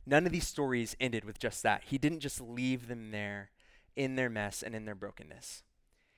None 0.07 0.27
of 0.27 0.33
these 0.33 0.47
stories 0.47 0.97
ended 1.01 1.25
with 1.25 1.39
just 1.39 1.63
that. 1.63 1.85
He 1.87 1.99
didn't 1.99 2.21
just 2.21 2.41
leave 2.41 2.89
them 2.89 3.11
there 3.11 3.51
in 3.97 4.17
their 4.17 4.31
mess 4.31 4.63
and 4.63 4.75
in 4.75 4.85
their 4.85 4.95
brokenness. 4.95 5.63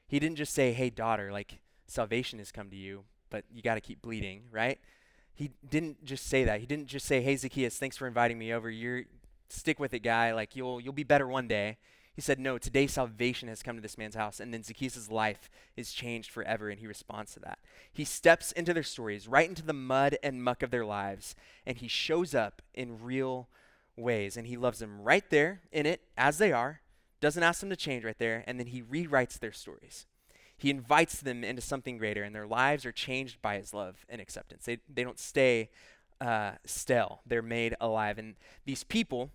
He 0.07 0.19
didn't 0.19 0.37
just 0.37 0.53
say, 0.53 0.73
"Hey 0.73 0.91
daughter, 0.91 1.33
like 1.33 1.61
salvation 1.87 2.39
has 2.39 2.53
come 2.53 2.71
to 2.71 2.77
you, 2.77 3.05
but 3.31 3.45
you 3.51 3.63
got 3.63 3.75
to 3.75 3.81
keep 3.81 4.03
bleeding," 4.03 4.45
right? 4.51 4.79
He 5.35 5.51
didn't 5.69 6.05
just 6.05 6.27
say 6.27 6.45
that. 6.45 6.61
He 6.61 6.67
didn't 6.67 6.87
just 6.87 7.07
say, 7.07 7.21
"Hey 7.21 7.37
Zacchaeus, 7.37 7.79
thanks 7.79 7.97
for 7.97 8.07
inviting 8.07 8.39
me 8.39 8.53
over. 8.53 8.71
You're 8.71 9.05
stick 9.49 9.79
with 9.79 9.95
it, 9.95 10.01
guy. 10.01 10.33
Like 10.33 10.57
you'll 10.57 10.81
you'll 10.81 10.93
be 10.93 11.05
better 11.05 11.27
one 11.27 11.49
day." 11.49 11.79
He 12.15 12.21
said, 12.21 12.39
"No, 12.39 12.59
today 12.59 12.87
salvation 12.87 13.49
has 13.49 13.63
come 13.63 13.77
to 13.77 13.83
this 13.83 13.97
man's 13.97 14.15
house." 14.15 14.41
And 14.41 14.53
then 14.53 14.63
Zacchaeus' 14.63 15.11
life 15.11 15.49
is 15.77 15.93
changed 15.93 16.31
forever 16.31 16.69
and 16.69 16.79
he 16.79 16.87
responds 16.87 17.33
to 17.35 17.41
that. 17.41 17.59
He 17.93 18.05
steps 18.05 18.53
into 18.53 18.75
their 18.75 18.83
stories, 18.83 19.27
right 19.27 19.49
into 19.49 19.63
the 19.63 19.73
mud 19.73 20.19
and 20.23 20.45
muck 20.45 20.63
of 20.63 20.71
their 20.71 20.85
lives, 20.85 21.35
and 21.67 21.79
he 21.79 21.89
shows 21.89 22.35
up 22.35 22.61
in 22.75 23.03
real 23.03 23.49
ways 23.97 24.37
and 24.37 24.47
he 24.47 24.57
loves 24.57 24.79
them 24.79 25.01
right 25.01 25.29
there 25.31 25.63
in 25.71 25.87
it 25.87 26.03
as 26.17 26.39
they 26.39 26.53
are. 26.53 26.81
Doesn't 27.21 27.43
ask 27.43 27.61
them 27.61 27.71
to 27.71 27.77
change 27.77 28.05
right 28.05 28.19
there, 28.19 28.45
and 28.47 28.59
then 28.59 28.67
he 28.67 28.83
rewrites 28.83 29.39
their 29.39 29.53
stories. 29.53 30.07
He 30.63 30.71
invites 30.71 31.21
them 31.21 31.43
into 31.43 31.61
something 31.61 31.99
greater, 31.99 32.23
and 32.23 32.33
their 32.33 32.47
lives 32.47 32.87
are 32.87 32.93
changed 32.93 33.43
by 33.43 33.57
his 33.59 33.75
love 33.75 34.07
and 34.09 34.21
acceptance. 34.21 34.65
They, 34.65 34.79
they 34.89 35.03
don't 35.03 35.19
stay 35.19 35.71
uh, 36.21 36.53
stale, 36.65 37.21
they're 37.27 37.43
made 37.43 37.75
alive. 37.81 38.17
And 38.17 38.37
these 38.65 38.85
people 38.85 39.31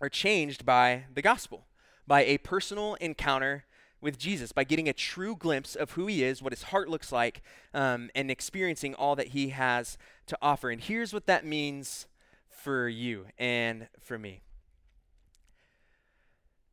are 0.00 0.08
changed 0.08 0.64
by 0.64 1.06
the 1.12 1.20
gospel, 1.20 1.66
by 2.06 2.22
a 2.22 2.38
personal 2.38 2.94
encounter 3.00 3.64
with 4.00 4.20
Jesus, 4.20 4.52
by 4.52 4.62
getting 4.62 4.88
a 4.88 4.92
true 4.92 5.34
glimpse 5.34 5.74
of 5.74 5.90
who 5.90 6.06
he 6.06 6.22
is, 6.22 6.40
what 6.40 6.52
his 6.52 6.62
heart 6.62 6.88
looks 6.88 7.10
like, 7.10 7.42
um, 7.74 8.08
and 8.14 8.30
experiencing 8.30 8.94
all 8.94 9.16
that 9.16 9.28
he 9.28 9.48
has 9.48 9.98
to 10.26 10.38
offer. 10.40 10.70
And 10.70 10.80
here's 10.80 11.12
what 11.12 11.26
that 11.26 11.44
means 11.44 12.06
for 12.48 12.88
you 12.88 13.26
and 13.36 13.88
for 14.00 14.16
me. 14.16 14.42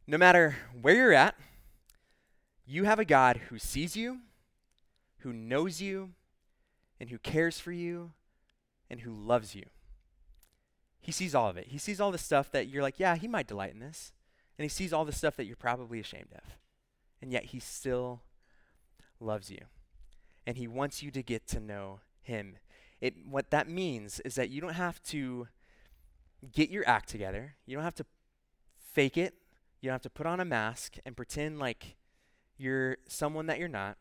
No 0.05 0.19
matter 0.19 0.57
where 0.79 0.95
you're 0.95 1.13
at, 1.13 1.33
you 2.65 2.85
have 2.85 2.99
a 2.99 3.05
God 3.05 3.37
who 3.49 3.59
sees 3.59 3.95
you, 3.95 4.19
who 5.19 5.33
knows 5.33 5.81
you, 5.81 6.11
and 6.99 7.09
who 7.09 7.17
cares 7.17 7.59
for 7.59 7.71
you, 7.71 8.11
and 8.89 9.01
who 9.01 9.11
loves 9.11 9.55
you. 9.55 9.65
He 11.01 11.11
sees 11.11 11.35
all 11.35 11.49
of 11.49 11.57
it. 11.57 11.67
He 11.67 11.77
sees 11.77 11.99
all 11.99 12.11
the 12.11 12.17
stuff 12.17 12.51
that 12.51 12.67
you're 12.67 12.81
like, 12.81 12.99
yeah, 12.99 13.15
he 13.15 13.27
might 13.27 13.47
delight 13.47 13.73
in 13.73 13.79
this. 13.79 14.13
And 14.57 14.63
he 14.63 14.69
sees 14.69 14.93
all 14.93 15.03
the 15.03 15.11
stuff 15.11 15.35
that 15.35 15.45
you're 15.45 15.55
probably 15.55 15.99
ashamed 15.99 16.31
of. 16.33 16.57
And 17.21 17.31
yet 17.31 17.45
he 17.45 17.59
still 17.59 18.21
loves 19.19 19.49
you. 19.49 19.59
And 20.45 20.57
he 20.57 20.67
wants 20.67 21.03
you 21.03 21.11
to 21.11 21.23
get 21.23 21.47
to 21.47 21.59
know 21.59 21.99
him. 22.21 22.57
It, 23.01 23.15
what 23.27 23.49
that 23.49 23.67
means 23.67 24.21
is 24.21 24.35
that 24.35 24.49
you 24.49 24.61
don't 24.61 24.75
have 24.75 25.01
to 25.03 25.47
get 26.53 26.69
your 26.69 26.87
act 26.87 27.09
together. 27.09 27.55
You 27.65 27.75
don't 27.75 27.83
have 27.83 27.95
to 27.95 28.05
fake 28.77 29.17
it. 29.17 29.33
You 29.81 29.87
don't 29.87 29.95
have 29.95 30.01
to 30.03 30.09
put 30.09 30.25
on 30.25 30.39
a 30.39 30.45
mask 30.45 30.97
and 31.05 31.17
pretend 31.17 31.59
like 31.59 31.95
you're 32.63 32.97
someone 33.07 33.47
that 33.47 33.59
you're 33.59 33.67
not. 33.67 33.97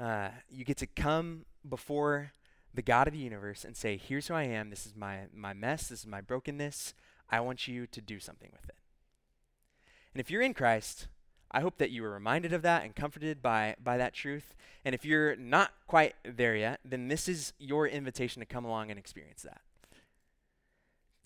Uh, 0.00 0.28
you 0.48 0.64
get 0.64 0.76
to 0.78 0.86
come 0.86 1.44
before 1.68 2.32
the 2.72 2.82
God 2.82 3.08
of 3.08 3.12
the 3.12 3.18
universe 3.18 3.64
and 3.64 3.76
say, 3.76 3.96
Here's 3.96 4.28
who 4.28 4.34
I 4.34 4.44
am. 4.44 4.70
This 4.70 4.86
is 4.86 4.94
my, 4.94 5.22
my 5.34 5.52
mess. 5.52 5.88
This 5.88 6.00
is 6.00 6.06
my 6.06 6.20
brokenness. 6.20 6.94
I 7.30 7.40
want 7.40 7.66
you 7.66 7.86
to 7.86 8.00
do 8.00 8.20
something 8.20 8.50
with 8.52 8.68
it. 8.68 8.76
And 10.12 10.20
if 10.20 10.30
you're 10.30 10.42
in 10.42 10.54
Christ, 10.54 11.08
I 11.50 11.60
hope 11.60 11.78
that 11.78 11.90
you 11.90 12.02
were 12.02 12.10
reminded 12.10 12.52
of 12.52 12.62
that 12.62 12.84
and 12.84 12.94
comforted 12.94 13.42
by, 13.42 13.76
by 13.82 13.96
that 13.96 14.14
truth. 14.14 14.54
And 14.84 14.94
if 14.94 15.04
you're 15.04 15.36
not 15.36 15.72
quite 15.86 16.14
there 16.24 16.56
yet, 16.56 16.80
then 16.84 17.08
this 17.08 17.28
is 17.28 17.52
your 17.58 17.86
invitation 17.86 18.40
to 18.40 18.46
come 18.46 18.64
along 18.64 18.90
and 18.90 18.98
experience 18.98 19.42
that. 19.42 19.60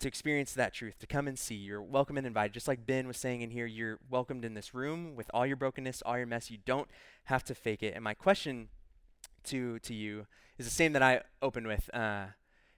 To 0.01 0.07
experience 0.07 0.53
that 0.53 0.73
truth, 0.73 0.99
to 0.99 1.07
come 1.07 1.27
and 1.27 1.39
see. 1.39 1.55
You're 1.55 1.81
welcome 1.81 2.17
and 2.17 2.27
invited. 2.27 2.53
Just 2.53 2.67
like 2.67 2.85
Ben 2.85 3.07
was 3.07 3.17
saying 3.17 3.41
in 3.41 3.49
here, 3.49 3.65
you're 3.65 3.97
welcomed 4.09 4.43
in 4.43 4.53
this 4.53 4.73
room 4.73 5.15
with 5.15 5.31
all 5.33 5.45
your 5.45 5.55
brokenness, 5.55 6.03
all 6.05 6.17
your 6.17 6.27
mess. 6.27 6.51
You 6.51 6.57
don't 6.65 6.89
have 7.25 7.43
to 7.45 7.55
fake 7.55 7.81
it. 7.81 7.93
And 7.95 8.03
my 8.03 8.13
question 8.13 8.67
to, 9.45 9.79
to 9.79 9.93
you 9.93 10.27
is 10.57 10.65
the 10.65 10.71
same 10.71 10.93
that 10.93 11.01
I 11.01 11.21
opened 11.41 11.67
with. 11.67 11.89
Uh, 11.93 12.25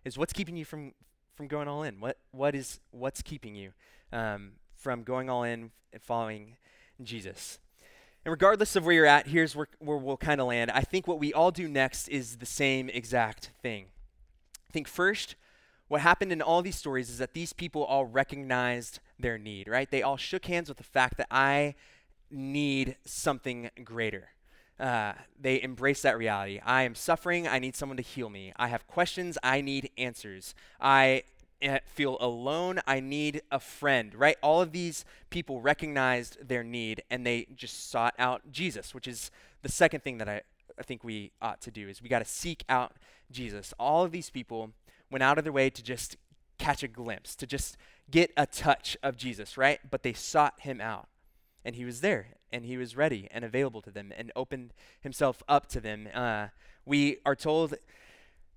is 0.06 0.18
what's 0.18 0.32
keeping 0.32 0.56
you 0.56 0.64
from, 0.64 0.94
from 1.36 1.48
going 1.48 1.68
all 1.68 1.84
in? 1.84 2.00
What, 2.00 2.18
what 2.32 2.56
is, 2.56 2.80
what's 2.92 3.22
keeping 3.22 3.56
you 3.56 3.72
um, 4.14 4.54
from 4.76 5.04
going 5.04 5.30
all 5.30 5.44
in 5.44 5.72
and 5.92 6.02
following 6.02 6.56
Jesus. 7.02 7.60
And 8.26 8.32
regardless 8.32 8.76
of 8.76 8.86
where 8.86 8.94
you're 8.94 9.06
at, 9.06 9.28
here's 9.28 9.56
where, 9.56 9.68
where 9.80 9.98
we'll 9.98 10.18
kind 10.18 10.40
of 10.40 10.48
land. 10.48 10.72
I 10.72 10.82
think 10.82 11.08
what 11.08 11.20
we 11.20 11.34
all 11.34 11.52
do 11.52 11.68
next 11.68 12.08
is 12.10 12.38
the 12.38 12.46
same 12.46 12.90
exact 12.90 13.52
thing. 13.62 13.88
I 14.70 14.72
think 14.72 14.88
first, 14.88 15.36
what 15.88 16.02
happened 16.02 16.32
in 16.32 16.42
all 16.42 16.62
these 16.62 16.76
stories 16.76 17.10
is 17.10 17.18
that 17.18 17.34
these 17.34 17.54
people 17.54 17.84
all 17.84 18.06
recognized 18.06 19.00
their 19.20 19.38
need, 19.38 19.68
right? 19.68 19.90
They 19.90 20.02
all 20.02 20.18
shook 20.18 20.46
hands 20.46 20.70
with 20.70 20.78
the 20.78 20.84
fact 20.84 21.18
that 21.18 21.28
I 21.32 21.76
need 22.30 22.98
something 23.06 23.70
greater. 23.84 24.30
Uh, 24.80 25.14
they 25.40 25.62
embrace 25.62 26.02
that 26.04 26.18
reality. 26.18 26.60
I 26.64 26.84
am 26.84 26.94
suffering. 26.94 27.48
I 27.48 27.60
need 27.60 27.76
someone 27.76 27.98
to 27.98 28.04
heal 28.04 28.30
me. 28.30 28.54
I 28.58 28.68
have 28.68 28.86
questions. 28.86 29.38
I 29.42 29.62
need 29.62 29.90
answers. 29.98 30.54
I 30.80 31.24
feel 31.86 32.18
alone. 32.20 32.80
I 32.86 33.00
need 33.00 33.42
a 33.52 33.60
friend, 33.60 34.14
right? 34.14 34.38
All 34.44 34.62
of 34.62 34.72
these 34.72 35.06
people 35.30 35.62
recognized 35.62 36.48
their 36.48 36.64
need 36.64 37.02
and 37.10 37.26
they 37.26 37.48
just 37.56 37.90
sought 37.90 38.14
out 38.20 38.52
Jesus, 38.52 38.94
which 38.94 39.08
is 39.08 39.32
the 39.64 39.70
second 39.70 40.04
thing 40.04 40.20
that 40.20 40.30
I, 40.30 40.42
I 40.78 40.84
think 40.84 41.04
we 41.04 41.32
ought 41.42 41.62
to 41.62 41.72
do 41.72 41.90
is 41.90 42.02
we 42.02 42.10
got 42.10 42.20
to 42.20 42.26
seek 42.26 42.64
out 42.70 42.94
Jesus. 43.32 43.74
All 43.80 44.04
of 44.04 44.12
these 44.12 44.30
people 44.30 44.72
went 45.10 45.24
out 45.24 45.38
of 45.38 45.44
their 45.44 45.54
way 45.54 45.70
to 45.70 45.84
just 45.84 46.18
catch 46.58 46.84
a 46.84 46.88
glimpse, 46.88 47.36
to 47.36 47.48
just 47.48 47.78
get 48.10 48.32
a 48.38 48.46
touch 48.46 48.98
of 49.04 49.18
Jesus, 49.18 49.58
right? 49.58 49.80
But 49.90 50.04
they 50.04 50.14
sought 50.14 50.62
him 50.62 50.82
out. 50.82 51.08
And 51.64 51.76
he 51.76 51.86
was 51.86 52.02
there 52.02 52.28
and 52.52 52.66
he 52.66 52.78
was 52.78 52.96
ready 52.96 53.28
and 53.32 53.44
available 53.44 53.82
to 53.82 53.92
them 53.92 54.14
and 54.18 54.32
opened 54.36 54.74
himself 55.02 55.44
up 55.50 55.68
to 55.68 55.82
them. 55.82 56.08
Uh, 56.14 56.48
we 56.86 57.18
are 57.26 57.36
told 57.36 57.76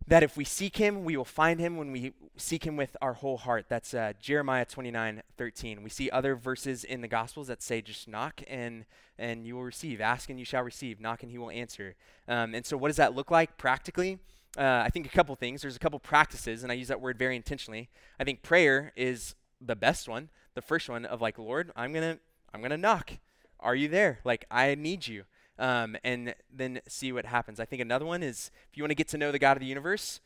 that 0.07 0.23
if 0.23 0.37
we 0.37 0.45
seek 0.45 0.77
him, 0.77 1.05
we 1.05 1.17
will 1.17 1.25
find 1.25 1.61
him 1.61 1.77
when 1.77 1.93
we 1.93 2.13
seek 2.37 2.65
him 2.65 2.77
with 2.77 2.97
our 3.03 3.15
whole 3.15 3.37
heart. 3.37 3.67
That's 3.69 3.95
uh, 3.95 4.13
Jeremiah 4.21 4.65
29 4.65 5.23
13. 5.37 5.83
We 5.83 5.91
see 5.91 6.11
other 6.11 6.35
verses 6.37 6.85
in 6.85 7.01
the 7.01 7.09
Gospels 7.09 7.49
that 7.49 7.63
say, 7.63 7.81
just 7.81 8.09
knock 8.09 8.43
and, 8.49 8.85
and 9.19 9.47
you 9.47 9.57
will 9.57 9.65
receive. 9.65 10.01
Ask 10.01 10.31
and 10.31 10.39
you 10.39 10.45
shall 10.45 10.63
receive. 10.63 11.01
Knock 11.01 11.23
and 11.23 11.31
he 11.31 11.39
will 11.39 11.51
answer. 11.51 11.95
Um, 12.29 12.55
and 12.55 12.65
so, 12.65 12.77
what 12.77 12.89
does 12.89 12.97
that 12.97 13.15
look 13.15 13.31
like 13.31 13.57
practically? 13.57 14.19
Uh, 14.59 14.83
I 14.85 14.91
think 14.91 15.07
a 15.07 15.11
couple 15.11 15.35
things. 15.37 15.63
There's 15.63 15.77
a 15.77 15.81
couple 15.81 15.99
practices, 15.99 16.63
and 16.63 16.73
I 16.73 16.75
use 16.75 16.89
that 16.89 17.01
word 17.01 17.19
very 17.19 17.37
intentionally. 17.37 17.89
I 18.19 18.25
think 18.25 18.43
prayer 18.43 18.93
is 18.97 19.35
the 19.61 19.77
best 19.77 20.09
one. 20.09 20.31
The 20.55 20.63
first 20.63 20.89
one 20.89 21.05
of 21.05 21.21
like, 21.21 21.39
Lord, 21.39 21.71
I'm 21.77 21.93
gonna, 21.93 22.19
I'm 22.53 22.61
gonna 22.61 22.77
knock. 22.77 23.13
Are 23.61 23.75
you 23.75 23.89
there? 23.89 24.19
Like, 24.25 24.47
I 24.51 24.75
need 24.75 25.07
you 25.07 25.25
um, 25.61 25.97
and 26.03 26.35
then 26.53 26.81
see 26.89 27.13
what 27.13 27.27
happens. 27.27 27.61
I 27.61 27.67
think 27.67 27.83
another 27.83 28.07
one 28.07 28.23
is 28.23 28.51
if 28.71 28.77
you 28.77 28.83
want 28.83 28.91
to 28.91 28.97
get 28.97 29.09
to 29.09 29.19
know 29.19 29.31
the 29.31 29.39
God 29.39 29.57
of 29.57 29.61
the 29.61 29.67
universe, 29.67 30.21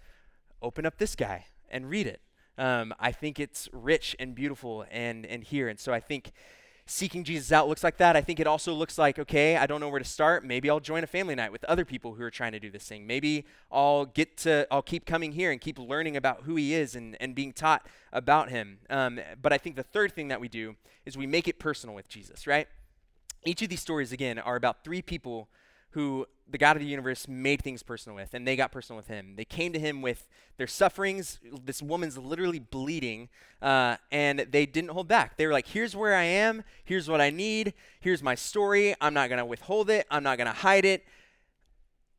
open 0.62 0.86
up 0.86 0.96
this 0.96 1.14
guy 1.16 1.46
and 1.68 1.90
read 1.90 2.06
it. 2.06 2.20
Um, 2.56 2.94
I 3.00 3.10
think 3.10 3.40
it's 3.40 3.68
rich 3.72 4.14
and 4.20 4.32
beautiful 4.34 4.86
and 4.90 5.26
and 5.26 5.42
here, 5.42 5.68
and 5.68 5.78
so 5.78 5.92
I 5.92 5.98
think 5.98 6.30
seeking 6.86 7.24
Jesus 7.24 7.50
out 7.52 7.68
looks 7.68 7.82
like 7.82 7.96
that. 7.98 8.16
I 8.16 8.20
think 8.20 8.40
it 8.40 8.46
also 8.46 8.72
looks 8.72 8.98
like, 8.98 9.18
okay, 9.18 9.56
I 9.56 9.66
don't 9.66 9.80
know 9.80 9.88
where 9.88 9.98
to 9.98 10.04
start. 10.04 10.44
Maybe 10.44 10.68
I'll 10.68 10.80
join 10.80 11.02
a 11.04 11.06
family 11.06 11.34
night 11.34 11.52
with 11.52 11.64
other 11.64 11.84
people 11.84 12.14
who 12.14 12.22
are 12.22 12.30
trying 12.30 12.52
to 12.52 12.60
do 12.60 12.70
this 12.70 12.84
thing. 12.84 13.06
Maybe 13.06 13.46
I'll 13.70 14.04
get 14.04 14.36
to, 14.38 14.66
I'll 14.70 14.82
keep 14.82 15.06
coming 15.06 15.32
here 15.32 15.50
and 15.50 15.60
keep 15.60 15.78
learning 15.78 16.16
about 16.16 16.42
who 16.42 16.56
he 16.56 16.74
is 16.74 16.94
and, 16.94 17.16
and 17.20 17.34
being 17.34 17.52
taught 17.52 17.86
about 18.12 18.50
him. 18.50 18.78
Um, 18.90 19.20
but 19.40 19.52
I 19.52 19.58
think 19.58 19.76
the 19.76 19.82
third 19.82 20.12
thing 20.12 20.28
that 20.28 20.40
we 20.40 20.48
do 20.48 20.76
is 21.06 21.16
we 21.16 21.26
make 21.26 21.48
it 21.48 21.58
personal 21.58 21.94
with 21.94 22.08
Jesus, 22.08 22.46
right? 22.46 22.68
each 23.44 23.62
of 23.62 23.68
these 23.68 23.80
stories, 23.80 24.12
again, 24.12 24.38
are 24.38 24.56
about 24.56 24.84
three 24.84 25.02
people 25.02 25.48
who 25.94 26.26
the 26.50 26.58
God 26.58 26.76
of 26.76 26.82
the 26.82 26.88
universe 26.88 27.26
made 27.26 27.62
things 27.62 27.82
personal 27.82 28.16
with, 28.16 28.34
and 28.34 28.46
they 28.46 28.56
got 28.56 28.72
personal 28.72 28.96
with 28.96 29.06
him. 29.06 29.34
They 29.36 29.44
came 29.44 29.72
to 29.72 29.78
him 29.78 30.02
with 30.02 30.28
their 30.56 30.66
sufferings. 30.66 31.38
This 31.64 31.80
woman's 31.80 32.18
literally 32.18 32.58
bleeding, 32.58 33.28
uh, 33.62 33.96
and 34.10 34.40
they 34.50 34.66
didn't 34.66 34.90
hold 34.90 35.06
back. 35.08 35.36
They 35.36 35.46
were 35.46 35.52
like, 35.52 35.68
Here's 35.68 35.94
where 35.94 36.14
I 36.14 36.24
am. 36.24 36.64
Here's 36.84 37.08
what 37.08 37.20
I 37.20 37.30
need. 37.30 37.74
Here's 38.00 38.22
my 38.22 38.34
story. 38.34 38.94
I'm 39.00 39.14
not 39.14 39.28
going 39.28 39.38
to 39.38 39.44
withhold 39.44 39.88
it. 39.88 40.06
I'm 40.10 40.24
not 40.24 40.36
going 40.36 40.48
to 40.48 40.52
hide 40.52 40.84
it. 40.84 41.04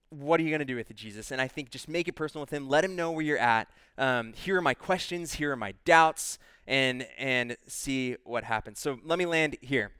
What 0.09 0.39
are 0.39 0.43
you 0.43 0.49
going 0.49 0.59
to 0.59 0.65
do 0.65 0.77
with 0.77 0.89
it, 0.89 0.95
Jesus? 0.95 1.31
And 1.31 1.41
I 1.41 1.49
think 1.49 1.69
just 1.69 1.89
make 1.89 2.07
it 2.07 2.13
personal 2.13 2.43
with 2.43 2.51
him. 2.51 2.69
Let 2.69 2.85
him 2.85 2.95
know 2.95 3.11
where 3.11 3.23
you're 3.23 3.37
at. 3.37 3.67
Um, 3.97 4.31
here 4.33 4.57
are 4.57 4.61
my 4.61 4.73
questions. 4.73 5.33
Here 5.33 5.51
are 5.51 5.57
my 5.57 5.73
doubts, 5.83 6.39
and 6.65 7.05
and 7.17 7.57
see 7.67 8.15
what 8.23 8.45
happens. 8.45 8.79
So 8.79 8.99
let 9.03 9.19
me 9.19 9.25
land 9.25 9.57
here. 9.61 9.91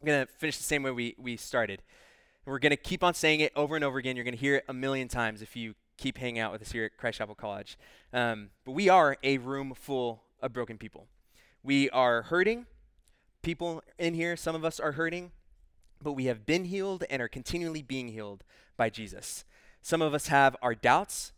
I'm 0.00 0.06
going 0.06 0.26
to 0.26 0.32
finish 0.32 0.56
the 0.56 0.64
same 0.64 0.82
way 0.82 0.90
we, 0.90 1.14
we 1.16 1.36
started. 1.36 1.82
We're 2.44 2.58
going 2.58 2.70
to 2.70 2.76
keep 2.76 3.04
on 3.04 3.14
saying 3.14 3.40
it 3.40 3.52
over 3.54 3.76
and 3.76 3.84
over 3.84 3.98
again. 3.98 4.16
You're 4.16 4.24
going 4.24 4.34
to 4.34 4.40
hear 4.40 4.56
it 4.56 4.64
a 4.68 4.72
million 4.72 5.06
times 5.06 5.42
if 5.42 5.54
you 5.54 5.74
keep 5.96 6.18
hanging 6.18 6.40
out 6.40 6.50
with 6.50 6.60
us 6.62 6.72
here 6.72 6.84
at 6.84 6.96
Christ 6.96 7.18
Chapel 7.18 7.36
College. 7.36 7.78
Um, 8.12 8.50
but 8.64 8.72
we 8.72 8.88
are 8.88 9.16
a 9.22 9.38
room 9.38 9.74
full 9.74 10.22
of 10.40 10.52
broken 10.52 10.76
people. 10.76 11.06
We 11.62 11.88
are 11.90 12.22
hurting. 12.22 12.66
People 13.42 13.84
in 13.96 14.14
here, 14.14 14.36
some 14.36 14.56
of 14.56 14.64
us 14.64 14.80
are 14.80 14.92
hurting, 14.92 15.30
but 16.02 16.14
we 16.14 16.24
have 16.24 16.44
been 16.44 16.64
healed 16.64 17.04
and 17.08 17.22
are 17.22 17.28
continually 17.28 17.82
being 17.82 18.08
healed 18.08 18.42
by 18.76 18.90
Jesus. 18.90 19.44
Some 19.80 20.02
of 20.02 20.12
us 20.12 20.26
have 20.26 20.56
our 20.62 20.74
doubts, 20.74 21.32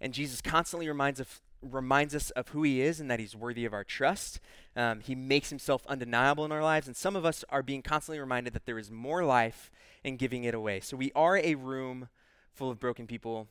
and 0.00 0.12
Jesus 0.12 0.40
constantly 0.40 0.88
reminds 0.88 1.20
of, 1.20 1.40
reminds 1.62 2.14
us 2.14 2.30
of 2.30 2.48
who 2.48 2.62
he 2.62 2.80
is 2.80 3.00
and 3.00 3.10
that 3.10 3.20
he's 3.20 3.36
worthy 3.36 3.64
of 3.64 3.72
our 3.72 3.84
trust. 3.84 4.40
Um, 4.76 5.00
he 5.00 5.14
makes 5.14 5.50
himself 5.50 5.86
undeniable 5.86 6.44
in 6.44 6.52
our 6.52 6.62
lives, 6.62 6.86
and 6.86 6.96
some 6.96 7.16
of 7.16 7.24
us 7.24 7.44
are 7.50 7.62
being 7.62 7.82
constantly 7.82 8.20
reminded 8.20 8.54
that 8.54 8.66
there 8.66 8.78
is 8.78 8.90
more 8.90 9.24
life 9.24 9.70
in 10.02 10.16
giving 10.16 10.44
it 10.44 10.54
away. 10.54 10.80
So 10.80 10.96
we 10.96 11.12
are 11.14 11.36
a 11.36 11.54
room 11.54 12.08
full 12.52 12.70
of 12.70 12.80
broken 12.80 13.06
people. 13.06 13.48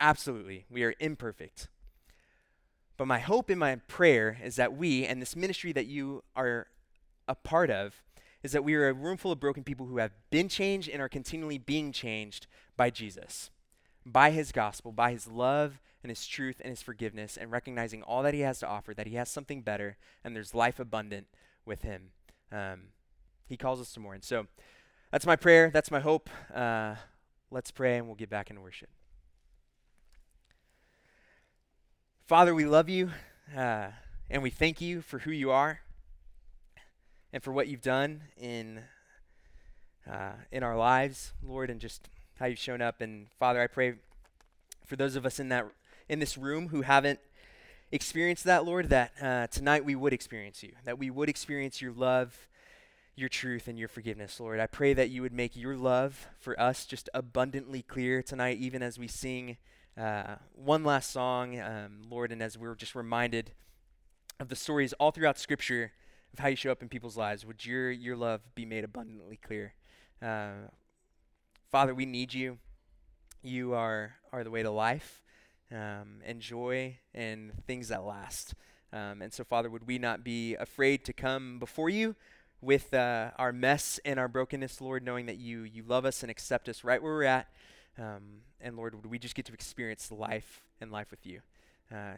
Absolutely. 0.00 0.64
We 0.70 0.82
are 0.84 0.94
imperfect. 0.98 1.68
But 2.96 3.06
my 3.06 3.18
hope 3.18 3.50
and 3.50 3.58
my 3.58 3.76
prayer 3.76 4.38
is 4.42 4.56
that 4.56 4.76
we, 4.76 5.04
and 5.04 5.20
this 5.20 5.34
ministry 5.34 5.72
that 5.72 5.86
you 5.86 6.22
are 6.36 6.68
a 7.26 7.34
part 7.34 7.70
of, 7.70 8.02
is 8.42 8.52
that 8.52 8.64
we 8.64 8.74
are 8.74 8.88
a 8.88 8.92
room 8.92 9.16
full 9.16 9.32
of 9.32 9.40
broken 9.40 9.64
people 9.64 9.86
who 9.86 9.98
have 9.98 10.12
been 10.30 10.48
changed 10.48 10.88
and 10.88 11.00
are 11.00 11.08
continually 11.08 11.58
being 11.58 11.92
changed 11.92 12.46
by 12.76 12.90
Jesus, 12.90 13.50
by 14.04 14.30
his 14.30 14.52
gospel, 14.52 14.92
by 14.92 15.12
his 15.12 15.26
love 15.26 15.80
and 16.04 16.10
his 16.10 16.26
truth 16.26 16.60
and 16.60 16.68
his 16.68 16.82
forgiveness 16.82 17.36
and 17.36 17.50
recognizing 17.50 18.02
all 18.02 18.22
that 18.22 18.34
he 18.34 18.40
has 18.40 18.58
to 18.60 18.68
offer, 18.68 18.92
that 18.92 19.06
he 19.06 19.16
has 19.16 19.30
something 19.30 19.62
better 19.62 19.96
and 20.22 20.36
there's 20.36 20.54
life 20.54 20.78
abundant 20.78 21.26
with 21.64 21.82
him. 21.82 22.10
Um, 22.52 22.88
he 23.48 23.56
calls 23.56 23.80
us 23.80 23.92
to 23.94 24.00
more. 24.00 24.12
And 24.12 24.22
so 24.22 24.46
that's 25.10 25.24
my 25.24 25.34
prayer. 25.34 25.70
That's 25.70 25.90
my 25.90 26.00
hope. 26.00 26.28
Uh, 26.54 26.96
let's 27.50 27.70
pray 27.70 27.96
and 27.96 28.06
we'll 28.06 28.16
get 28.16 28.28
back 28.28 28.50
into 28.50 28.60
worship. 28.60 28.90
Father, 32.26 32.54
we 32.54 32.66
love 32.66 32.90
you 32.90 33.10
uh, 33.56 33.88
and 34.28 34.42
we 34.42 34.50
thank 34.50 34.82
you 34.82 35.00
for 35.00 35.20
who 35.20 35.30
you 35.30 35.50
are 35.50 35.80
and 37.32 37.42
for 37.42 37.52
what 37.52 37.66
you've 37.66 37.82
done 37.82 38.24
in 38.36 38.82
uh, 40.10 40.32
in 40.52 40.62
our 40.62 40.76
lives, 40.76 41.32
Lord, 41.42 41.70
and 41.70 41.80
just 41.80 42.10
how 42.38 42.44
you've 42.44 42.58
shown 42.58 42.82
up. 42.82 43.00
And 43.00 43.28
Father, 43.38 43.62
I 43.62 43.66
pray 43.66 43.94
for 44.84 44.96
those 44.96 45.16
of 45.16 45.24
us 45.24 45.40
in 45.40 45.48
that 45.48 45.66
in 46.08 46.18
this 46.18 46.36
room 46.36 46.68
who 46.68 46.82
haven't 46.82 47.20
experienced 47.92 48.44
that, 48.44 48.64
Lord, 48.64 48.90
that 48.90 49.12
uh, 49.20 49.46
tonight 49.48 49.84
we 49.84 49.94
would 49.94 50.12
experience 50.12 50.62
you, 50.62 50.72
that 50.84 50.98
we 50.98 51.10
would 51.10 51.28
experience 51.28 51.80
your 51.80 51.92
love, 51.92 52.48
your 53.16 53.28
truth, 53.28 53.68
and 53.68 53.78
your 53.78 53.88
forgiveness, 53.88 54.40
Lord. 54.40 54.60
I 54.60 54.66
pray 54.66 54.94
that 54.94 55.10
you 55.10 55.22
would 55.22 55.32
make 55.32 55.56
your 55.56 55.76
love 55.76 56.26
for 56.40 56.58
us 56.60 56.86
just 56.86 57.08
abundantly 57.14 57.82
clear 57.82 58.22
tonight, 58.22 58.58
even 58.58 58.82
as 58.82 58.98
we 58.98 59.06
sing 59.06 59.56
uh, 59.96 60.36
one 60.54 60.82
last 60.82 61.10
song, 61.10 61.60
um, 61.60 62.02
Lord, 62.10 62.32
and 62.32 62.42
as 62.42 62.58
we're 62.58 62.74
just 62.74 62.94
reminded 62.94 63.52
of 64.40 64.48
the 64.48 64.56
stories 64.56 64.92
all 64.94 65.12
throughout 65.12 65.38
Scripture 65.38 65.92
of 66.32 66.40
how 66.40 66.48
you 66.48 66.56
show 66.56 66.72
up 66.72 66.82
in 66.82 66.88
people's 66.88 67.16
lives. 67.16 67.46
Would 67.46 67.64
your 67.64 67.92
your 67.92 68.16
love 68.16 68.40
be 68.56 68.64
made 68.64 68.82
abundantly 68.82 69.36
clear? 69.36 69.74
Uh, 70.20 70.68
Father, 71.70 71.94
we 71.94 72.06
need 72.06 72.34
you. 72.34 72.58
You 73.40 73.74
are 73.74 74.16
are 74.32 74.42
the 74.42 74.50
way 74.50 74.64
to 74.64 74.70
life 74.70 75.23
um, 75.74 76.20
and 76.24 76.40
joy 76.40 76.96
and 77.12 77.52
things 77.66 77.88
that 77.88 78.04
last. 78.04 78.54
Um, 78.92 79.20
and 79.20 79.32
so, 79.32 79.42
Father, 79.42 79.68
would 79.68 79.86
we 79.86 79.98
not 79.98 80.22
be 80.22 80.54
afraid 80.54 81.04
to 81.06 81.12
come 81.12 81.58
before 81.58 81.90
you 81.90 82.14
with 82.60 82.94
uh, 82.94 83.30
our 83.36 83.52
mess 83.52 83.98
and 84.04 84.18
our 84.18 84.28
brokenness, 84.28 84.80
Lord, 84.80 85.04
knowing 85.04 85.26
that 85.26 85.36
you 85.36 85.62
you 85.62 85.82
love 85.82 86.04
us 86.04 86.22
and 86.22 86.30
accept 86.30 86.68
us 86.68 86.84
right 86.84 87.02
where 87.02 87.12
we're 87.12 87.24
at. 87.24 87.48
Um, 87.98 88.42
and 88.60 88.76
Lord, 88.76 88.94
would 88.94 89.06
we 89.06 89.18
just 89.18 89.34
get 89.34 89.44
to 89.46 89.52
experience 89.52 90.10
life 90.10 90.62
and 90.80 90.90
life 90.90 91.10
with 91.10 91.26
you? 91.26 91.40
Uh, 91.92 92.14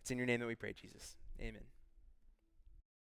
it's 0.00 0.10
in 0.10 0.18
your 0.18 0.26
name 0.26 0.40
that 0.40 0.46
we 0.46 0.54
pray, 0.54 0.72
Jesus. 0.72 1.16
Amen. 1.40 1.79